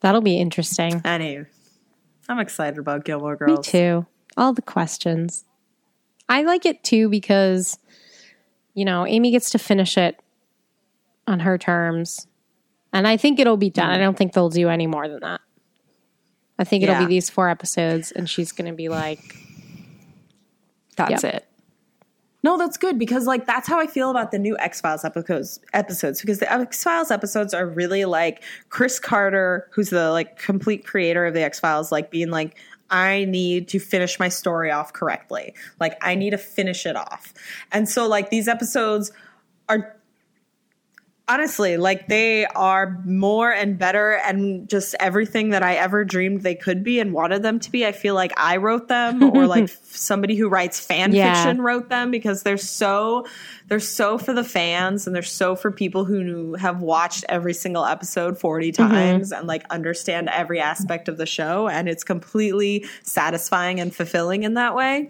That'll 0.00 0.20
be 0.20 0.38
interesting. 0.38 1.00
anyway 1.04 1.46
i'm 2.28 2.38
excited 2.40 2.78
about 2.78 3.04
gilmore 3.04 3.36
Girls. 3.36 3.58
Me 3.58 3.62
too. 3.62 4.06
All 4.36 4.52
the 4.52 4.62
questions. 4.62 5.44
I 6.28 6.42
like 6.42 6.66
it 6.66 6.82
too 6.82 7.08
because, 7.08 7.78
you 8.74 8.84
know, 8.84 9.06
Amy 9.06 9.30
gets 9.30 9.50
to 9.50 9.58
finish 9.58 9.96
it 9.96 10.18
on 11.28 11.40
her 11.40 11.56
terms. 11.56 12.26
And 12.92 13.06
I 13.06 13.16
think 13.16 13.38
it'll 13.38 13.56
be 13.56 13.70
done. 13.70 13.90
I 13.90 13.98
don't 13.98 14.16
think 14.18 14.32
they'll 14.32 14.48
do 14.50 14.68
any 14.68 14.86
more 14.88 15.06
than 15.08 15.20
that. 15.20 15.40
I 16.58 16.64
think 16.64 16.82
it'll 16.82 16.94
Yeah. 16.96 17.00
be 17.00 17.06
these 17.06 17.30
four 17.30 17.48
episodes, 17.48 18.10
and 18.10 18.28
she's 18.28 18.50
going 18.52 18.70
to 18.70 18.76
be 18.76 18.88
like, 18.88 19.20
that's 20.96 21.22
Yep. 21.22 21.34
it 21.34 21.46
no 22.46 22.56
that's 22.56 22.76
good 22.76 22.96
because 22.98 23.26
like 23.26 23.44
that's 23.44 23.68
how 23.68 23.78
i 23.80 23.86
feel 23.86 24.08
about 24.08 24.30
the 24.30 24.38
new 24.38 24.56
x-files 24.58 25.04
episodes 25.04 25.58
episodes 25.72 26.20
because 26.20 26.38
the 26.38 26.50
x-files 26.52 27.10
episodes 27.10 27.52
are 27.52 27.66
really 27.66 28.04
like 28.04 28.42
chris 28.68 29.00
carter 29.00 29.68
who's 29.72 29.90
the 29.90 30.10
like 30.10 30.38
complete 30.38 30.86
creator 30.86 31.26
of 31.26 31.34
the 31.34 31.42
x-files 31.42 31.90
like 31.90 32.10
being 32.10 32.30
like 32.30 32.56
i 32.90 33.24
need 33.24 33.66
to 33.66 33.78
finish 33.78 34.18
my 34.20 34.28
story 34.28 34.70
off 34.70 34.92
correctly. 34.92 35.54
Like 35.80 35.96
i 36.02 36.14
need 36.14 36.30
to 36.30 36.38
finish 36.38 36.86
it 36.86 36.96
off. 36.96 37.34
And 37.72 37.88
so 37.88 38.06
like 38.06 38.30
these 38.30 38.48
episodes 38.48 39.10
are 39.68 39.95
honestly 41.28 41.76
like 41.76 42.06
they 42.06 42.46
are 42.46 43.02
more 43.04 43.50
and 43.50 43.78
better 43.78 44.12
and 44.12 44.68
just 44.68 44.94
everything 45.00 45.50
that 45.50 45.62
i 45.62 45.74
ever 45.74 46.04
dreamed 46.04 46.42
they 46.42 46.54
could 46.54 46.84
be 46.84 47.00
and 47.00 47.12
wanted 47.12 47.42
them 47.42 47.58
to 47.58 47.70
be 47.72 47.84
i 47.84 47.90
feel 47.90 48.14
like 48.14 48.32
i 48.36 48.56
wrote 48.58 48.86
them 48.86 49.20
or 49.36 49.46
like 49.46 49.68
somebody 49.68 50.36
who 50.36 50.48
writes 50.48 50.78
fan 50.78 51.12
Yeah. 51.12 51.34
fiction 51.34 51.60
wrote 51.60 51.88
them 51.88 52.12
because 52.12 52.44
they're 52.44 52.56
so 52.56 53.26
they're 53.66 53.80
so 53.80 54.18
for 54.18 54.32
the 54.32 54.44
fans 54.44 55.08
and 55.08 55.16
they're 55.16 55.22
so 55.22 55.56
for 55.56 55.72
people 55.72 56.04
who 56.04 56.54
have 56.54 56.80
watched 56.80 57.24
every 57.28 57.54
single 57.54 57.84
episode 57.84 58.38
40 58.38 58.70
mm-hmm. 58.70 58.88
times 58.88 59.32
and 59.32 59.48
like 59.48 59.64
understand 59.70 60.28
every 60.28 60.60
aspect 60.60 61.08
of 61.08 61.16
the 61.16 61.26
show 61.26 61.66
and 61.66 61.88
it's 61.88 62.04
completely 62.04 62.86
satisfying 63.02 63.80
and 63.80 63.92
fulfilling 63.92 64.44
in 64.44 64.54
that 64.54 64.76
way 64.76 65.08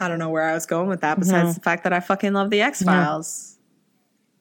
I 0.00 0.08
don't 0.08 0.18
know 0.18 0.30
where 0.30 0.42
I 0.42 0.52
was 0.52 0.66
going 0.66 0.88
with 0.88 1.02
that 1.02 1.12
mm-hmm. 1.12 1.20
besides 1.20 1.54
the 1.54 1.60
fact 1.60 1.84
that 1.84 1.92
I 1.92 2.00
fucking 2.00 2.32
love 2.32 2.50
the 2.50 2.60
X 2.60 2.82
Files. 2.82 3.51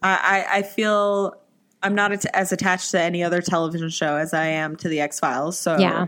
I, 0.02 0.46
I, 0.52 0.58
I 0.58 0.62
feel 0.64 1.36
I'm 1.84 1.96
not 1.96 2.12
at- 2.12 2.26
as 2.36 2.52
attached 2.52 2.92
to 2.92 3.02
any 3.02 3.24
other 3.24 3.42
television 3.42 3.90
show 3.90 4.16
as 4.18 4.34
I 4.34 4.48
am 4.48 4.76
to 4.78 4.90
the 4.90 5.02
X 5.02 5.20
Files. 5.20 5.58
So 5.58 5.78
Yeah. 5.78 6.08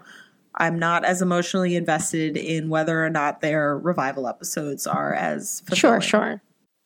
I'm 0.56 0.78
not 0.78 1.04
as 1.04 1.22
emotionally 1.22 1.76
invested 1.76 2.38
in 2.38 2.70
whether 2.70 3.04
or 3.04 3.10
not 3.10 3.42
their 3.42 3.78
revival 3.78 4.28
episodes 4.28 4.86
are 4.86 5.14
as 5.14 5.64
Sure, 5.74 6.00
fulfilling. 6.00 6.02
sure. 6.02 6.42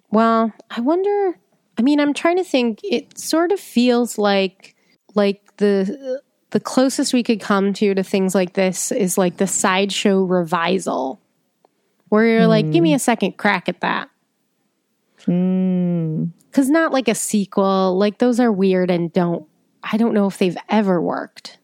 Well, 0.09 0.53
I 0.71 0.79
wonder. 0.81 1.37
I 1.77 1.81
mean, 1.81 1.99
I'm 1.99 2.13
trying 2.13 2.37
to 2.37 2.43
think. 2.43 2.79
It 2.83 3.17
sort 3.17 3.51
of 3.51 3.59
feels 3.59 4.17
like 4.17 4.75
like 5.15 5.57
the 5.57 6.21
the 6.51 6.59
closest 6.61 7.13
we 7.13 7.23
could 7.23 7.41
come 7.41 7.73
to 7.73 7.93
to 7.93 8.03
things 8.03 8.33
like 8.33 8.53
this 8.53 8.91
is 8.91 9.17
like 9.17 9.35
the 9.35 9.47
sideshow 9.47 10.23
revisal, 10.23 11.19
where 12.07 12.25
you're 12.25 12.47
like, 12.47 12.71
give 12.71 12.81
me 12.81 12.91
hmm. 12.91 12.95
a 12.95 12.99
second 12.99 13.37
crack 13.37 13.67
at 13.67 13.81
that. 13.81 14.09
Because 15.27 16.69
not 16.69 16.91
like 16.93 17.07
a 17.07 17.15
sequel. 17.15 17.97
Like 17.97 18.17
those 18.17 18.39
are 18.39 18.51
weird 18.51 18.89
and 18.89 19.11
don't. 19.13 19.45
I 19.83 19.97
don't 19.97 20.13
know 20.13 20.25
if 20.27 20.37
they've 20.37 20.57
ever 20.69 20.99
worked. 21.01 21.59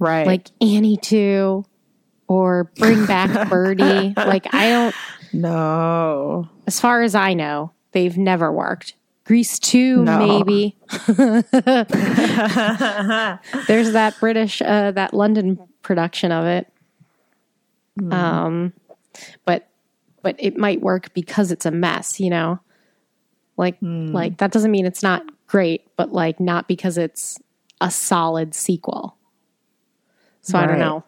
Right. 0.00 0.26
Like 0.26 0.48
Annie 0.60 0.96
two, 0.96 1.64
or 2.28 2.64
Bring 2.78 3.06
Back 3.06 3.48
Birdie. 3.50 4.12
like 4.16 4.52
I 4.52 4.70
don't. 4.70 4.94
no. 5.32 6.48
As 6.66 6.80
far 6.80 7.02
as 7.02 7.14
I 7.14 7.34
know, 7.34 7.72
they've 7.92 8.16
never 8.18 8.50
worked. 8.50 8.94
Grease 9.24 9.58
2, 9.58 10.04
No. 10.04 10.18
maybe. 10.18 10.76
There's 13.66 13.92
that 13.92 14.14
British, 14.20 14.62
uh, 14.62 14.92
that 14.92 15.12
London 15.14 15.58
production 15.82 16.30
of 16.30 16.44
it. 16.46 16.72
Um, 18.12 18.72
but 19.44 19.68
but 20.26 20.34
it 20.40 20.56
might 20.56 20.80
work 20.80 21.14
because 21.14 21.52
it's 21.52 21.66
a 21.66 21.70
mess, 21.70 22.18
you 22.18 22.30
know. 22.30 22.58
Like 23.56 23.76
like 23.80 24.38
that 24.38 24.50
doesn't 24.50 24.72
mean 24.72 24.84
it's 24.84 25.00
not 25.00 25.22
great, 25.46 25.86
but 25.96 26.12
like 26.12 26.40
not 26.40 26.66
because 26.66 26.98
it's 26.98 27.38
a 27.80 27.92
solid 27.92 28.52
sequel. 28.52 29.16
So 30.40 30.58
I 30.58 30.66
don't 30.66 30.80
know. 30.80 31.04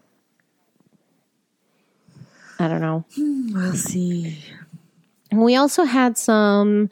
I 2.60 2.68
don't 2.68 2.80
know. 2.80 3.04
We'll 3.16 3.72
see. 3.72 4.38
And 5.32 5.42
we 5.42 5.56
also 5.56 5.82
had 5.82 6.16
some, 6.16 6.88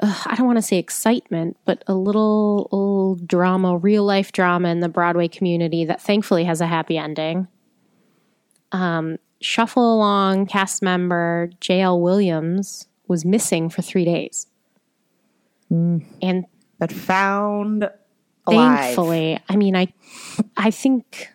uh, 0.00 0.20
I 0.26 0.34
don't 0.34 0.46
want 0.46 0.58
to 0.58 0.62
say 0.62 0.78
excitement, 0.78 1.56
but 1.64 1.84
a 1.86 1.94
little, 1.94 2.68
little 2.72 3.14
drama, 3.24 3.76
real 3.76 4.02
life 4.02 4.32
drama 4.32 4.68
in 4.70 4.80
the 4.80 4.88
Broadway 4.88 5.28
community 5.28 5.84
that 5.84 6.02
thankfully 6.02 6.42
has 6.42 6.60
a 6.60 6.66
happy 6.66 6.98
ending. 6.98 7.46
Um, 8.72 9.18
Shuffle 9.42 9.94
Along 9.96 10.46
cast 10.46 10.82
member 10.82 11.50
J.L. 11.60 12.00
Williams 12.00 12.86
was 13.08 13.24
missing 13.24 13.68
for 13.68 13.82
three 13.82 14.04
days. 14.04 14.46
Mm. 15.70 16.04
And 16.20 16.44
But 16.78 16.92
found 16.92 17.90
alive. 18.46 18.78
thankfully, 18.80 19.38
I 19.48 19.56
mean, 19.56 19.76
I, 19.76 19.92
I 20.56 20.70
think 20.70 21.30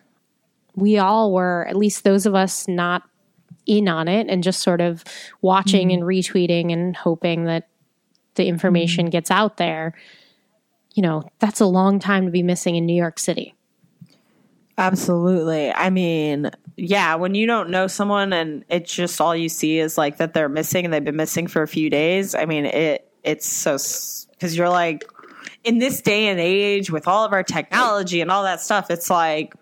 we 0.74 0.98
all 0.98 1.32
were, 1.32 1.66
at 1.68 1.76
least 1.76 2.04
those 2.04 2.26
of 2.26 2.34
us 2.34 2.68
not 2.68 3.02
in 3.66 3.88
on 3.88 4.08
it 4.08 4.28
and 4.28 4.42
just 4.42 4.60
sort 4.60 4.80
of 4.80 5.04
watching 5.42 5.88
mm. 5.88 5.94
and 5.94 6.02
retweeting 6.02 6.72
and 6.72 6.96
hoping 6.96 7.44
that 7.44 7.68
the 8.34 8.46
information 8.46 9.08
mm. 9.08 9.10
gets 9.10 9.30
out 9.30 9.58
there. 9.58 9.94
You 10.94 11.02
know, 11.02 11.24
that's 11.38 11.60
a 11.60 11.66
long 11.66 11.98
time 11.98 12.24
to 12.24 12.30
be 12.30 12.42
missing 12.42 12.76
in 12.76 12.86
New 12.86 12.96
York 12.96 13.18
City. 13.18 13.54
Absolutely. 14.78 15.72
I 15.72 15.90
mean, 15.90 16.50
yeah, 16.78 17.16
when 17.16 17.34
you 17.34 17.46
don't 17.46 17.70
know 17.70 17.88
someone 17.88 18.32
and 18.32 18.64
it's 18.68 18.94
just 18.94 19.20
all 19.20 19.34
you 19.34 19.48
see 19.48 19.78
is 19.78 19.98
like 19.98 20.18
that 20.18 20.32
they're 20.32 20.48
missing 20.48 20.84
and 20.84 20.94
they've 20.94 21.04
been 21.04 21.16
missing 21.16 21.48
for 21.48 21.62
a 21.62 21.68
few 21.68 21.90
days. 21.90 22.34
I 22.34 22.44
mean, 22.46 22.66
it 22.66 23.10
it's 23.24 23.46
so 23.46 23.76
because 24.30 24.56
you're 24.56 24.68
like 24.68 25.04
in 25.64 25.78
this 25.78 26.00
day 26.00 26.28
and 26.28 26.38
age 26.38 26.90
with 26.90 27.08
all 27.08 27.24
of 27.24 27.32
our 27.32 27.42
technology 27.42 28.20
and 28.20 28.30
all 28.30 28.44
that 28.44 28.60
stuff, 28.60 28.90
it's 28.90 29.10
like 29.10 29.54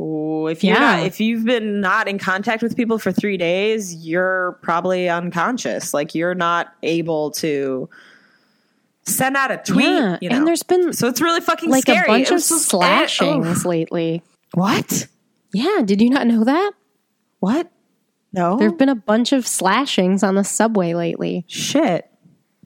ooh, 0.00 0.48
if 0.48 0.64
you're 0.64 0.74
Yeah. 0.74 0.96
not 0.96 1.06
if 1.06 1.20
you've 1.20 1.44
been 1.44 1.80
not 1.80 2.08
in 2.08 2.18
contact 2.18 2.62
with 2.64 2.76
people 2.76 2.98
for 2.98 3.12
3 3.12 3.36
days, 3.36 3.94
you're 3.94 4.58
probably 4.62 5.08
unconscious. 5.08 5.94
Like 5.94 6.14
you're 6.16 6.34
not 6.34 6.74
able 6.82 7.30
to 7.32 7.88
send 9.04 9.36
out 9.36 9.50
a 9.52 9.56
tweet, 9.58 9.84
yeah, 9.86 10.18
you 10.20 10.28
know. 10.30 10.36
and 10.36 10.46
there's 10.46 10.62
been 10.64 10.92
so 10.92 11.06
it's 11.06 11.20
really 11.20 11.40
fucking 11.40 11.70
like 11.70 11.82
scary. 11.82 12.04
a 12.04 12.06
bunch 12.06 12.30
of 12.32 12.40
slashings 12.42 13.64
lately. 13.64 14.22
What? 14.54 15.06
Yeah, 15.52 15.82
did 15.84 16.00
you 16.00 16.10
not 16.10 16.26
know 16.26 16.44
that? 16.44 16.72
What? 17.40 17.70
No. 18.32 18.56
There 18.56 18.68
have 18.68 18.78
been 18.78 18.88
a 18.88 18.94
bunch 18.94 19.32
of 19.32 19.46
slashings 19.46 20.22
on 20.22 20.34
the 20.36 20.44
subway 20.44 20.94
lately. 20.94 21.44
Shit. 21.48 22.06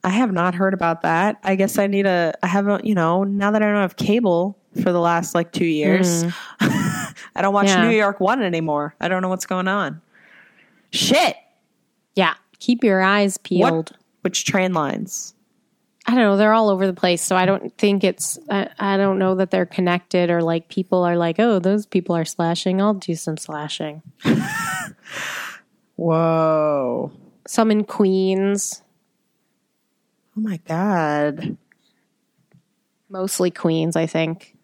I 0.03 0.11
have 0.11 0.33
not 0.33 0.55
heard 0.55 0.75
about 0.75 1.03
that. 1.03 1.39
I 1.43 1.55
guess 1.55 1.79
I 1.79 1.87
need 1.87 2.05
a, 2.05 2.35
I 2.43 2.47
haven't, 2.47 2.85
you 2.85 2.95
know, 2.95 3.25
now 3.25 3.51
that 3.53 3.63
I 3.63 3.67
don't 3.67 3.77
have 3.77 3.97
cable 3.97 4.59
for 4.83 4.93
the 4.93 5.01
last 5.01 5.35
like 5.35 5.53
two 5.53 5.65
years, 5.65 6.25
hmm. 6.25 6.29
I 7.35 7.41
don't 7.41 7.55
watch. 7.55 7.69
Yeah. 7.69 7.89
New 7.89 7.97
York 7.97 8.21
One 8.21 8.43
anymore. 8.43 8.95
I 9.01 9.09
don't 9.09 9.23
know 9.23 9.29
what's 9.29 9.47
going 9.47 9.69
on. 9.69 10.03
Shit. 10.91 11.37
Yeah, 12.15 12.35
keep 12.59 12.85
your 12.85 13.03
eyes 13.03 13.39
peeled. 13.39 13.91
What? 13.91 13.93
Which 14.23 14.45
train 14.45 14.73
lines? 14.73 15.34
I 16.07 16.11
don't 16.15 16.21
know. 16.21 16.37
They're 16.37 16.53
all 16.53 16.69
over 16.69 16.87
the 16.87 16.93
place. 16.93 17.23
So 17.23 17.35
I 17.35 17.47
don't 17.47 17.77
think 17.79 18.05
it's, 18.05 18.39
I, 18.51 18.69
I 18.79 18.97
don't 18.99 19.19
know 19.19 19.37
that 19.37 19.51
they're 19.51 19.65
connected 19.67 20.29
or 20.31 20.43
like 20.43 20.69
people 20.69 21.03
are 21.03 21.17
like, 21.17 21.39
oh, 21.39 21.59
those 21.59 21.87
people 21.87 22.15
are 22.15 22.27
slashing. 22.27 22.81
I'll 22.83 22.93
do 22.95 23.15
some 23.15 23.37
slashing. 23.39 24.03
Whoa. 25.97 27.11
Some 27.47 27.71
in 27.71 27.85
Queens, 27.85 28.83
Oh 30.37 30.41
my 30.41 30.57
God. 30.67 31.57
mostly 33.09 33.51
Queens, 33.53 33.95
I 33.95 34.07
think. 34.07 34.57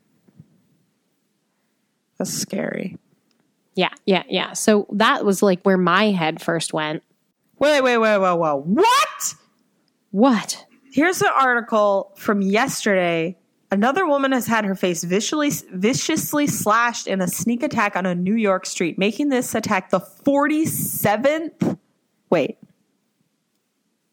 That's 2.18 2.32
scary. 2.32 2.98
Yeah, 3.76 3.90
yeah, 4.04 4.24
yeah. 4.28 4.52
So 4.54 4.86
that 4.92 5.24
was 5.24 5.42
like 5.42 5.62
where 5.62 5.78
my 5.78 6.06
head 6.10 6.42
first 6.42 6.72
went. 6.72 7.02
Wait, 7.58 7.80
wait, 7.82 7.98
wait, 7.98 8.18
wait, 8.18 8.34
wait. 8.34 8.52
What? 8.64 9.34
What? 10.10 10.66
Here's 10.92 11.22
an 11.22 11.30
article 11.34 12.12
from 12.16 12.42
yesterday. 12.42 13.36
Another 13.70 14.06
woman 14.06 14.32
has 14.32 14.46
had 14.46 14.64
her 14.64 14.74
face 14.74 15.04
viciously, 15.04 15.50
viciously 15.72 16.46
slashed 16.48 17.06
in 17.06 17.20
a 17.20 17.28
sneak 17.28 17.62
attack 17.62 17.94
on 17.94 18.06
a 18.06 18.14
New 18.14 18.34
York 18.34 18.66
street, 18.66 18.98
making 18.98 19.28
this 19.28 19.54
attack 19.54 19.90
the 19.90 20.00
47th. 20.00 21.78
Wait. 22.30 22.58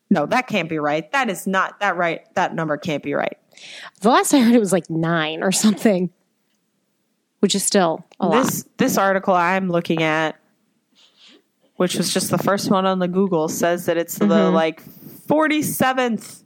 No, 0.09 0.25
that 0.27 0.47
can't 0.47 0.69
be 0.69 0.77
right. 0.77 1.11
That 1.11 1.29
is 1.29 1.47
not 1.47 1.79
that 1.79 1.97
right. 1.97 2.21
That 2.35 2.53
number 2.53 2.77
can't 2.77 3.03
be 3.03 3.13
right. 3.13 3.37
The 4.01 4.09
last 4.09 4.33
I 4.33 4.39
heard 4.39 4.55
it 4.55 4.59
was 4.59 4.71
like 4.71 4.89
nine 4.89 5.43
or 5.43 5.51
something, 5.51 6.11
which 7.39 7.55
is 7.55 7.63
still 7.63 8.05
a 8.19 8.27
lot. 8.27 8.45
This 8.45 8.65
this 8.77 8.97
article 8.97 9.33
I'm 9.33 9.69
looking 9.69 10.03
at, 10.03 10.39
which 11.75 11.95
was 11.95 12.13
just 12.13 12.29
the 12.29 12.37
first 12.37 12.69
one 12.69 12.85
on 12.85 12.99
the 12.99 13.07
Google, 13.07 13.49
says 13.49 13.87
that 13.87 13.97
it's 13.97 14.17
the 14.17 14.25
mm-hmm. 14.25 14.53
like 14.53 14.83
47th. 15.27 16.43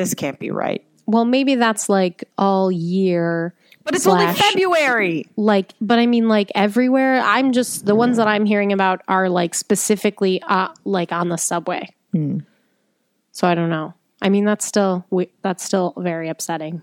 This 0.00 0.14
can't 0.14 0.38
be 0.38 0.50
right. 0.50 0.82
Well, 1.06 1.26
maybe 1.26 1.56
that's 1.56 1.88
like 1.90 2.24
all 2.38 2.72
year. 2.72 3.54
But 3.84 3.94
it's 3.96 4.04
slash- 4.04 4.28
only 4.28 4.40
February. 4.40 5.26
like 5.36 5.72
but 5.80 5.98
i 5.98 6.06
mean 6.06 6.28
like 6.28 6.52
everywhere 6.54 7.20
i'm 7.24 7.50
just 7.52 7.86
the 7.86 7.94
ones 7.94 8.18
that 8.18 8.28
i'm 8.28 8.44
hearing 8.44 8.72
about 8.72 9.00
are 9.08 9.28
like 9.28 9.54
specifically 9.54 10.40
uh 10.42 10.68
like 10.84 11.10
on 11.12 11.28
the 11.28 11.38
subway 11.38 11.88
so 12.12 13.48
i 13.48 13.54
don't 13.54 13.70
know 13.70 13.94
i 14.22 14.28
mean 14.28 14.44
that's 14.44 14.64
still 14.66 15.04
we- 15.10 15.32
that's 15.42 15.64
still 15.64 15.94
very 15.96 16.28
upsetting 16.28 16.82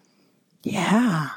Yeah. 0.64 1.30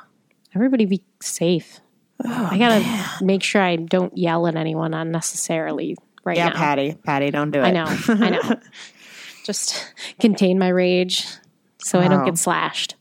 everybody 0.55 0.87
be 0.87 1.03
safe 1.23 1.81
i 2.25 2.57
gotta 2.59 3.25
make 3.25 3.43
sure 3.43 3.61
i 3.63 3.77
don't 3.77 4.17
yell 4.17 4.47
at 4.49 4.57
anyone 4.57 4.93
unnecessarily 4.95 5.97
right 6.25 6.37
Yeah, 6.39 6.49
now 6.49 6.57
Patty. 6.57 6.95
Patty, 7.05 7.31
don't 7.31 7.51
do 7.53 7.61
it. 7.61 7.65
i 7.65 7.71
know 7.71 7.85
i 8.09 8.31
know 8.31 8.57
just 9.45 9.93
contain 10.19 10.59
my 10.59 10.69
rage 10.69 11.27
so 11.81 11.99
i 12.01 12.09
don't 12.09 12.25
get 12.25 12.39
slashed 12.39 12.95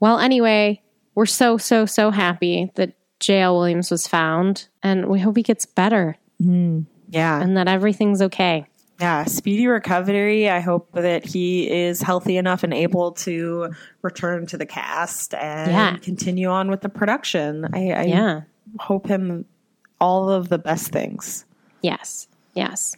well 0.00 0.18
anyway 0.18 0.80
we're 1.14 1.26
so 1.26 1.56
so 1.58 1.86
so 1.86 2.10
happy 2.10 2.70
that 2.74 2.94
JL 3.20 3.54
Williams 3.54 3.90
was 3.90 4.08
found 4.08 4.66
and 4.82 5.06
we 5.06 5.20
hope 5.20 5.36
he 5.36 5.42
gets 5.44 5.64
better 5.64 6.16
mm-hmm. 6.42 6.80
Yeah. 7.08 7.40
and 7.40 7.56
that 7.56 7.68
everything's 7.68 8.20
okay. 8.22 8.66
Yeah. 8.98 9.24
Speedy 9.26 9.66
recovery. 9.66 10.48
I 10.48 10.60
hope 10.60 10.90
that 10.92 11.24
he 11.26 11.70
is 11.70 12.00
healthy 12.00 12.36
enough 12.36 12.62
and 12.64 12.72
able 12.72 13.12
to 13.12 13.72
return 14.00 14.46
to 14.46 14.56
the 14.56 14.66
cast 14.66 15.34
and 15.34 15.70
Yeah. 15.70 15.96
continue 15.98 16.48
on 16.48 16.70
with 16.70 16.80
the 16.80 16.88
production. 16.88 17.68
I, 17.72 17.90
I 17.92 18.02
Yeah. 18.04 18.40
hope 18.80 19.06
him 19.06 19.44
all 20.00 20.30
of 20.30 20.48
the 20.48 20.58
best 20.58 20.90
things. 20.90 21.44
Yes. 21.82 22.26
Yes. 22.54 22.96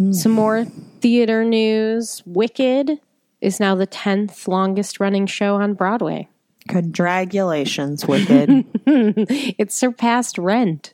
Mm. 0.00 0.14
Some 0.14 0.32
more 0.32 0.64
theater 1.00 1.44
news. 1.44 2.22
Wicked 2.26 3.00
is 3.40 3.60
now 3.60 3.74
the 3.74 3.86
10th 3.86 4.48
longest 4.48 5.00
running 5.00 5.26
show 5.26 5.56
on 5.56 5.74
Broadway. 5.74 6.28
Congratulations, 6.68 8.04
Wicked. 8.08 8.64
It 8.86 9.72
surpassed 9.72 10.38
Rent. 10.38 10.92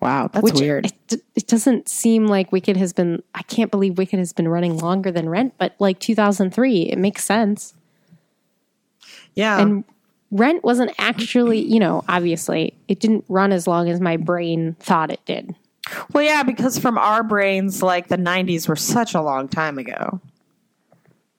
wow. 0.00 0.28
That's 0.32 0.42
which 0.42 0.54
weird. 0.54 0.86
It, 0.86 1.22
it 1.34 1.46
doesn't 1.46 1.88
seem 1.88 2.26
like 2.26 2.52
Wicked 2.52 2.76
has 2.76 2.92
been, 2.92 3.22
I 3.34 3.42
can't 3.42 3.70
believe 3.70 3.98
Wicked 3.98 4.18
has 4.18 4.32
been 4.32 4.48
running 4.48 4.78
longer 4.78 5.10
than 5.10 5.28
Rent, 5.28 5.54
but 5.58 5.74
like 5.78 5.98
2003, 6.00 6.82
it 6.82 6.98
makes 6.98 7.24
sense. 7.24 7.74
Yeah. 9.34 9.60
And 9.60 9.84
Rent 10.30 10.64
wasn't 10.64 10.90
actually, 10.98 11.60
you 11.60 11.78
know, 11.78 12.04
obviously 12.08 12.74
it 12.88 13.00
didn't 13.00 13.24
run 13.28 13.52
as 13.52 13.66
long 13.66 13.88
as 13.88 14.00
my 14.00 14.16
brain 14.16 14.76
thought 14.80 15.10
it 15.10 15.24
did. 15.24 15.54
Well, 16.12 16.22
yeah, 16.24 16.42
because 16.42 16.78
from 16.78 16.98
our 16.98 17.22
brains, 17.22 17.82
like 17.82 18.08
the 18.08 18.16
90s 18.18 18.68
were 18.68 18.76
such 18.76 19.14
a 19.14 19.20
long 19.22 19.48
time 19.48 19.78
ago. 19.78 20.20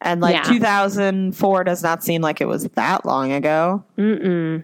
And 0.02 0.22
like 0.22 0.36
Yeah. 0.36 0.44
2004 0.44 1.64
does 1.66 1.84
not 1.84 2.04
seem 2.04 2.22
like 2.22 2.40
it 2.42 2.48
was 2.48 2.64
that 2.70 3.06
long 3.06 3.32
ago. 3.32 3.84
Mm-mm. 3.98 4.64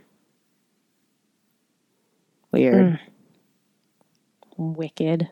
Weird. 2.51 2.93
Mm. 2.93 2.99
Wicked. 4.57 5.29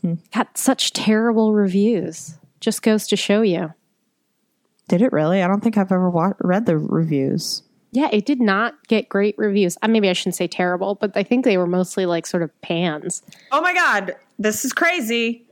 Hmm. 0.00 0.14
Got 0.32 0.56
such 0.56 0.92
terrible 0.92 1.52
reviews. 1.52 2.36
Just 2.60 2.82
goes 2.82 3.06
to 3.08 3.16
show 3.16 3.42
you. 3.42 3.72
Did 4.88 5.02
it 5.02 5.12
really? 5.12 5.42
I 5.42 5.48
don't 5.48 5.60
think 5.62 5.76
I've 5.76 5.92
ever 5.92 6.08
wa- 6.10 6.32
read 6.40 6.66
the 6.66 6.78
reviews. 6.78 7.62
Yeah, 7.92 8.08
it 8.12 8.24
did 8.26 8.40
not 8.40 8.86
get 8.86 9.08
great 9.08 9.34
reviews. 9.36 9.76
Uh, 9.82 9.88
maybe 9.88 10.08
I 10.08 10.12
shouldn't 10.12 10.36
say 10.36 10.46
terrible, 10.46 10.94
but 10.94 11.16
I 11.16 11.22
think 11.24 11.44
they 11.44 11.58
were 11.58 11.66
mostly 11.66 12.06
like 12.06 12.26
sort 12.26 12.42
of 12.42 12.60
pans. 12.62 13.22
Oh 13.50 13.60
my 13.60 13.74
God, 13.74 14.14
this 14.38 14.64
is 14.64 14.72
crazy. 14.72 15.44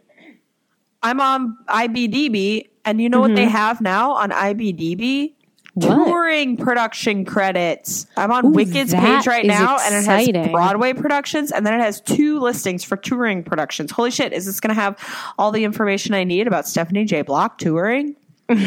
I'm 1.02 1.20
on 1.20 1.56
IBDB, 1.68 2.68
and 2.84 3.00
you 3.00 3.08
know 3.08 3.20
what 3.20 3.34
they 3.34 3.46
have 3.46 3.80
now 3.80 4.12
on 4.12 4.30
IBDB? 4.30 5.32
What? 5.74 6.06
Touring 6.08 6.56
production 6.56 7.24
credits. 7.24 8.06
I'm 8.16 8.32
on 8.32 8.46
Ooh, 8.46 8.50
Wicked's 8.50 8.92
page 8.92 9.26
right 9.28 9.46
now, 9.46 9.78
and 9.80 9.94
it 9.94 10.04
has. 10.04 10.50
Broadway 10.50 10.92
productions, 10.92 11.52
and 11.52 11.64
then 11.64 11.74
it 11.74 11.80
has 11.80 12.00
two 12.00 12.40
listings 12.40 12.82
for 12.82 12.96
touring 12.96 13.44
productions. 13.44 13.92
Holy 13.92 14.10
shit, 14.10 14.32
is 14.32 14.44
this 14.46 14.58
going 14.58 14.74
to 14.74 14.80
have 14.80 14.98
all 15.38 15.52
the 15.52 15.62
information 15.62 16.14
I 16.14 16.24
need 16.24 16.48
about 16.48 16.66
Stephanie 16.66 17.04
J. 17.04 17.22
Block 17.22 17.58
touring? 17.58 18.16
Let's 18.48 18.64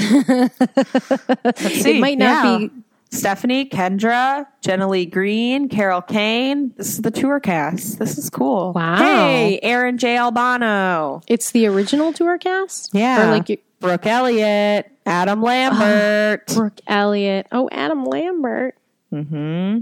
see. 1.82 1.98
It 1.98 2.00
might 2.02 2.18
not 2.18 2.46
Yeah. 2.46 2.58
be 2.60 2.72
Stephanie, 3.12 3.66
Kendra, 3.68 4.45
Jenna 4.62 4.88
Leigh 4.88 5.05
Green, 5.05 5.68
Carol 5.68 6.01
Kane. 6.01 6.74
This 6.78 6.88
is 6.93 7.01
the 7.01 7.12
tour 7.12 7.39
cast. 7.41 7.99
This 7.99 8.18
is 8.18 8.30
cool. 8.30 8.72
Wow. 8.74 8.95
Hey, 8.97 9.59
Aaron 9.62 9.97
J. 9.97 10.18
Albano. 10.18 11.22
It's 11.28 11.51
the 11.51 11.68
original 11.68 12.14
tour 12.14 12.38
cast? 12.38 12.91
Yeah. 12.93 13.28
Or 13.28 13.32
like 13.32 13.49
you- 13.49 13.57
Brooke 13.82 14.05
Elliott, 14.05 14.89
Adam 15.05 15.41
Lambert. 15.41 16.47
Brooke 16.47 16.80
Elliott. 16.88 17.47
Oh, 17.51 17.68
Adam 17.72 18.05
Lambert. 18.05 18.76
hmm 19.09 19.80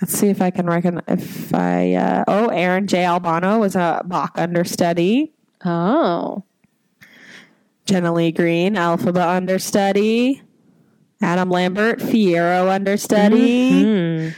Let's 0.00 0.12
see 0.14 0.28
if 0.28 0.40
I 0.40 0.50
can 0.50 0.66
recognize 0.66 1.02
if 1.08 1.52
I. 1.52 1.94
Uh, 1.94 2.24
oh, 2.28 2.46
Aaron 2.48 2.86
J. 2.86 3.04
Albano 3.04 3.58
was 3.58 3.74
a 3.74 4.00
Boq 4.06 4.30
understudy. 4.40 5.32
Oh. 5.64 6.44
Jenna 7.84 8.12
Leigh 8.14 8.30
Green, 8.30 8.74
Elphaba 8.76 9.36
understudy. 9.36 10.40
Adam 11.20 11.50
Lambert, 11.50 11.98
Fiyero 11.98 12.70
understudy. 12.70 13.82
Hmm. 13.82 14.28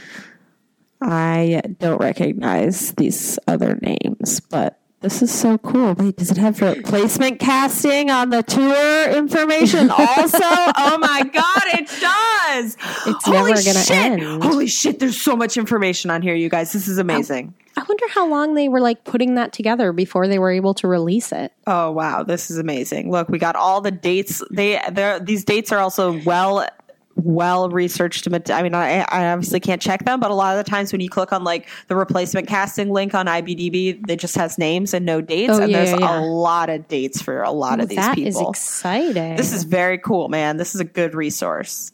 I 1.03 1.61
don't 1.79 1.99
recognize 1.99 2.91
these 2.93 3.39
other 3.47 3.79
names, 3.81 4.39
but 4.39 4.79
this 5.01 5.23
is 5.23 5.31
so 5.31 5.57
cool. 5.57 5.95
Wait, 5.95 6.17
does 6.17 6.29
it 6.29 6.37
have 6.37 6.61
replacement 6.61 7.39
casting 7.39 8.11
on 8.11 8.29
the 8.29 8.43
tour 8.43 9.09
information 9.11 9.89
also? 9.89 10.37
oh 10.41 10.97
my 11.01 11.23
god, 11.23 11.63
it 11.73 11.87
does! 11.99 12.77
It's 13.07 13.25
Holy 13.25 13.51
never 13.51 13.63
gonna 13.63 13.83
end. 13.89 14.43
Holy 14.43 14.67
shit! 14.67 14.99
There's 14.99 15.19
so 15.19 15.35
much 15.35 15.57
information 15.57 16.11
on 16.11 16.21
here, 16.21 16.35
you 16.35 16.49
guys. 16.49 16.71
This 16.71 16.87
is 16.87 16.99
amazing. 16.99 17.55
I 17.77 17.83
wonder 17.87 18.05
how 18.09 18.27
long 18.27 18.53
they 18.55 18.67
were 18.69 18.81
like 18.81 19.03
putting 19.03 19.35
that 19.35 19.53
together 19.53 19.93
before 19.93 20.27
they 20.27 20.39
were 20.39 20.51
able 20.51 20.73
to 20.75 20.87
release 20.87 21.31
it. 21.31 21.53
Oh 21.67 21.91
wow, 21.91 22.23
this 22.23 22.51
is 22.51 22.57
amazing. 22.57 23.11
Look, 23.11 23.29
we 23.29 23.39
got 23.39 23.55
all 23.55 23.81
the 23.81 23.91
dates. 23.91 24.43
They 24.51 24.81
there 24.91 25.19
these 25.19 25.43
dates 25.43 25.71
are 25.71 25.79
also 25.79 26.19
well 26.23 26.67
well 27.15 27.69
researched. 27.69 28.27
I 28.49 28.63
mean, 28.63 28.73
I, 28.73 29.01
I 29.09 29.31
obviously 29.31 29.59
can't 29.59 29.81
check 29.81 30.05
them, 30.05 30.19
but 30.19 30.31
a 30.31 30.33
lot 30.33 30.57
of 30.57 30.63
the 30.65 30.69
times 30.69 30.91
when 30.91 31.01
you 31.01 31.09
click 31.09 31.31
on 31.33 31.43
like 31.43 31.67
the 31.87 31.95
replacement 31.95 32.47
casting 32.47 32.89
link 32.89 33.13
on 33.13 33.25
IBDB, 33.27 34.09
it 34.09 34.17
just 34.17 34.35
has 34.35 34.57
names 34.57 34.93
and 34.93 35.05
no 35.05 35.21
dates, 35.21 35.53
Oh, 35.53 35.61
and 35.61 35.71
yeah, 35.71 35.83
there's 35.85 35.99
yeah, 35.99 36.19
a 36.19 36.21
lot 36.21 36.69
of 36.69 36.87
dates 36.87 37.21
for 37.21 37.43
a 37.43 37.51
lot 37.51 37.79
of 37.79 37.89
these 37.89 37.97
That 37.97 38.15
people. 38.15 38.31
That 38.31 38.57
is 38.57 38.63
exciting. 38.63 39.35
this 39.35 39.53
is 39.53 39.65
very 39.65 39.97
cool, 39.97 40.29
man. 40.29 40.57
This 40.57 40.73
is 40.73 40.81
a 40.81 40.85
good 40.85 41.13
resource. 41.13 41.91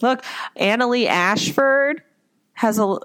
Look, 0.00 0.22
Annaleigh 0.58 1.06
Ashford 1.06 2.02
has 2.54 2.78
a 2.78 2.98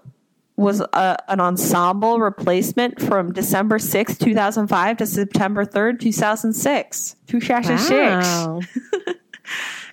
was 0.60 0.82
a, 0.82 1.18
an 1.28 1.39
ensemble 1.39 2.20
replacement 2.20 3.01
from 3.01 3.32
December 3.34 3.80
sixth, 3.80 4.20
two 4.20 4.26
2005 4.26 4.97
to 4.97 5.05
September 5.05 5.66
3rd, 5.66 5.99
2006. 5.99 7.16
2006. 7.28 7.89
wow. 7.91 8.60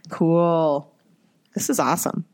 Cool. 0.08 0.92
This 1.54 1.70
is 1.70 1.80
awesome. 1.80 2.24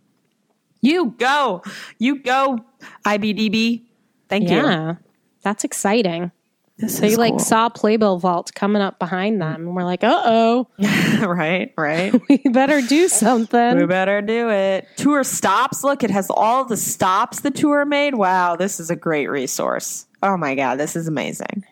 You 0.81 1.15
go. 1.17 1.63
You 1.99 2.19
go, 2.21 2.59
IBDB. 3.07 3.85
Thank 4.29 4.51
you. 4.51 4.57
yeah. 4.57 4.95
That's 5.43 5.65
exciting. 5.65 6.33
This 6.79 6.99
They 6.99 7.09
is 7.09 7.19
like 7.19 7.33
cool. 7.35 7.39
saw 7.39 7.69
Playbill 7.69 8.19
Vault 8.19 8.53
coming 8.55 8.83
up 8.83 8.99
behind 8.99 9.41
them 9.41 9.55
and 9.67 9.77
we're 9.77 9.85
like, 9.85 10.03
uh 10.03 10.21
oh, 10.25 10.69
right, 11.27 11.73
right. 11.77 12.21
we 12.29 12.39
better 12.51 12.81
do 12.83 13.09
something. 13.09 13.77
We 13.77 13.87
better 13.87 14.21
do 14.23 14.49
it. 14.51 14.89
Tour 14.97 15.23
stops. 15.23 15.85
Look, 15.85 16.03
it 16.03 16.11
has 16.11 16.29
all 16.31 16.65
the 16.65 16.77
stops 16.77 17.41
the 17.41 17.51
tour 17.51 17.85
made. 17.85 18.15
Wow, 18.15 18.57
this 18.57 18.81
is 18.81 18.91
a 18.91 18.97
great 18.97 19.29
resource. 19.29 20.07
Oh 20.23 20.37
my 20.37 20.55
God, 20.55 20.77
this 20.77 20.97
is 20.97 21.07
amazing. 21.09 21.65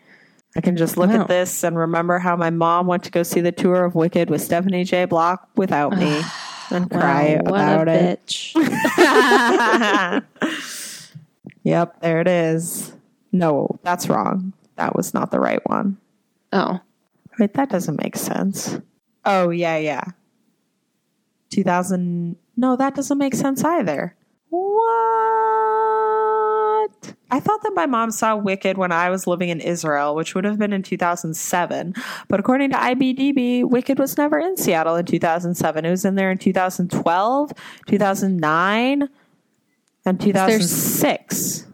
I 0.57 0.61
can 0.61 0.77
just 0.77 0.97
look 0.97 1.11
Wow. 1.11 1.23
at 1.23 1.29
this 1.29 1.65
and 1.65 1.77
remember 1.79 2.19
how 2.19 2.37
my 2.37 2.51
mom 2.51 2.87
went 2.87 3.05
to 3.05 3.11
go 3.11 3.23
see 3.23 3.41
the 3.41 3.53
tour 3.53 3.85
of 3.85 3.95
Wicked 3.95 4.29
with 4.31 4.43
Stephanie 4.43 4.85
J. 4.85 5.05
Block 5.07 5.49
without 5.57 5.97
me 5.97 6.21
and 6.71 6.91
cry 6.91 7.41
Wow, 7.45 7.83
about 7.83 7.89
a 7.89 7.93
it. 7.93 8.27
bitch. 8.27 10.25
Yep, 11.63 12.01
there 12.01 12.21
it 12.21 12.29
is. 12.29 12.93
No, 13.33 13.79
that's 13.83 14.09
wrong. 14.09 14.53
That 14.81 14.97
was 14.97 15.12
not 15.12 15.31
the 15.31 15.39
right 15.39 15.61
one. 15.68 15.99
oh, 16.55 16.81
Wait, 17.39 17.53
that 17.53 17.68
doesn't 17.68 18.03
make 18.03 18.16
sense. 18.16 18.81
Oh, 19.26 19.51
yeah, 19.51 19.76
yeah. 19.76 20.05
2000. 21.51 22.35
No, 22.57 22.76
that 22.76 22.95
doesn't 22.95 23.18
make 23.18 23.35
sense 23.35 23.62
either. 23.62 24.16
What? 24.49 24.70
I 27.31 27.41
thought 27.41 27.62
that 27.62 27.74
my 27.74 27.85
mom 27.85 28.11
saw 28.11 28.37
Wicked 28.37 28.78
when 28.78 28.91
I 28.91 29.11
was 29.11 29.26
living 29.26 29.51
in 29.51 29.61
Israel, 29.61 30.14
which 30.14 30.35
would 30.35 30.45
have 30.45 30.59
been 30.59 30.72
in 30.72 30.83
2007. 30.83 31.95
But 32.28 32.41
according 32.41 32.70
to 32.70 32.76
IBDB, 32.78 33.68
Wicked 33.68 33.99
was 33.99 34.16
never 34.16 34.39
in 34.39 34.57
Seattle 34.57 34.97
in 34.97 35.05
2007. 35.05 35.85
It 35.85 35.91
was 35.91 36.07
in 36.07 36.14
there 36.14 36.31
in 36.31 36.39
2012, 36.39 37.53
2009, 37.87 39.09
and 40.07 40.20
2006. 40.20 41.66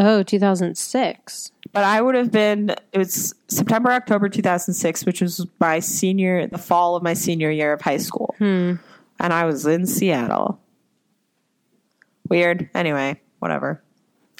Oh, 0.00 0.22
2006. 0.22 1.52
But 1.72 1.84
I 1.84 2.00
would 2.00 2.16
have 2.16 2.32
been, 2.32 2.70
it 2.92 2.98
was 2.98 3.34
September, 3.48 3.92
October 3.92 4.28
2006, 4.28 5.06
which 5.06 5.20
was 5.20 5.46
my 5.60 5.78
senior, 5.78 6.48
the 6.48 6.58
fall 6.58 6.96
of 6.96 7.02
my 7.02 7.14
senior 7.14 7.50
year 7.50 7.72
of 7.72 7.80
high 7.80 7.98
school. 7.98 8.34
Hmm. 8.38 8.74
And 9.20 9.32
I 9.32 9.44
was 9.44 9.66
in 9.66 9.86
Seattle. 9.86 10.58
Weird. 12.28 12.70
Anyway, 12.74 13.20
whatever. 13.38 13.82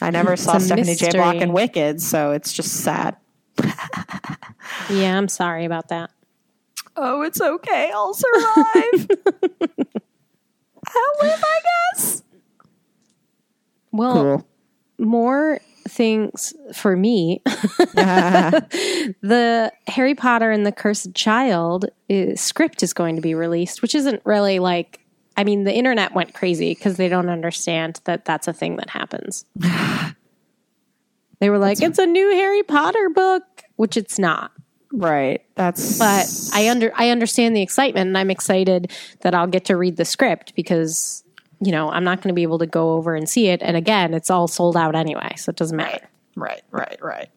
I 0.01 0.11
never 0.11 0.37
saw 0.37 0.57
a 0.57 0.61
Stephanie 0.61 0.95
J. 0.95 1.11
Block 1.13 1.37
in 1.37 1.53
Wicked, 1.53 2.01
so 2.01 2.33
it's 2.33 2.53
just 2.53 2.73
sad. 2.83 3.17
Yeah, 4.89 5.17
I'm 5.17 5.29
sorry 5.29 5.65
about 5.65 5.89
that. 5.89 6.11
Oh, 6.97 7.23
it's 7.23 7.41
okay. 7.41 7.91
I'll 7.95 8.15
survive. 8.15 9.09
I'll 10.87 11.15
live, 11.23 11.45
I 11.45 11.61
guess. 11.95 12.23
Well, 13.93 14.13
Cool. 14.15 14.47
More 15.01 15.61
things 15.89 16.55
for 16.75 16.97
me. 16.97 17.41
the 17.45 18.63
Harry 19.87 20.15
Potter 20.15 20.51
and 20.51 20.67
the 20.67 20.73
Cursed 20.73 21.15
Child 21.15 21.87
uh, 22.11 22.35
script 22.37 22.83
is 22.83 22.93
going 22.93 23.17
to 23.17 23.23
be 23.23 23.35
released, 23.35 23.83
which 23.83 23.95
isn't 23.95 24.23
really 24.25 24.59
like. 24.59 25.01
I 25.37 25.45
mean, 25.45 25.65
the 25.65 25.75
internet 25.75 26.15
went 26.15 26.35
crazy 26.35 26.75
because 26.75 26.97
they 26.97 27.09
don't 27.09 27.29
understand 27.29 28.01
that 28.05 28.25
that's 28.25 28.49
a 28.49 28.53
thing 28.53 28.77
that 28.77 28.91
happens. 28.91 29.45
they 31.39 31.51
were 31.51 31.59
like, 31.59 31.81
"It's 31.81 31.99
a 31.99 32.07
new 32.07 32.31
Harry 32.31 32.63
Potter 32.63 33.09
book," 33.09 33.43
which 33.77 33.97
it's 33.97 34.19
not. 34.19 34.53
Right. 34.93 35.43
That's. 35.55 35.99
But 35.99 36.27
I 36.53 36.69
under 36.69 36.93
I 36.97 37.11
understand 37.11 37.57
the 37.57 37.63
excitement, 37.63 38.09
and 38.09 38.19
I'm 38.19 38.31
excited 38.31 38.91
that 39.21 39.35
I'll 39.35 39.47
get 39.47 39.65
to 39.67 39.77
read 39.77 39.97
the 39.97 40.05
script 40.05 40.55
because 40.55 41.25
you 41.61 41.73
know 41.73 41.91
I'm 41.91 42.05
not 42.05 42.19
going 42.21 42.29
to 42.29 42.35
be 42.35 42.43
able 42.43 42.59
to 42.59 42.67
go 42.67 42.93
over 42.93 43.15
and 43.15 43.29
see 43.29 43.49
it. 43.49 43.63
And 43.63 43.77
again, 43.77 44.15
it's 44.15 44.31
all 44.31 44.49
sold 44.49 44.77
out 44.77 44.95
anyway, 44.95 45.35
so 45.37 45.51
it 45.51 45.57
doesn't 45.57 45.77
matter. 45.77 46.09
Right, 46.37 46.63
right, 46.71 46.99
right. 47.03 47.29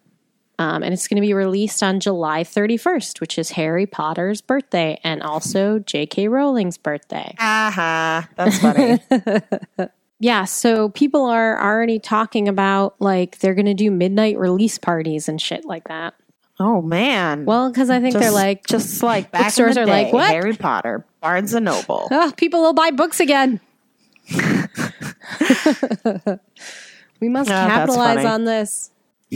Um, 0.60 0.84
and 0.84 0.94
it's 0.94 1.08
going 1.08 1.18
to 1.18 1.26
be 1.26 1.34
released 1.34 1.82
on 1.82 2.00
July 2.00 2.44
31st, 2.44 3.20
which 3.20 3.40
is 3.40 3.52
Harry 3.52 3.88
Potter's 3.88 4.40
birthday 4.40 5.00
and 5.04 5.24
also 5.24 5.80
J.K. 5.80 6.28
Rowling's 6.28 6.78
birthday. 6.78 7.36
Aha. 7.40 8.30
That's 8.36 8.60
funny. 8.60 9.00
Yeah, 10.24 10.46
so 10.46 10.88
people 10.88 11.26
are 11.26 11.62
already 11.62 12.00
talking 12.00 12.48
about 12.48 12.96
like 13.02 13.40
they're 13.40 13.56
going 13.56 13.66
to 13.66 13.74
do 13.74 13.92
midnight 13.92 14.38
release 14.38 14.78
parties 14.78 15.28
and 15.28 15.42
shit 15.42 15.66
like 15.66 15.90
that. 15.90 16.14
Oh 16.62 16.82
man. 16.82 17.44
Well, 17.44 17.70
because 17.70 17.90
I 17.90 18.00
think 18.00 18.16
they're 18.16 18.32
like, 18.32 18.66
just 18.66 19.04
like 19.04 19.32
back 19.32 19.54
the 19.54 19.82
are 19.82 19.86
like, 19.86 20.14
what? 20.14 20.30
Harry 20.30 20.54
Potter, 20.54 21.06
Barnes 21.20 21.54
and 21.54 21.66
Noble. 21.66 22.08
oh, 22.12 22.32
people 22.38 22.62
will 22.62 22.72
buy 22.72 22.92
books 22.92 23.20
again. 23.20 23.60
We 27.20 27.30
must 27.30 27.50
Oh, 27.52 27.54
capitalize 27.54 28.26
on 28.26 28.46
this. 28.46 28.92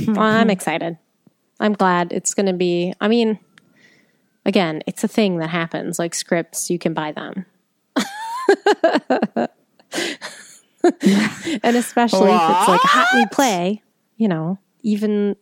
Well, 0.08 0.20
I'm 0.22 0.50
excited. 0.50 0.98
I'm 1.60 1.74
glad 1.74 2.14
it's 2.14 2.34
going 2.34 2.46
to 2.46 2.54
be. 2.54 2.94
I 3.02 3.08
mean, 3.08 3.40
again, 4.46 4.84
it's 4.88 5.04
a 5.04 5.08
thing 5.08 5.38
that 5.38 5.50
happens. 5.50 5.98
Like 6.00 6.14
scripts, 6.14 6.70
you 6.70 6.78
can 6.80 6.94
buy 6.94 7.12
them. 7.12 7.46
and 11.64 11.76
especially 11.76 12.32
if 12.32 12.42
it's 12.42 12.68
like 12.68 12.82
hot 12.82 13.08
new 13.16 13.28
play, 13.28 13.82
you 14.18 14.28
know, 14.28 14.60
even 14.84 15.36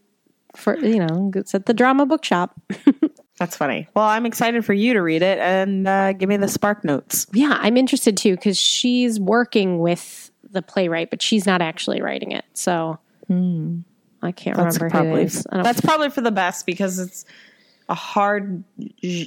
for, 0.55 0.77
you 0.77 1.05
know, 1.05 1.31
it's 1.35 1.53
at 1.53 1.65
the 1.65 1.73
drama 1.73 2.05
bookshop. 2.05 2.59
That's 3.37 3.57
funny. 3.57 3.87
Well, 3.93 4.05
I'm 4.05 4.25
excited 4.25 4.63
for 4.63 4.73
you 4.73 4.93
to 4.93 5.01
read 5.01 5.21
it 5.21 5.39
and 5.39 5.87
uh, 5.87 6.13
give 6.13 6.29
me 6.29 6.37
the 6.37 6.47
spark 6.47 6.83
notes. 6.85 7.27
Yeah, 7.33 7.57
I'm 7.59 7.75
interested 7.75 8.15
too 8.15 8.35
because 8.35 8.57
she's 8.57 9.19
working 9.19 9.79
with 9.79 10.31
the 10.49 10.61
playwright, 10.61 11.09
but 11.09 11.21
she's 11.21 11.45
not 11.45 11.61
actually 11.61 12.01
writing 12.01 12.31
it. 12.31 12.45
So 12.53 12.97
I 14.21 14.31
can't 14.31 14.57
That's 14.57 14.77
remember 14.77 14.85
who 14.85 14.89
probably 14.89 15.21
it 15.23 15.25
is. 15.25 15.47
That's 15.51 15.81
probably 15.81 16.09
for 16.09 16.21
the 16.21 16.31
best 16.31 16.65
because 16.65 16.97
it's 16.97 17.25
a 17.87 17.93
hard 17.93 18.63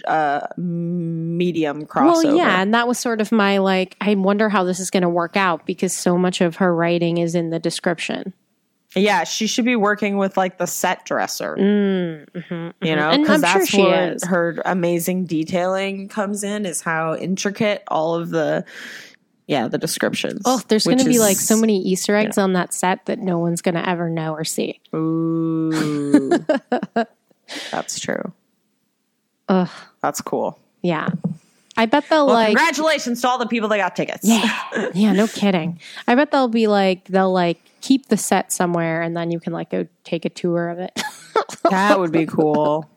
uh, 0.06 0.46
medium 0.56 1.86
crossover. 1.86 2.24
well, 2.24 2.36
yeah, 2.36 2.60
and 2.60 2.74
that 2.74 2.88
was 2.88 2.98
sort 2.98 3.20
of 3.20 3.30
my 3.30 3.58
like. 3.58 3.96
I 4.00 4.14
wonder 4.14 4.48
how 4.48 4.64
this 4.64 4.80
is 4.80 4.90
going 4.90 5.02
to 5.02 5.08
work 5.08 5.36
out 5.36 5.66
because 5.66 5.92
so 5.92 6.18
much 6.18 6.40
of 6.40 6.56
her 6.56 6.74
writing 6.74 7.18
is 7.18 7.34
in 7.34 7.50
the 7.50 7.58
description. 7.58 8.32
Yeah. 8.94 9.24
She 9.24 9.46
should 9.46 9.64
be 9.64 9.76
working 9.76 10.16
with 10.16 10.36
like 10.36 10.58
the 10.58 10.66
set 10.66 11.04
dresser. 11.04 11.54
You 11.58 11.64
know, 11.64 12.24
Mm, 12.34 12.72
And 12.82 13.22
because 13.22 13.42
I'm 13.44 13.50
sure 13.52 13.58
that's 13.60 13.68
she 13.70 13.82
where 13.82 14.12
is. 14.14 14.24
her 14.24 14.60
amazing 14.64 15.26
detailing 15.26 16.08
comes 16.08 16.42
in. 16.44 16.64
Is 16.66 16.80
how 16.80 17.14
intricate 17.14 17.82
all 17.88 18.14
of 18.14 18.30
the 18.30 18.64
yeah 19.46 19.68
the 19.68 19.78
descriptions. 19.78 20.42
Oh, 20.44 20.60
there's 20.68 20.84
going 20.84 20.98
to 20.98 21.04
be 21.04 21.18
like 21.18 21.36
so 21.36 21.56
many 21.58 21.80
Easter 21.82 22.14
eggs 22.16 22.38
on 22.38 22.52
that 22.54 22.72
set 22.74 23.06
that 23.06 23.18
no 23.18 23.38
one's 23.38 23.62
going 23.62 23.74
to 23.76 23.88
ever 23.88 24.08
know 24.10 24.32
or 24.34 24.44
see. 24.44 24.80
Ooh, 24.94 26.30
that's 27.70 27.98
true. 28.00 28.32
Ugh, 29.48 29.70
That's 30.02 30.20
cool. 30.20 30.58
yeah. 30.82 31.08
I 31.78 31.86
bet 31.86 32.04
they'll 32.10 32.26
Well, 32.26 32.34
like. 32.34 32.48
congratulations 32.48 33.22
to 33.22 33.28
all 33.28 33.38
the 33.38 33.46
people 33.46 33.68
that 33.70 33.78
got 33.78 33.96
tickets. 33.96 34.20
Yeah, 34.24 34.90
yeah, 34.94 35.12
no 35.12 35.26
kidding. 35.28 35.80
I 36.06 36.14
bet 36.16 36.30
they'll 36.32 36.48
be 36.48 36.66
like 36.66 37.04
they'll 37.06 37.32
like 37.32 37.58
keep 37.80 38.08
the 38.08 38.16
set 38.18 38.52
somewhere, 38.52 39.00
and 39.00 39.16
then 39.16 39.30
you 39.30 39.40
can 39.40 39.52
like 39.54 39.70
go 39.70 39.86
take 40.04 40.24
a 40.26 40.28
tour 40.30 40.68
of 40.68 40.78
it. 40.78 41.00
That 41.70 42.00
would 42.00 42.10
be 42.12 42.26
cool. 42.26 42.88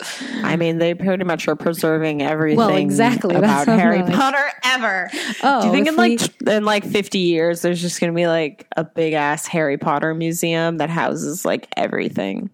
I 0.44 0.54
mean, 0.56 0.78
they 0.78 0.94
pretty 0.94 1.24
much 1.24 1.48
are 1.48 1.56
preserving 1.56 2.22
everything 2.22 2.56
well, 2.58 2.76
exactly. 2.76 3.34
About 3.34 3.66
what 3.66 3.78
Harry 3.80 4.02
like. 4.02 4.12
Potter 4.14 4.44
ever. 4.64 5.10
Oh, 5.42 5.60
Do 5.62 5.66
you 5.66 5.72
think 5.72 5.88
in 5.88 5.96
like 5.96 6.10
we- 6.12 6.16
t- 6.18 6.32
in 6.46 6.64
like 6.64 6.84
fifty 6.84 7.18
years, 7.18 7.60
there's 7.62 7.80
just 7.80 8.00
going 8.00 8.12
to 8.12 8.16
be 8.16 8.28
like 8.28 8.66
a 8.76 8.84
big 8.84 9.14
ass 9.14 9.46
Harry 9.48 9.76
Potter 9.78 10.14
museum 10.14 10.76
that 10.76 10.90
houses 10.90 11.44
like 11.44 11.66
everything? 11.76 12.50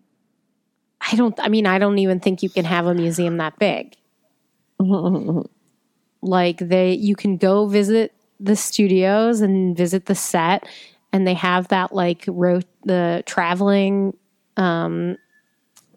I 1.10 1.16
don't. 1.16 1.38
I 1.38 1.48
mean, 1.48 1.66
I 1.66 1.78
don't 1.78 1.98
even 1.98 2.20
think 2.20 2.42
you 2.42 2.48
can 2.48 2.64
have 2.64 2.86
a 2.86 2.94
museum 2.94 3.36
that 3.36 3.58
big. 3.58 3.94
Like 6.24 6.58
they, 6.58 6.92
you 6.92 7.14
can 7.14 7.36
go 7.36 7.66
visit 7.66 8.12
the 8.40 8.56
studios 8.56 9.40
and 9.40 9.76
visit 9.76 10.06
the 10.06 10.14
set, 10.14 10.66
and 11.12 11.26
they 11.26 11.34
have 11.34 11.68
that 11.68 11.94
like 11.94 12.24
ro- 12.26 12.60
the 12.84 13.22
traveling 13.26 14.16
um, 14.56 15.16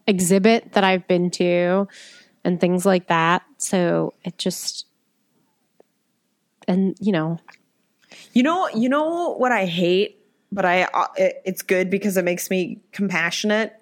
exhibit 0.06 0.74
that 0.74 0.84
I've 0.84 1.08
been 1.08 1.32
to, 1.32 1.88
and 2.44 2.60
things 2.60 2.86
like 2.86 3.08
that. 3.08 3.44
So 3.58 4.14
it 4.24 4.38
just, 4.38 4.86
and 6.68 6.96
you 7.00 7.12
know, 7.12 7.40
You 8.34 8.44
know, 8.44 8.70
you 8.70 8.88
know 8.88 9.36
what 9.38 9.52
I 9.52 9.66
hate, 9.66 10.18
but 10.52 10.64
I 10.64 10.84
uh, 10.84 11.08
it, 11.18 11.42
it's 11.44 11.62
good 11.62 11.90
because 11.90 12.16
it 12.18 12.24
makes 12.24 12.50
me 12.50 12.80
compassionate 12.94 13.74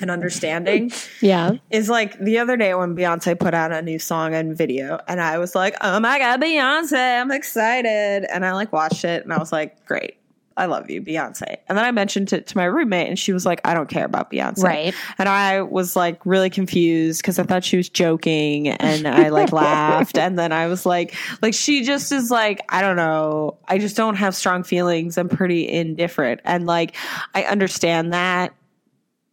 and 0.00 0.10
understanding. 0.10 0.90
yeah, 1.20 1.52
is 1.70 1.88
like 1.88 2.18
the 2.18 2.38
other 2.38 2.56
day 2.56 2.74
when 2.74 2.96
Beyonce 2.96 3.38
put 3.38 3.54
out 3.54 3.72
a 3.72 3.82
new 3.82 3.98
song 3.98 4.34
and 4.34 4.56
video, 4.56 5.00
and 5.08 5.20
I 5.20 5.38
was 5.38 5.54
like, 5.54 5.76
"Oh 5.80 6.00
my 6.00 6.18
god, 6.18 6.40
Beyonce! 6.40 7.20
I'm 7.20 7.30
excited!" 7.30 8.26
And 8.32 8.44
I 8.44 8.52
like 8.52 8.72
watched 8.72 9.04
it, 9.04 9.24
and 9.24 9.32
I 9.32 9.38
was 9.38 9.52
like, 9.52 9.84
"Great, 9.86 10.16
I 10.56 10.66
love 10.66 10.90
you, 10.90 11.02
Beyonce." 11.02 11.58
And 11.68 11.76
then 11.76 11.84
I 11.84 11.90
mentioned 11.90 12.32
it 12.32 12.46
to 12.48 12.56
my 12.56 12.64
roommate, 12.64 13.08
and 13.08 13.18
she 13.18 13.32
was 13.32 13.44
like, 13.44 13.60
"I 13.64 13.74
don't 13.74 13.88
care 13.88 14.04
about 14.04 14.30
Beyonce." 14.30 14.62
Right. 14.62 14.94
And 15.18 15.28
I 15.28 15.62
was 15.62 15.94
like 15.94 16.24
really 16.24 16.50
confused 16.50 17.20
because 17.20 17.38
I 17.38 17.42
thought 17.42 17.64
she 17.64 17.76
was 17.76 17.88
joking, 17.88 18.68
and 18.68 19.06
I 19.06 19.28
like 19.28 19.52
laughed, 19.52 20.16
and 20.16 20.38
then 20.38 20.52
I 20.52 20.68
was 20.68 20.86
like, 20.86 21.14
"Like 21.42 21.54
she 21.54 21.84
just 21.84 22.12
is 22.12 22.30
like, 22.30 22.62
I 22.70 22.80
don't 22.80 22.96
know. 22.96 23.58
I 23.68 23.78
just 23.78 23.96
don't 23.96 24.16
have 24.16 24.34
strong 24.34 24.62
feelings. 24.62 25.18
I'm 25.18 25.28
pretty 25.28 25.68
indifferent, 25.68 26.40
and 26.44 26.66
like 26.66 26.96
I 27.34 27.44
understand 27.44 28.12
that." 28.14 28.54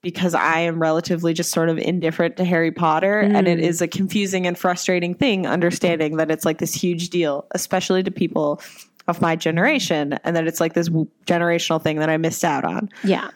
Because 0.02 0.34
I 0.34 0.60
am 0.60 0.82
relatively 0.82 1.34
just 1.34 1.52
sort 1.52 1.70
of 1.70 1.78
indifferent 1.78 2.38
to 2.38 2.46
Harry 2.46 2.72
Potter. 2.72 3.20
And 3.20 3.48
it 3.48 3.60
hmm. 3.60 3.66
is 3.66 3.82
a 3.82 3.88
confusing 3.88 4.48
and 4.48 4.58
frustrating 4.58 5.14
thing 5.14 5.46
understanding 5.46 6.18
that 6.18 6.32
it's 6.32 6.46
like 6.46 6.60
this 6.60 6.74
huge 6.74 7.10
deal, 7.10 7.46
especially 7.52 8.04
to 8.04 8.12
people 8.12 8.62
of 9.08 9.22
my 9.22 9.36
generation, 9.36 10.14
and 10.24 10.36
that 10.36 10.48
it's 10.48 10.60
like 10.60 10.74
this 10.74 10.90
generational 11.26 11.82
thing 11.82 11.98
that 12.00 12.10
I 12.10 12.18
missed 12.18 12.44
out 12.44 12.64
on. 12.64 12.90
yeah. 13.04 13.32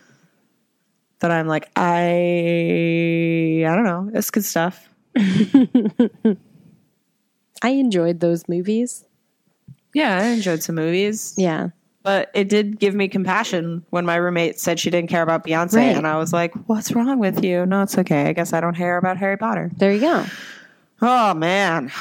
That 1.19 1.31
I'm 1.31 1.47
like, 1.47 1.69
I, 1.77 3.63
I 3.65 3.75
don't 3.75 3.85
know, 3.85 4.11
it's 4.13 4.29
good 4.29 4.43
stuff. 4.43 4.89
I 7.63 7.69
enjoyed 7.69 8.19
those 8.19 8.49
movies. 8.49 9.05
Yeah, 9.93 10.17
I 10.17 10.23
enjoyed 10.25 10.61
some 10.63 10.75
movies, 10.75 11.33
Yeah. 11.37 11.69
But 12.03 12.29
it 12.33 12.49
did 12.49 12.79
give 12.79 12.93
me 12.93 13.07
compassion 13.07 13.85
when 13.89 14.05
my 14.05 14.15
roommate 14.15 14.59
said 14.59 14.79
she 14.79 14.89
didn't 14.89 15.09
care 15.09 15.23
about 15.23 15.45
Beyonce. 15.45 15.77
Right. 15.77 15.95
And 15.95 16.05
I 16.05 16.17
was 16.17 16.31
like, 16.33 16.53
what's 16.67 16.91
wrong 16.91 17.19
with 17.19 17.43
you? 17.43 17.65
No, 17.65 17.81
it's 17.81 17.97
okay. 17.97 18.27
I 18.27 18.33
guess 18.33 18.53
I 18.53 18.61
don't 18.61 18.75
care 18.75 18.97
about 18.97 19.17
Harry 19.17 19.37
Potter. 19.37 19.71
There 19.77 19.91
you 19.91 20.01
go. 20.01 20.25
Oh 21.01 21.33
man, 21.33 21.91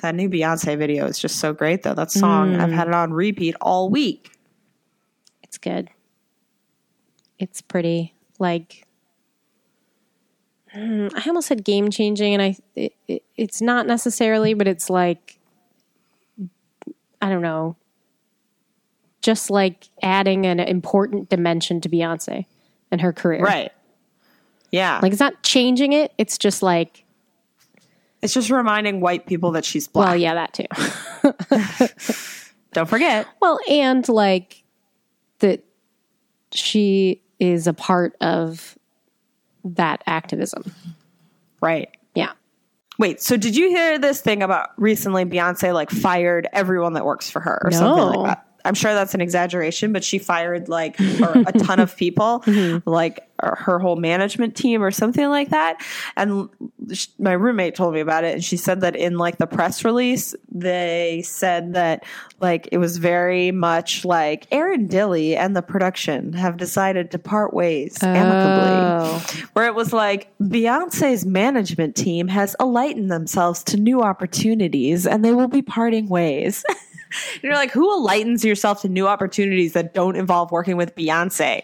that 0.00 0.14
new 0.14 0.28
Beyonce 0.28 0.76
video 0.76 1.06
is 1.06 1.18
just 1.18 1.36
so 1.36 1.52
great 1.52 1.82
though. 1.82 1.94
That 1.94 2.10
song 2.10 2.56
I've 2.56 2.70
had 2.70 2.88
it 2.88 2.94
on 2.94 3.12
repeat 3.12 3.54
all 3.60 3.88
week. 3.88 4.32
It's 5.42 5.58
good. 5.58 5.88
It's 7.38 7.60
pretty 7.60 8.14
like 8.38 8.84
Hmm, 10.72 11.08
I 11.14 11.22
almost 11.26 11.48
said 11.48 11.64
game 11.64 11.90
changing, 11.90 12.34
and 12.34 12.42
I 12.42 12.56
it, 12.76 12.92
it, 13.06 13.22
it's 13.36 13.62
not 13.62 13.86
necessarily, 13.86 14.54
but 14.54 14.68
it's 14.68 14.90
like 14.90 15.38
I 17.22 17.28
don't 17.30 17.42
know, 17.42 17.76
just 19.20 19.50
like 19.50 19.88
adding 20.02 20.46
an 20.46 20.60
important 20.60 21.28
dimension 21.28 21.80
to 21.80 21.88
Beyonce 21.88 22.46
and 22.90 23.00
her 23.00 23.12
career. 23.12 23.42
Right. 23.42 23.72
Yeah. 24.70 25.00
Like 25.02 25.12
it's 25.12 25.20
not 25.20 25.42
changing 25.42 25.92
it. 25.92 26.12
It's 26.18 26.38
just 26.38 26.62
like, 26.62 27.04
it's 28.22 28.34
just 28.34 28.50
reminding 28.50 29.00
white 29.00 29.26
people 29.26 29.52
that 29.52 29.64
she's 29.64 29.88
black. 29.88 30.08
well, 30.08 30.16
yeah, 30.16 30.34
that 30.34 30.52
too. 30.52 30.66
Don't 32.72 32.88
forget. 32.88 33.26
Well, 33.40 33.58
and 33.68 34.08
like 34.08 34.62
that 35.38 35.64
she 36.52 37.22
is 37.38 37.66
a 37.66 37.72
part 37.72 38.16
of 38.20 38.76
that 39.64 40.02
activism. 40.06 40.72
Right. 41.60 41.88
Yeah. 42.14 42.32
Wait, 42.98 43.22
so 43.22 43.36
did 43.36 43.56
you 43.56 43.68
hear 43.68 43.98
this 43.98 44.20
thing 44.20 44.42
about 44.42 44.70
recently 44.76 45.24
Beyonce 45.24 45.72
like 45.72 45.90
fired 45.90 46.48
everyone 46.52 46.94
that 46.94 47.04
works 47.04 47.30
for 47.30 47.40
her 47.40 47.60
or 47.64 47.70
something 47.70 48.20
like 48.20 48.26
that? 48.26 48.47
I'm 48.68 48.74
sure 48.74 48.94
that's 48.94 49.14
an 49.14 49.20
exaggeration, 49.20 49.92
but 49.92 50.04
she 50.04 50.18
fired 50.18 50.68
like 50.68 50.98
a 51.00 51.52
ton 51.58 51.80
of 51.80 51.96
people, 51.96 52.44
like 52.86 53.26
uh, 53.40 53.54
her 53.56 53.78
whole 53.78 53.96
management 53.96 54.54
team 54.56 54.82
or 54.82 54.90
something 54.90 55.28
like 55.28 55.50
that. 55.50 55.80
And 56.16 56.48
sh- 56.92 57.06
my 57.18 57.32
roommate 57.32 57.74
told 57.74 57.94
me 57.94 58.00
about 58.00 58.24
it, 58.24 58.34
and 58.34 58.44
she 58.44 58.56
said 58.56 58.80
that 58.82 58.94
in 58.96 59.16
like 59.16 59.38
the 59.38 59.46
press 59.46 59.84
release, 59.84 60.34
they 60.52 61.22
said 61.24 61.74
that 61.74 62.04
like 62.40 62.68
it 62.72 62.78
was 62.78 62.96
very 62.98 63.50
much 63.52 64.04
like 64.04 64.46
Aaron 64.52 64.86
Dilly 64.86 65.36
and 65.36 65.56
the 65.56 65.62
production 65.62 66.32
have 66.34 66.56
decided 66.56 67.10
to 67.12 67.18
part 67.18 67.54
ways 67.54 67.96
amicably 68.02 68.68
Oh. 69.00 69.24
where 69.52 69.66
it 69.66 69.74
was 69.74 69.92
like 69.92 70.30
Beyonce's 70.40 71.24
management 71.24 71.94
team 71.96 72.26
has 72.28 72.54
enlightened 72.60 73.10
themselves 73.10 73.62
to 73.64 73.76
new 73.76 74.02
opportunities 74.02 75.06
and 75.06 75.24
they 75.24 75.32
will 75.32 75.48
be 75.48 75.62
parting 75.62 76.08
ways. 76.08 76.64
And 77.34 77.42
You're 77.42 77.54
like, 77.54 77.70
who 77.70 77.96
enlightens 77.96 78.44
yourself 78.44 78.82
to 78.82 78.88
new 78.88 79.06
opportunities 79.06 79.72
that 79.72 79.94
don't 79.94 80.16
involve 80.16 80.50
working 80.50 80.76
with 80.76 80.94
Beyonce? 80.94 81.62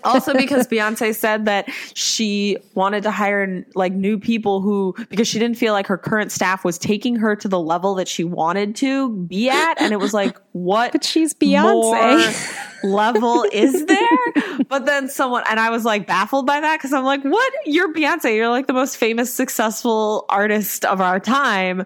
also, 0.04 0.34
because 0.34 0.66
Beyonce 0.66 1.14
said 1.14 1.44
that 1.46 1.68
she 1.94 2.56
wanted 2.74 3.02
to 3.04 3.10
hire 3.10 3.64
like 3.74 3.92
new 3.92 4.18
people 4.18 4.60
who, 4.60 4.94
because 5.08 5.28
she 5.28 5.38
didn't 5.38 5.56
feel 5.56 5.72
like 5.72 5.86
her 5.86 5.98
current 5.98 6.32
staff 6.32 6.64
was 6.64 6.78
taking 6.78 7.16
her 7.16 7.34
to 7.36 7.48
the 7.48 7.60
level 7.60 7.94
that 7.96 8.08
she 8.08 8.24
wanted 8.24 8.76
to 8.76 9.10
be 9.10 9.48
at. 9.48 9.80
And 9.80 9.92
it 9.92 9.98
was 9.98 10.14
like, 10.14 10.38
what? 10.52 10.92
But 10.92 11.04
she's 11.04 11.34
Beyonce. 11.34 12.66
level 12.82 13.44
is 13.52 13.84
there? 13.86 14.56
But 14.68 14.86
then 14.86 15.08
someone, 15.08 15.42
and 15.50 15.60
I 15.60 15.70
was 15.70 15.84
like 15.84 16.06
baffled 16.06 16.46
by 16.46 16.60
that 16.60 16.78
because 16.78 16.92
I'm 16.92 17.04
like, 17.04 17.22
what? 17.22 17.52
You're 17.66 17.92
Beyonce. 17.92 18.34
You're 18.34 18.48
like 18.48 18.66
the 18.66 18.72
most 18.72 18.96
famous, 18.96 19.32
successful 19.32 20.24
artist 20.28 20.84
of 20.84 21.00
our 21.00 21.20
time. 21.20 21.84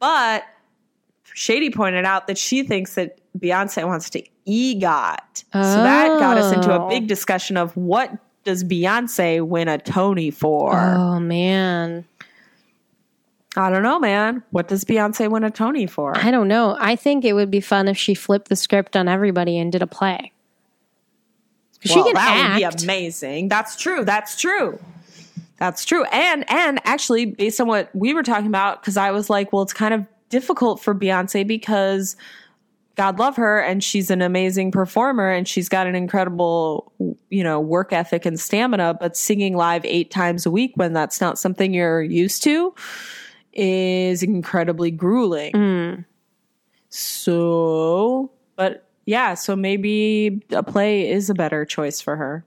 But 0.00 0.44
Shady 1.34 1.70
pointed 1.70 2.04
out 2.04 2.28
that 2.28 2.38
she 2.38 2.62
thinks 2.62 2.94
that 2.94 3.18
Beyonce 3.38 3.84
wants 3.86 4.08
to 4.10 4.22
EGOT. 4.46 5.44
So 5.52 5.58
that 5.58 6.18
got 6.20 6.38
us 6.38 6.52
into 6.54 6.72
a 6.72 6.86
Oh. 6.86 6.88
big 6.88 7.08
discussion 7.08 7.56
of 7.56 7.76
what 7.76 8.16
does 8.44 8.62
Beyonce 8.62 9.42
win 9.46 9.68
a 9.68 9.78
Tony 9.78 10.30
for? 10.30 10.72
Oh 10.80 11.18
man. 11.18 12.04
I 13.56 13.70
don't 13.70 13.82
know, 13.82 13.98
man. 13.98 14.42
What 14.50 14.68
does 14.68 14.84
Beyonce 14.84 15.30
win 15.30 15.44
a 15.44 15.50
Tony 15.50 15.86
for? 15.86 16.16
I 16.16 16.30
don't 16.30 16.48
know. 16.48 16.76
I 16.78 16.96
think 16.96 17.24
it 17.24 17.32
would 17.34 17.50
be 17.50 17.60
fun 17.60 17.88
if 17.88 17.96
she 17.96 18.14
flipped 18.14 18.48
the 18.48 18.56
script 18.56 18.96
on 18.96 19.08
everybody 19.08 19.58
and 19.58 19.70
did 19.72 19.82
a 19.82 19.86
play. 19.86 20.32
She 21.80 21.94
well, 21.96 22.04
can 22.04 22.14
that 22.14 22.64
would 22.64 22.76
be 22.78 22.84
amazing. 22.84 23.48
That's 23.48 23.76
true. 23.76 24.04
That's 24.04 24.40
true. 24.40 24.78
That's 25.58 25.84
true. 25.84 26.04
And 26.04 26.44
and 26.50 26.80
actually, 26.84 27.26
based 27.26 27.60
on 27.60 27.66
what 27.68 27.90
we 27.94 28.12
were 28.14 28.22
talking 28.22 28.46
about, 28.46 28.80
because 28.82 28.96
I 28.96 29.10
was 29.12 29.30
like, 29.30 29.52
well, 29.52 29.62
it's 29.62 29.72
kind 29.72 29.94
of 29.94 30.06
difficult 30.34 30.80
for 30.80 30.96
Beyonce 30.96 31.46
because 31.46 32.16
God 32.96 33.20
love 33.20 33.36
her, 33.36 33.60
and 33.60 33.84
she's 33.84 34.10
an 34.10 34.20
amazing 34.20 34.72
performer, 34.72 35.30
and 35.30 35.46
she's 35.46 35.68
got 35.68 35.86
an 35.86 35.94
incredible, 35.94 36.92
you 37.30 37.44
know, 37.44 37.60
work 37.60 37.92
ethic 37.92 38.26
and 38.26 38.38
stamina. 38.38 38.94
But 38.98 39.16
singing 39.16 39.56
live 39.56 39.84
eight 39.84 40.10
times 40.10 40.44
a 40.44 40.50
week 40.50 40.72
when 40.74 40.92
that's 40.92 41.20
not 41.20 41.38
something 41.38 41.72
you're 41.72 42.02
used 42.02 42.42
to 42.42 42.74
is 43.52 44.24
incredibly 44.24 44.90
grueling. 44.90 45.52
Mm. 45.52 46.04
So, 46.88 48.32
but 48.56 48.88
yeah, 49.06 49.34
so 49.34 49.54
maybe 49.54 50.42
a 50.50 50.64
play 50.64 51.08
is 51.08 51.30
a 51.30 51.34
better 51.34 51.64
choice 51.64 52.00
for 52.00 52.16
her. 52.16 52.44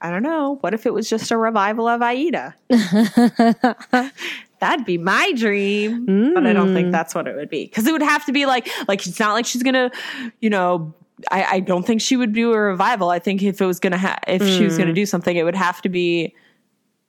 I 0.00 0.10
don't 0.10 0.24
know. 0.24 0.58
What 0.60 0.74
if 0.74 0.84
it 0.84 0.92
was 0.92 1.08
just 1.08 1.30
a 1.30 1.36
revival 1.36 1.86
of 1.88 2.02
Aida? 2.02 2.54
That'd 4.60 4.86
be 4.86 4.98
my 4.98 5.32
dream, 5.32 6.32
but 6.34 6.46
I 6.46 6.52
don't 6.52 6.72
think 6.74 6.92
that's 6.92 7.14
what 7.14 7.26
it 7.28 7.36
would 7.36 7.50
be 7.50 7.64
because 7.66 7.86
it 7.86 7.92
would 7.92 8.02
have 8.02 8.24
to 8.26 8.32
be 8.32 8.46
like, 8.46 8.68
like 8.88 9.06
it's 9.06 9.20
not 9.20 9.32
like 9.34 9.46
she's 9.46 9.62
gonna, 9.62 9.90
you 10.40 10.50
know. 10.50 10.94
I, 11.30 11.44
I 11.44 11.60
don't 11.60 11.86
think 11.86 12.02
she 12.02 12.14
would 12.18 12.34
do 12.34 12.52
a 12.52 12.58
revival. 12.60 13.08
I 13.08 13.18
think 13.18 13.42
if 13.42 13.62
it 13.62 13.64
was 13.66 13.80
gonna, 13.80 13.96
ha- 13.96 14.18
if 14.28 14.46
she 14.46 14.64
was 14.64 14.76
gonna 14.76 14.92
do 14.92 15.06
something, 15.06 15.34
it 15.34 15.44
would 15.44 15.54
have 15.54 15.80
to 15.80 15.88
be 15.88 16.34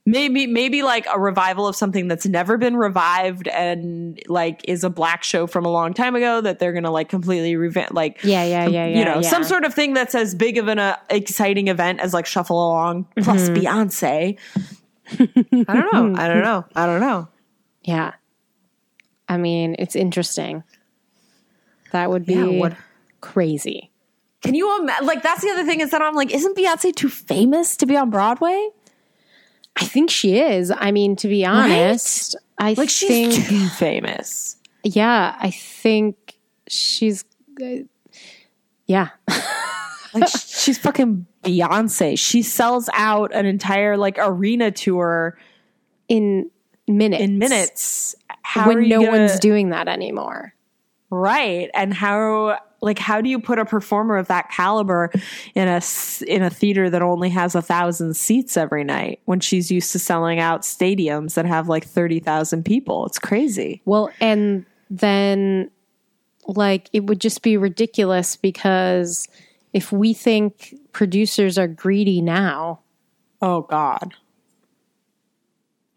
maybe 0.05 0.47
maybe 0.47 0.81
like 0.81 1.05
a 1.13 1.19
revival 1.19 1.67
of 1.67 1.75
something 1.75 2.07
that's 2.07 2.25
never 2.25 2.57
been 2.57 2.77
revived 2.77 3.49
and 3.49 4.17
like 4.29 4.61
is 4.65 4.85
a 4.85 4.89
black 4.89 5.21
show 5.25 5.45
from 5.45 5.65
a 5.65 5.69
long 5.69 5.93
time 5.93 6.15
ago 6.15 6.39
that 6.39 6.59
they're 6.59 6.71
gonna 6.71 6.89
like 6.89 7.09
completely 7.09 7.57
revamp 7.57 7.91
like 7.93 8.23
Yeah, 8.23 8.45
yeah, 8.45 8.65
yeah, 8.67 8.85
yeah. 8.85 8.97
you 8.99 9.03
know 9.03 9.15
yeah. 9.19 9.29
some 9.29 9.43
sort 9.43 9.65
of 9.65 9.73
thing 9.73 9.93
that's 9.93 10.15
as 10.15 10.33
big 10.33 10.57
of 10.57 10.69
an 10.69 10.79
uh, 10.79 10.95
exciting 11.09 11.67
event 11.67 11.99
as 11.99 12.13
like 12.13 12.25
shuffle 12.25 12.55
along 12.65 13.05
plus 13.19 13.49
Mm-hmm. 13.49 13.55
beyonce 13.65 14.37
i 15.67 15.73
don't 15.73 15.93
know 15.93 16.21
i 16.21 16.27
don't 16.29 16.41
know 16.41 16.63
i 16.77 16.85
don't 16.85 17.01
know 17.01 17.27
Yeah. 17.87 18.13
I 19.29 19.37
mean, 19.37 19.75
it's 19.79 19.95
interesting. 19.95 20.63
That 21.91 22.09
would 22.09 22.25
be 22.25 22.33
Yeah, 22.35 22.45
what- 22.59 22.75
crazy. 23.21 23.89
can 24.43 24.53
you 24.53 24.79
imagine 24.79 25.07
like 25.07 25.23
that's 25.23 25.41
the 25.41 25.49
other 25.49 25.65
thing 25.65 25.81
is 25.81 25.89
that 25.89 26.01
i'm 26.01 26.13
like 26.13 26.31
isn't 26.31 26.55
beyonce 26.55 26.93
too 26.95 27.09
famous 27.09 27.75
to 27.77 27.85
be 27.87 27.97
on 27.97 28.09
broadway 28.11 28.69
I 29.79 29.85
think 29.85 30.09
she 30.09 30.39
is. 30.39 30.71
I 30.75 30.89
mean, 30.91 31.15
to 31.17 31.27
be 31.27 31.45
honest, 31.45 32.35
I 32.57 32.73
like 32.73 32.89
she's 32.89 33.07
think 33.09 33.47
too 33.47 33.67
famous 33.69 34.57
yeah, 34.83 35.35
I 35.39 35.51
think 35.51 36.37
she's 36.67 37.25
uh, 37.61 37.83
yeah. 38.87 39.09
like 40.13 40.27
she's 40.29 40.77
fucking 40.79 41.25
beyonce 41.43 42.17
she 42.17 42.41
sells 42.41 42.89
out 42.93 43.33
an 43.33 43.45
entire 43.45 43.97
like 43.97 44.17
arena 44.19 44.71
tour 44.71 45.37
in 46.07 46.49
minutes. 46.87 47.23
in 47.23 47.37
minutes 47.37 48.15
how 48.43 48.67
when 48.67 48.87
no 48.87 48.99
gonna- 49.03 49.11
one's 49.19 49.39
doing 49.39 49.69
that 49.69 49.87
anymore. 49.87 50.53
right 51.09 51.69
and 51.73 51.93
how 51.93 52.57
like 52.81 52.99
how 52.99 53.21
do 53.21 53.29
you 53.29 53.39
put 53.39 53.57
a 53.57 53.65
performer 53.65 54.17
of 54.17 54.27
that 54.27 54.49
caliber 54.51 55.11
in 55.55 55.67
a 55.67 55.81
in 56.27 56.43
a 56.43 56.49
theater 56.49 56.89
that 56.89 57.01
only 57.01 57.29
has 57.29 57.55
a 57.55 57.61
thousand 57.61 58.15
seats 58.15 58.55
every 58.55 58.83
night 58.83 59.19
when 59.25 59.39
she's 59.39 59.71
used 59.71 59.91
to 59.91 59.99
selling 59.99 60.39
out 60.39 60.61
stadiums 60.61 61.33
that 61.33 61.45
have 61.45 61.67
like 61.67 61.85
30,000 61.85 62.63
people 62.63 63.05
it's 63.07 63.17
crazy 63.19 63.81
Well, 63.85 64.11
and 64.21 64.65
then 64.89 65.71
like 66.45 66.89
it 66.93 67.05
would 67.07 67.19
just 67.19 67.41
be 67.41 67.57
ridiculous 67.57 68.35
because 68.35 69.27
if 69.73 69.91
we 69.91 70.13
think 70.13 70.75
producers 70.93 71.57
are 71.57 71.67
greedy 71.67 72.21
now, 72.21 72.79
oh 73.41 73.61
god 73.61 74.13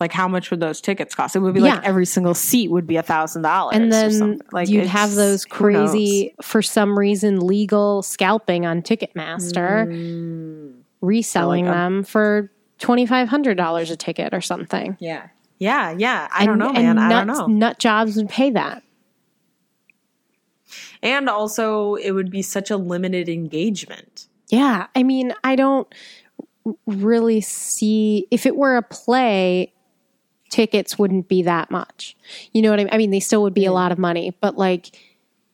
like 0.01 0.12
how 0.12 0.26
much 0.26 0.51
would 0.51 0.61
those 0.61 0.80
tickets 0.80 1.14
cost? 1.14 1.36
It 1.36 1.40
would 1.40 1.55
be 1.55 1.61
like 1.61 1.84
every 1.84 2.07
single 2.07 2.34
seat 2.34 2.70
would 2.70 2.86
be 2.86 2.96
a 2.96 3.03
thousand 3.03 3.42
dollars 3.42 3.76
and 3.76 3.92
then 3.92 4.40
like 4.53 4.68
you'd 4.68 4.86
have 4.86 5.14
those 5.14 5.44
crazy 5.44 6.34
for 6.42 6.62
some 6.62 6.98
reason 6.98 7.40
legal 7.46 8.03
scalping 8.03 8.64
on 8.66 8.82
Ticketmaster, 8.82 9.86
mm. 9.86 10.74
reselling 11.03 11.66
Like 11.66 11.74
a- 11.74 11.78
them 11.78 12.03
for 12.05 12.51
twenty 12.78 13.05
five 13.07 13.28
hundred 13.28 13.57
dollars 13.57 13.90
a 13.90 13.96
ticket 13.96 14.32
or 14.34 14.40
something. 14.40 14.96
yeah. 15.01 15.28
Yeah 15.59 15.94
yeah. 15.96 16.26
I 16.32 16.46
don't 16.46 16.61
And- 16.62 16.74
know 16.74 16.80
and 16.80 16.96
man. 16.96 17.12
I 17.12 17.24
don't 17.24 17.26
know. 17.26 17.46
Nut 17.46 17.78
jobs 17.78 18.16
would 18.16 18.30
pay 18.30 18.51
that. 18.51 18.82
and 21.03 21.28
also 21.28 21.94
it 21.96 22.12
would 22.12 22.30
be 22.30 22.42
such 22.42 22.70
a 22.70 22.76
limited 22.76 23.28
engagement. 23.28 24.26
Yeah, 24.48 24.86
I 24.96 25.03
mean, 25.03 25.32
I 25.44 25.55
don't 25.57 25.86
really 26.86 27.40
see 27.40 28.26
if 28.30 28.46
it 28.46 28.57
were 28.57 28.76
a 28.76 28.82
play, 28.82 29.72
tickets 30.51 30.98
wouldn't 30.98 31.28
be 31.28 31.42
that 31.42 31.70
much. 31.70 32.16
You 32.53 32.62
know 32.62 32.70
what 32.70 32.80
I 32.80 32.84
mean? 32.84 32.94
I 32.94 32.98
mean, 32.98 33.11
they 33.11 33.20
still 33.20 33.42
would 33.42 33.55
be 33.55 33.66
a 33.66 33.70
mm. 33.70 33.74
lot 33.74 33.92
of 33.92 33.98
money, 33.98 34.36
but 34.40 34.59
like 34.59 34.96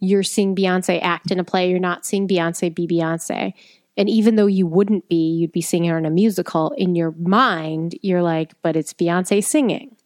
you're 0.01 0.23
seeing 0.23 0.55
Beyonce 0.57 1.01
act 1.03 1.31
in 1.31 1.39
a 1.39 1.45
play, 1.45 1.71
you're 1.71 1.79
not 1.79 2.05
seeing 2.05 2.27
Beyonce 2.27 2.75
be 2.75 2.87
Beyonce. 2.87 3.55
And 3.97 4.11
even 4.11 4.37
though 4.37 4.47
you 4.47 4.67
wouldn't 4.67 5.09
be, 5.09 5.37
you'd 5.37 5.53
be 5.53 5.63
seeing 5.63 5.85
her 5.85 5.97
in 5.97 6.05
a 6.05 6.11
musical. 6.11 6.73
In 6.73 6.95
your 6.95 7.13
mind, 7.13 7.99
you're 8.03 8.23
like, 8.23 8.53
but 8.61 8.77
it's 8.77 8.93
Beyonce 8.93 9.43
singing. 9.43 9.97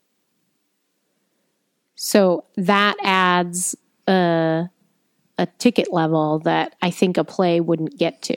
So 1.96 2.44
that 2.56 2.96
adds 3.02 3.76
a, 4.06 4.68
a 5.38 5.46
ticket 5.58 5.92
level 5.92 6.38
that 6.40 6.76
I 6.80 6.90
think 6.90 7.16
a 7.16 7.24
play 7.24 7.60
wouldn't 7.60 7.98
get 7.98 8.22
to 8.22 8.36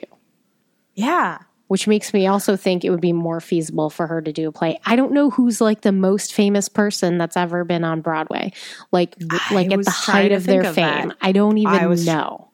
yeah 0.94 1.38
which 1.68 1.86
makes 1.88 2.12
me 2.12 2.26
also 2.26 2.56
think 2.56 2.84
it 2.84 2.90
would 2.90 3.00
be 3.00 3.12
more 3.12 3.40
feasible 3.40 3.90
for 3.90 4.06
her 4.06 4.20
to 4.20 4.32
do 4.32 4.48
a 4.48 4.52
play. 4.52 4.78
I 4.84 4.96
don't 4.96 5.12
know 5.12 5.30
who's 5.30 5.60
like 5.60 5.80
the 5.80 5.92
most 5.92 6.34
famous 6.34 6.68
person 6.68 7.18
that's 7.18 7.36
ever 7.36 7.64
been 7.64 7.84
on 7.84 8.00
Broadway, 8.00 8.52
like 8.92 9.14
like 9.50 9.72
at 9.72 9.84
the 9.84 9.90
height 9.90 10.32
of 10.32 10.44
their 10.44 10.60
of 10.64 10.74
that. 10.74 11.00
fame. 11.02 11.12
I 11.20 11.32
don't 11.32 11.58
even 11.58 11.72
I 11.74 11.86
was- 11.86 12.06
know. 12.06 12.48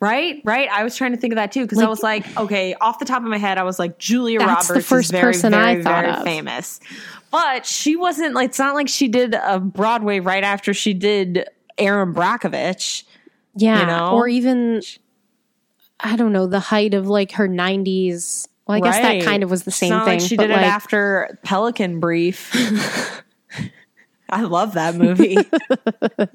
Right, 0.00 0.40
right. 0.44 0.68
I 0.70 0.84
was 0.84 0.94
trying 0.94 1.10
to 1.10 1.16
think 1.16 1.32
of 1.32 1.38
that 1.38 1.50
too 1.50 1.62
because 1.62 1.80
I 1.80 1.88
was 1.88 2.04
like, 2.04 2.24
okay, 2.38 2.72
off 2.80 3.00
the 3.00 3.04
top 3.04 3.20
of 3.22 3.28
my 3.28 3.36
head, 3.36 3.58
I 3.58 3.64
was 3.64 3.80
like, 3.80 3.98
Julia 3.98 4.38
That's 4.38 4.68
the 4.68 4.80
first 4.80 5.06
is 5.06 5.10
very, 5.10 5.22
person 5.24 5.54
I 5.54 5.82
thought 5.82 6.04
very 6.04 6.16
of. 6.18 6.22
famous, 6.22 6.78
but 7.32 7.66
she 7.66 7.96
wasn't. 7.96 8.34
like 8.36 8.50
It's 8.50 8.60
not 8.60 8.76
like 8.76 8.86
she 8.88 9.08
did 9.08 9.34
a 9.34 9.58
Broadway 9.58 10.20
right 10.20 10.44
after 10.44 10.72
she 10.72 10.94
did 10.94 11.48
Erin 11.78 12.14
Brockovich. 12.14 13.02
Yeah, 13.56 13.80
You 13.80 13.86
know? 13.86 14.12
or 14.12 14.28
even 14.28 14.82
I 16.00 16.16
don't 16.16 16.32
know 16.32 16.46
the 16.46 16.60
height 16.60 16.94
of 16.94 17.08
like 17.08 17.32
her 17.32 17.48
nineties. 17.48 18.48
Well, 18.66 18.76
I 18.76 18.80
guess 18.80 18.98
that 18.98 19.24
kind 19.24 19.42
of 19.42 19.50
was 19.50 19.64
the 19.64 19.70
It's 19.70 19.78
same 19.78 19.90
not 19.90 20.04
thing. 20.04 20.18
Like 20.18 20.28
she 20.28 20.36
but 20.36 20.48
did 20.48 20.52
like, 20.52 20.62
it 20.62 20.66
after 20.66 21.38
Pelican 21.42 22.00
Brief. 22.00 22.54
I 24.30 24.42
love 24.42 24.74
that 24.74 24.94
movie. 24.94 25.38
I 25.38 26.28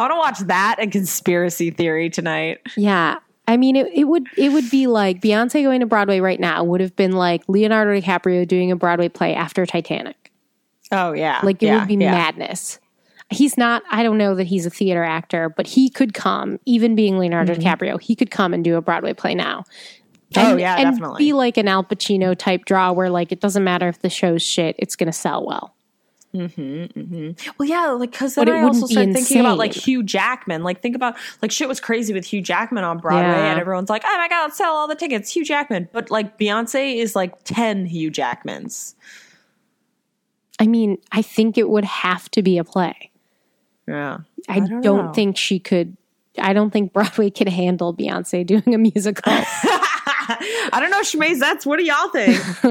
want 0.00 0.12
to 0.12 0.16
watch 0.16 0.38
that 0.48 0.76
and 0.78 0.90
conspiracy 0.90 1.70
theory 1.70 2.10
tonight. 2.10 2.60
Yeah. 2.76 3.18
I 3.46 3.56
mean, 3.56 3.76
it, 3.76 3.86
it 3.94 4.04
would 4.04 4.26
it 4.36 4.52
would 4.52 4.70
be 4.70 4.86
like 4.86 5.20
Beyonce 5.20 5.62
going 5.62 5.80
to 5.80 5.86
Broadway 5.86 6.20
right 6.20 6.40
now 6.40 6.64
would 6.64 6.80
have 6.80 6.96
been 6.96 7.12
like 7.12 7.42
Leonardo 7.48 7.98
DiCaprio 7.98 8.46
doing 8.46 8.70
a 8.70 8.76
Broadway 8.76 9.08
play 9.08 9.34
after 9.34 9.64
Titanic. 9.66 10.32
Oh 10.90 11.12
yeah, 11.12 11.40
Like 11.42 11.62
it 11.62 11.72
would 11.72 11.88
be 11.88 11.94
yeah. 11.94 12.12
madness. 12.12 12.78
He's 13.30 13.58
not. 13.58 13.82
I 13.90 14.02
don't 14.02 14.16
know 14.18 14.34
that 14.34 14.44
he's 14.46 14.64
a 14.64 14.70
theater 14.70 15.04
actor, 15.04 15.48
but 15.50 15.66
he 15.66 15.90
could 15.90 16.14
come, 16.14 16.58
even 16.64 16.94
being 16.94 17.18
Leonardo 17.18 17.54
DiCaprio. 17.54 18.00
He 18.00 18.14
could 18.16 18.30
come 18.30 18.54
and 18.54 18.64
do 18.64 18.76
a 18.76 18.80
Broadway 18.80 19.12
play 19.12 19.34
now. 19.34 19.64
Mm-hmm. 20.34 20.46
Oh, 20.46 20.50
And- 20.52 20.60
yeah, 20.60 20.76
and 20.76 20.90
definitely. 20.92 21.18
be 21.24 21.32
like 21.34 21.56
an 21.58 21.68
Al 21.68 21.84
Pacino 21.84 22.36
type 22.36 22.64
draw, 22.64 22.92
where 22.92 23.10
like 23.10 23.30
it 23.32 23.40
doesn't 23.40 23.64
matter 23.64 23.86
if 23.88 24.00
the 24.00 24.08
show's 24.10 24.42
shit, 24.42 24.76
it's 24.78 24.96
going 24.96 25.06
to 25.08 25.12
sell 25.12 25.44
well. 25.46 25.74
Mhm. 26.34 26.92
Hmm. 26.92 27.50
Well, 27.58 27.66
yeah, 27.68 27.86
like 27.92 28.10
because 28.10 28.34
then 28.34 28.50
I 28.50 28.60
also 28.62 28.86
started 28.86 29.14
thinking 29.14 29.40
about 29.40 29.56
like. 29.56 29.72
Hugh 29.72 30.02
Jackman. 30.02 30.62
Like 30.62 30.82
think 30.82 30.94
about 30.94 31.16
like 31.40 31.50
shit 31.50 31.68
was 31.68 31.80
crazy 31.80 32.12
with 32.12 32.26
Hugh 32.26 32.42
Jackman 32.42 32.84
on 32.84 32.98
Broadway, 32.98 33.30
Yeah. 33.30 33.50
and 33.52 33.58
everyone's 33.60 33.88
like, 33.88 34.02
"Oh 34.06 34.16
my 34.18 34.28
god, 34.28 34.52
sell 34.52 34.74
all 34.74 34.86
the 34.88 34.94
tickets, 34.94 35.30
Hugh 35.34 35.44
Jackman." 35.44 35.88
But 35.92 36.10
like 36.10 36.38
Beyonce 36.38 36.96
is 36.96 37.16
like 37.16 37.32
ten 37.44 37.86
Hugh 37.86 38.10
Jackmans. 38.10 38.94
I 40.60 40.66
mean, 40.66 40.98
I 41.12 41.22
think 41.22 41.56
it 41.56 41.70
would 41.70 41.84
have 41.84 42.30
to 42.32 42.42
be 42.42 42.58
a 42.58 42.64
play. 42.64 43.10
Yeah, 43.88 44.18
I, 44.48 44.60
don't 44.60 44.82
don't, 44.82 45.14
think 45.14 45.36
she 45.36 45.58
could 45.58 45.96
I 46.40 46.52
don't 46.52 46.70
think 46.70 46.92
Broadway 46.92 47.30
could 47.30 47.48
handle 47.48 47.94
Beyonce 47.94 48.46
doing 48.46 48.74
a 48.74 48.78
musical. 48.78 49.32
I 50.30 50.78
don't 50.78 50.90
know, 50.90 51.00
Shmazets. 51.00 51.64
What 51.66 51.78
do 51.78 51.84
y'all 51.84 52.08
think? 52.10 52.36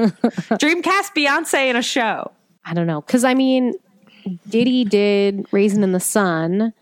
Dreamcast 0.60 1.14
Beyonce 1.16 1.68
in 1.68 1.76
a 1.76 1.82
show. 1.82 2.30
I 2.64 2.74
don't 2.74 2.86
know. 2.86 3.00
Because, 3.00 3.24
I 3.24 3.34
mean, 3.34 3.74
Diddy 4.48 4.84
did 4.84 5.46
Raisin 5.50 5.82
in 5.82 5.92
the 5.92 6.00
Sun. 6.00 6.72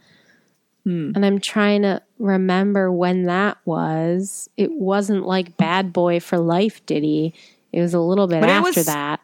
Hmm. 0.85 1.13
And 1.15 1.25
I'm 1.25 1.41
trying 1.41 1.83
to 1.83 2.03
remember 2.19 2.93
when 2.93 3.25
that 3.25 3.57
was. 3.65 4.51
It 4.57 4.73
wasn't 4.73 5.27
like 5.27 5.57
Bad 5.57 5.93
Boy 5.93 6.21
for 6.21 6.39
Life, 6.39 6.85
Diddy. 6.87 7.35
It 7.73 7.81
was 7.81 7.95
a 7.95 8.01
little 8.01 8.27
bit 8.27 8.41
But 8.41 8.51
after 8.51 8.81
was- 8.81 8.87
that. 8.87 9.21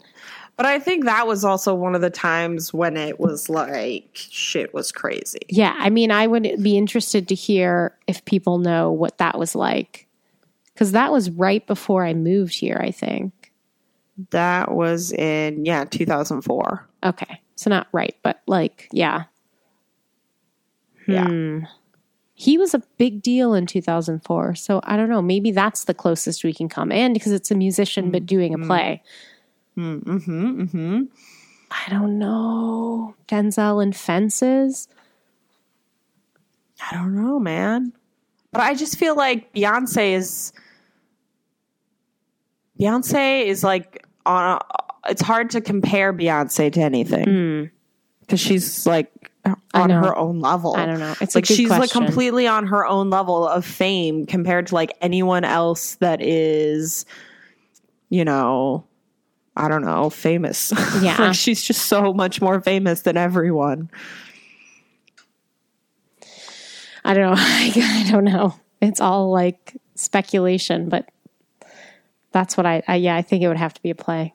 But 0.57 0.67
I 0.67 0.79
think 0.79 1.05
that 1.07 1.27
was 1.27 1.45
also 1.45 1.75
one 1.75 1.95
of 1.95 2.03
the 2.03 2.11
times 2.11 2.73
when 2.75 2.97
it 2.97 3.19
was 3.19 3.49
like 3.49 4.11
shit 4.13 4.73
was 4.75 4.93
crazy. 4.93 5.41
Yeah. 5.49 5.75
I 5.79 5.91
mean, 5.91 6.11
I 6.11 6.27
would 6.27 6.63
be 6.63 6.77
interested 6.77 7.29
to 7.29 7.35
hear 7.35 7.97
if 8.07 8.25
people 8.25 8.59
know 8.59 8.93
what 8.93 9.19
that 9.19 9.39
was 9.39 9.55
like. 9.55 10.07
Because 10.73 10.93
that 10.93 11.13
was 11.13 11.31
right 11.31 11.67
before 11.67 12.05
I 12.05 12.15
moved 12.15 12.55
here, 12.55 12.81
I 12.83 12.91
think. 12.91 13.53
That 14.31 14.73
was 14.73 15.13
in 15.13 15.65
yeah, 15.65 15.85
2004. 15.85 16.89
Okay. 17.05 17.41
So 17.57 17.71
not 17.71 17.89
right, 17.93 18.17
but 18.23 18.43
like, 18.47 18.89
yeah. 18.93 19.25
Yeah. 21.07 21.27
Hmm. 21.27 21.59
He 22.35 22.59
was 22.59 22.75
a 22.75 22.83
big 22.99 23.23
deal 23.23 23.55
in 23.55 23.67
2004. 23.67 24.55
So 24.55 24.81
I 24.85 24.97
don't 24.97 25.09
know. 25.09 25.23
Maybe 25.23 25.51
that's 25.51 25.85
the 25.85 25.95
closest 25.95 26.45
we 26.45 26.53
can 26.53 26.69
come. 26.69 26.91
And 26.91 27.15
because 27.15 27.33
it's 27.33 27.51
a 27.51 27.55
musician, 27.55 28.11
but 28.11 28.27
doing 28.27 28.55
a 28.55 28.59
play. 28.59 29.03
Mm-hmm. 29.03 29.32
Mm-hmm. 29.77 30.65
Hmm. 30.65 31.03
I 31.71 31.91
don't 31.91 32.19
know. 32.19 33.15
Denzel 33.29 33.83
and 33.83 33.97
Fences. 33.97 34.89
I 36.91 36.95
don't 36.95 37.15
know, 37.15 37.39
man. 37.39 37.93
But 38.51 38.61
I 38.61 38.75
just 38.75 38.99
feel 38.99 39.17
like 39.17 39.53
Beyonce 39.55 40.13
is 40.13 40.53
Beyonce 42.79 43.47
is 43.47 43.65
like 43.65 44.07
on. 44.27 44.59
A, 44.59 45.11
it's 45.11 45.23
hard 45.23 45.51
to 45.51 45.61
compare 45.61 46.13
Beyonce 46.13 46.73
to 46.73 46.81
anything 46.81 47.71
because 48.21 48.39
she's 48.39 48.87
like 48.87 49.11
on 49.75 49.91
her 49.91 50.17
own 50.17 50.41
level. 50.41 50.77
I 50.77 50.87
don't 50.87 51.01
know. 51.01 51.15
It's 51.21 51.35
a 51.35 51.39
like 51.39 51.47
she's 51.47 51.71
like 51.71 51.91
completely 51.91 52.47
on 52.47 52.67
her 52.67 52.87
own 52.87 53.11
level 53.11 53.47
of 53.49 53.65
fame 53.65 54.27
compared 54.27 54.69
to 54.69 54.75
like 54.75 54.93
anyone 55.01 55.45
else 55.45 55.97
that 55.97 56.23
is, 56.23 57.05
you 58.11 58.25
know, 58.25 58.85
I 59.57 59.69
don't 59.69 59.85
know, 59.85 60.11
famous. 60.11 60.73
Yeah. 61.03 61.17
like 61.19 61.35
she's 61.35 61.63
just 61.63 61.87
so 61.87 62.13
much 62.13 62.41
more 62.41 62.61
famous 62.61 63.03
than 63.03 63.17
everyone. 63.17 63.91
I 67.05 67.15
don't 67.15 67.35
know. 67.35 67.35
I 67.39 68.07
don't 68.11 68.25
know. 68.25 68.55
It's 68.81 69.01
all 69.01 69.31
like 69.31 69.77
speculation, 69.95 70.89
but 70.89 71.09
that's 72.33 72.57
what 72.57 72.67
I, 72.67 72.83
I 72.89 72.97
yeah, 72.97 73.17
I 73.17 73.23
think 73.23 73.43
it 73.43 73.49
would 73.49 73.57
have 73.57 73.75
to 73.75 73.83
be 73.83 73.91
a 73.91 73.95
play. 73.95 74.33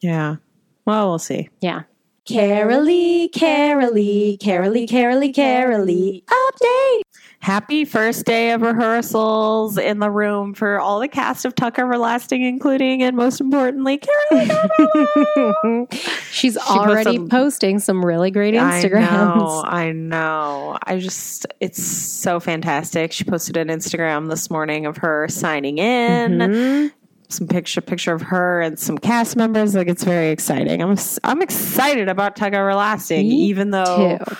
Yeah. 0.00 0.36
Well, 0.84 1.08
we'll 1.08 1.18
see. 1.18 1.48
Yeah. 1.60 1.82
Carolee, 2.28 3.30
Carolee, 3.30 4.36
Carolee, 4.38 4.88
Carolee, 4.88 5.32
Carolee. 5.32 6.24
Update. 6.24 7.02
Happy 7.46 7.84
first 7.84 8.26
day 8.26 8.50
of 8.50 8.60
rehearsals 8.60 9.78
in 9.78 10.00
the 10.00 10.10
room 10.10 10.52
for 10.52 10.80
all 10.80 10.98
the 10.98 11.06
cast 11.06 11.44
of 11.44 11.54
Tuck 11.54 11.78
Everlasting, 11.78 12.42
including 12.42 13.04
and 13.04 13.16
most 13.16 13.40
importantly, 13.40 14.00
Caroline. 14.32 15.86
She's 16.32 16.56
already 16.56 17.18
posted- 17.18 17.30
posting 17.30 17.78
some 17.78 18.04
really 18.04 18.32
great 18.32 18.56
I 18.56 18.80
know, 18.80 18.88
Instagrams. 18.88 19.64
I 19.64 19.92
know. 19.92 20.76
I 20.82 20.98
just, 20.98 21.46
it's 21.60 21.80
so 21.80 22.40
fantastic. 22.40 23.12
She 23.12 23.22
posted 23.22 23.56
an 23.56 23.68
Instagram 23.68 24.28
this 24.28 24.50
morning 24.50 24.84
of 24.84 24.96
her 24.96 25.28
signing 25.28 25.78
in. 25.78 26.38
Mhm. 26.38 26.92
Some 27.28 27.46
picture, 27.46 27.80
picture 27.80 28.12
of 28.12 28.22
her 28.22 28.60
and 28.60 28.76
some 28.76 28.98
cast 28.98 29.36
members. 29.36 29.76
Like 29.76 29.86
it's 29.86 30.02
very 30.02 30.30
exciting. 30.30 30.82
I'm, 30.82 30.96
I'm 31.22 31.40
excited 31.42 32.08
about 32.08 32.34
Tuck 32.34 32.54
Everlasting, 32.54 33.28
Me 33.28 33.34
even 33.44 33.70
though 33.70 34.18
Too. 34.18 34.36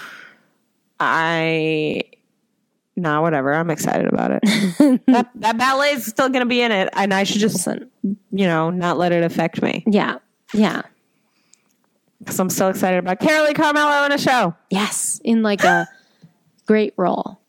I 0.99 2.03
no, 2.97 3.21
whatever. 3.23 3.53
I'm 3.55 3.71
excited 3.71 4.07
about 4.13 4.31
it. 4.33 4.41
that, 5.07 5.31
that 5.35 5.59
ballet 5.59 5.91
is 5.93 6.07
still 6.07 6.29
going 6.29 6.41
to 6.41 6.47
be 6.49 6.61
in 6.63 6.73
it, 6.73 6.89
and 6.95 7.13
I 7.13 7.25
should 7.25 7.41
just, 7.41 7.67
Listen. 7.67 7.91
you 8.03 8.47
know, 8.47 8.71
not 8.71 8.97
let 8.99 9.13
it 9.13 9.23
affect 9.23 9.61
me 9.63 9.85
Yeah. 9.87 10.17
Yeah. 10.55 10.83
because 12.19 12.39
I'm 12.41 12.51
still 12.51 12.69
excited 12.69 12.99
about 12.99 13.21
Carolee 13.21 13.53
Carmello 13.55 14.07
in 14.07 14.13
a 14.13 14.19
show. 14.19 14.55
Yes. 14.71 15.21
In 15.25 15.43
like 15.43 15.63
a 15.65 15.87
great 16.67 16.95
role. 16.97 17.41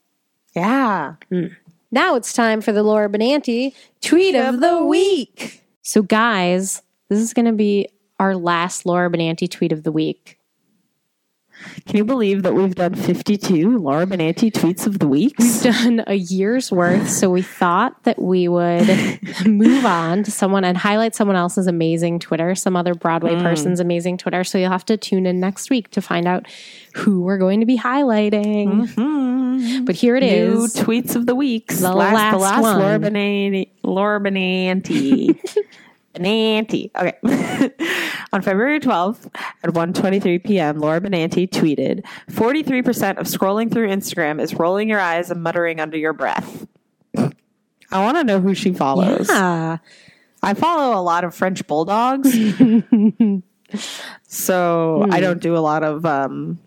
Yeah, 0.55 1.15
mm. 1.31 1.55
Now 1.91 2.15
it's 2.15 2.33
time 2.33 2.61
for 2.61 2.71
the 2.73 2.83
Laura 2.83 3.07
Benanti 3.09 3.73
tweet 4.01 4.35
of 4.35 4.59
the 4.59 4.83
week. 4.83 5.63
So, 5.83 6.01
guys, 6.01 6.81
this 7.09 7.19
is 7.19 7.33
going 7.33 7.45
to 7.45 7.53
be 7.53 7.87
our 8.19 8.35
last 8.35 8.85
Laura 8.85 9.09
Benanti 9.09 9.49
tweet 9.49 9.71
of 9.71 9.83
the 9.83 9.91
week. 9.91 10.36
Can 11.85 11.97
you 11.97 12.03
believe 12.05 12.43
that 12.43 12.53
we've 12.53 12.75
done 12.75 12.93
52 12.95 13.77
Laura 13.77 14.05
Benanti 14.05 14.51
tweets 14.51 14.85
of 14.87 14.99
the 14.99 15.07
week? 15.07 15.35
We've 15.39 15.61
Done 15.63 16.03
a 16.07 16.13
year's 16.15 16.71
worth. 16.71 17.09
So, 17.09 17.29
we 17.29 17.41
thought 17.41 18.03
that 18.03 18.21
we 18.21 18.47
would 18.47 18.87
move 19.45 19.85
on 19.85 20.23
to 20.23 20.31
someone 20.31 20.63
and 20.63 20.77
highlight 20.77 21.15
someone 21.15 21.35
else's 21.37 21.67
amazing 21.67 22.19
Twitter, 22.19 22.55
some 22.55 22.75
other 22.75 22.93
Broadway 22.93 23.35
Mm. 23.35 23.41
person's 23.43 23.79
amazing 23.79 24.17
Twitter. 24.17 24.43
So, 24.43 24.57
you'll 24.57 24.69
have 24.71 24.85
to 24.85 24.97
tune 24.97 25.25
in 25.25 25.39
next 25.39 25.69
week 25.69 25.89
to 25.91 26.01
find 26.01 26.27
out 26.27 26.47
who 26.93 27.21
we're 27.21 27.37
going 27.37 27.59
to 27.59 27.65
be 27.65 27.77
highlighting. 27.77 28.87
But 29.85 29.95
here 29.95 30.15
it 30.15 30.23
Mm-hmm. 30.23 30.53
New 30.53 30.63
is. 30.65 30.75
tweets 30.75 31.15
of 31.15 31.25
the 31.25 31.35
week. 31.35 31.67
The 31.67 31.91
last, 31.93 32.31
the 32.33 32.37
last 32.37 32.61
last 32.61 32.77
Laura 32.79 32.99
one. 32.99 33.01
Benanti. 33.13 33.69
Laura 33.83 34.19
Benanti. 34.19 35.39
Benanti. 36.17 36.91
Okay. 36.95 37.71
On 38.33 38.41
February 38.41 38.79
12th 38.79 39.33
at 39.63 39.69
1.23 39.71 40.43
p.m., 40.43 40.79
Laura 40.79 40.99
Benanti 40.99 41.49
tweeted, 41.49 42.03
43% 42.29 43.17
of 43.17 43.25
scrolling 43.27 43.71
through 43.71 43.87
Instagram 43.87 44.41
is 44.41 44.53
rolling 44.53 44.89
your 44.89 44.99
eyes 44.99 45.31
and 45.31 45.41
muttering 45.41 45.79
under 45.79 45.97
your 45.97 46.13
breath. 46.13 46.67
I 47.17 48.03
want 48.03 48.17
to 48.17 48.23
know 48.23 48.39
who 48.41 48.53
she 48.53 48.73
follows. 48.73 49.29
Yeah. 49.29 49.77
I 50.43 50.53
follow 50.53 50.99
a 50.99 51.01
lot 51.01 51.23
of 51.23 51.33
French 51.33 51.65
bulldogs. 51.67 52.31
so 54.27 55.03
Hmm. 55.05 55.13
I 55.13 55.19
don't 55.19 55.41
do 55.41 55.55
a 55.55 55.59
lot 55.59 55.83
of 55.83 56.05
um, 56.05 56.59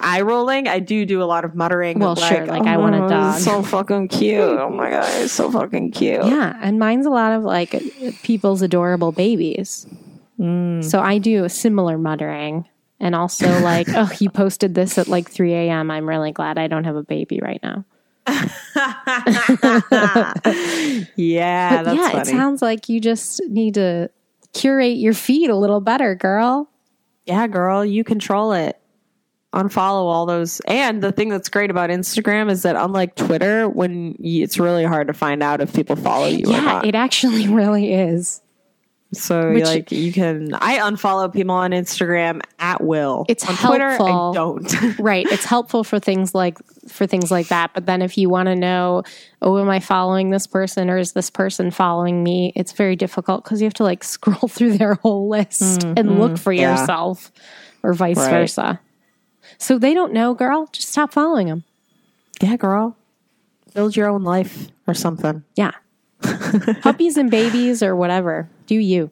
eye 0.00 0.22
rolling. 0.22 0.68
I 0.68 0.78
do 0.78 1.04
do 1.06 1.22
a 1.22 1.24
lot 1.24 1.44
of 1.44 1.54
muttering. 1.54 1.98
Well, 1.98 2.16
sure, 2.16 2.46
like, 2.46 2.62
I 2.62 2.76
want 2.76 2.94
a 2.94 3.04
"Oh, 3.04 3.08
dog." 3.08 3.40
So 3.40 3.62
fucking 3.62 4.08
cute. 4.08 4.40
Oh 4.40 4.70
my 4.70 4.90
god, 4.90 5.22
it's 5.22 5.32
so 5.32 5.50
fucking 5.50 5.92
cute. 5.92 6.24
Yeah, 6.24 6.56
and 6.60 6.78
mine's 6.78 7.06
a 7.06 7.10
lot 7.10 7.32
of 7.32 7.42
like 7.42 7.74
people's 8.22 8.62
adorable 8.62 9.12
babies. 9.12 9.86
Mm. 10.38 10.84
So 10.84 11.00
I 11.00 11.18
do 11.18 11.44
a 11.44 11.48
similar 11.48 11.98
muttering. 11.98 12.66
And 13.00 13.16
also, 13.16 13.46
like, 13.60 13.88
oh, 13.90 14.10
you 14.20 14.30
posted 14.30 14.76
this 14.76 14.96
at 14.96 15.08
like 15.08 15.28
3 15.28 15.52
a.m. 15.54 15.90
I'm 15.90 16.08
really 16.08 16.30
glad 16.30 16.56
I 16.56 16.68
don't 16.68 16.84
have 16.84 16.94
a 16.96 17.02
baby 17.02 17.40
right 17.42 17.60
now. 17.62 17.84
yeah, 18.26 18.48
yeah, 21.16 21.82
funny. 21.82 22.20
it 22.20 22.26
sounds 22.26 22.62
like 22.62 22.88
you 22.88 23.00
just 23.00 23.42
need 23.48 23.74
to 23.74 24.08
curate 24.52 24.98
your 24.98 25.14
feed 25.14 25.50
a 25.50 25.56
little 25.56 25.80
better, 25.80 26.14
girl. 26.14 26.68
yeah, 27.26 27.48
girl, 27.48 27.84
you 27.84 28.04
control 28.04 28.52
it. 28.52 28.78
Unfollow 29.52 30.04
all 30.04 30.26
those. 30.26 30.60
And 30.66 31.02
the 31.02 31.12
thing 31.12 31.28
that's 31.28 31.48
great 31.48 31.70
about 31.70 31.90
Instagram 31.90 32.50
is 32.50 32.62
that 32.62 32.74
unlike 32.76 33.14
Twitter, 33.16 33.68
when 33.68 34.16
you, 34.18 34.42
it's 34.42 34.58
really 34.58 34.84
hard 34.84 35.08
to 35.08 35.12
find 35.12 35.42
out 35.42 35.60
if 35.60 35.74
people 35.74 35.96
follow 35.96 36.26
you 36.26 36.46
or 36.46 36.52
Yeah, 36.52 36.60
not. 36.60 36.86
it 36.86 36.94
actually 36.94 37.48
really 37.52 37.92
is. 37.92 38.40
So 39.14 39.52
Which- 39.52 39.64
like 39.64 39.92
you 39.92 40.10
can 40.10 40.54
I 40.54 40.78
unfollow 40.78 41.30
people 41.30 41.54
on 41.54 41.72
Instagram 41.72 42.40
at 42.58 42.82
will. 42.82 43.26
It's 43.28 43.46
on 43.46 43.56
Twitter 43.56 43.90
helpful. 43.90 44.30
I 44.30 44.34
don't. 44.34 44.98
right 44.98 45.26
it's 45.30 45.44
helpful 45.44 45.84
for 45.84 45.98
things 46.00 46.34
like 46.34 46.56
for 46.88 47.06
things 47.06 47.30
like 47.30 47.48
that 47.48 47.72
but 47.74 47.84
then 47.84 48.00
if 48.00 48.16
you 48.16 48.30
want 48.30 48.46
to 48.46 48.56
know 48.56 49.02
oh 49.42 49.58
am 49.60 49.68
i 49.68 49.78
following 49.80 50.30
this 50.30 50.46
person 50.46 50.88
or 50.90 50.96
is 50.96 51.12
this 51.12 51.28
person 51.30 51.70
following 51.70 52.22
me 52.24 52.52
it's 52.56 52.72
very 52.72 52.96
difficult 52.96 53.44
because 53.44 53.60
you 53.60 53.66
have 53.66 53.74
to 53.74 53.82
like 53.84 54.02
scroll 54.14 54.48
through 54.48 54.78
their 54.78 54.94
whole 54.94 55.28
list 55.28 55.82
and 55.84 55.96
mm-hmm. 55.96 56.18
look 56.18 56.38
for 56.38 56.52
yeah. 56.52 56.78
yourself 56.80 57.30
or 57.82 57.92
vice 57.92 58.16
Right. 58.16 58.30
versa 58.30 58.80
so 59.62 59.78
they 59.78 59.94
don't 59.94 60.12
know 60.12 60.34
girl 60.34 60.68
just 60.72 60.88
stop 60.88 61.12
following 61.12 61.46
them 61.48 61.64
yeah, 62.40 62.56
girl. 62.56 62.96
Build 63.74 63.94
your 63.94 64.08
own 64.08 64.22
life 64.24 64.66
or 64.86 64.94
something. 64.94 65.44
yeah 65.56 65.72
puppies 66.82 67.16
and 67.16 67.30
babies 67.30 67.82
or 67.82 67.94
whatever 67.96 68.48
do 68.66 68.74
you 68.76 69.10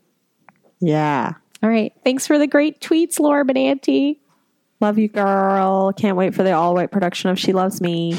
Yeah. 0.80 1.34
all 1.62 1.68
right 1.70 1.92
thanks 2.04 2.26
for 2.26 2.38
the 2.38 2.46
great 2.46 2.80
tweets 2.80 3.18
laura 3.20 3.44
benanti 3.44 4.18
Love 4.82 4.96
you, 4.98 5.08
girl. 5.08 5.92
Can't 5.92 6.16
wait 6.16 6.34
for 6.34 6.42
the 6.42 6.52
all 6.52 6.72
white 6.72 6.90
production 6.90 7.28
of 7.28 7.38
She 7.38 7.52
Loves 7.52 7.82
Me. 7.82 8.18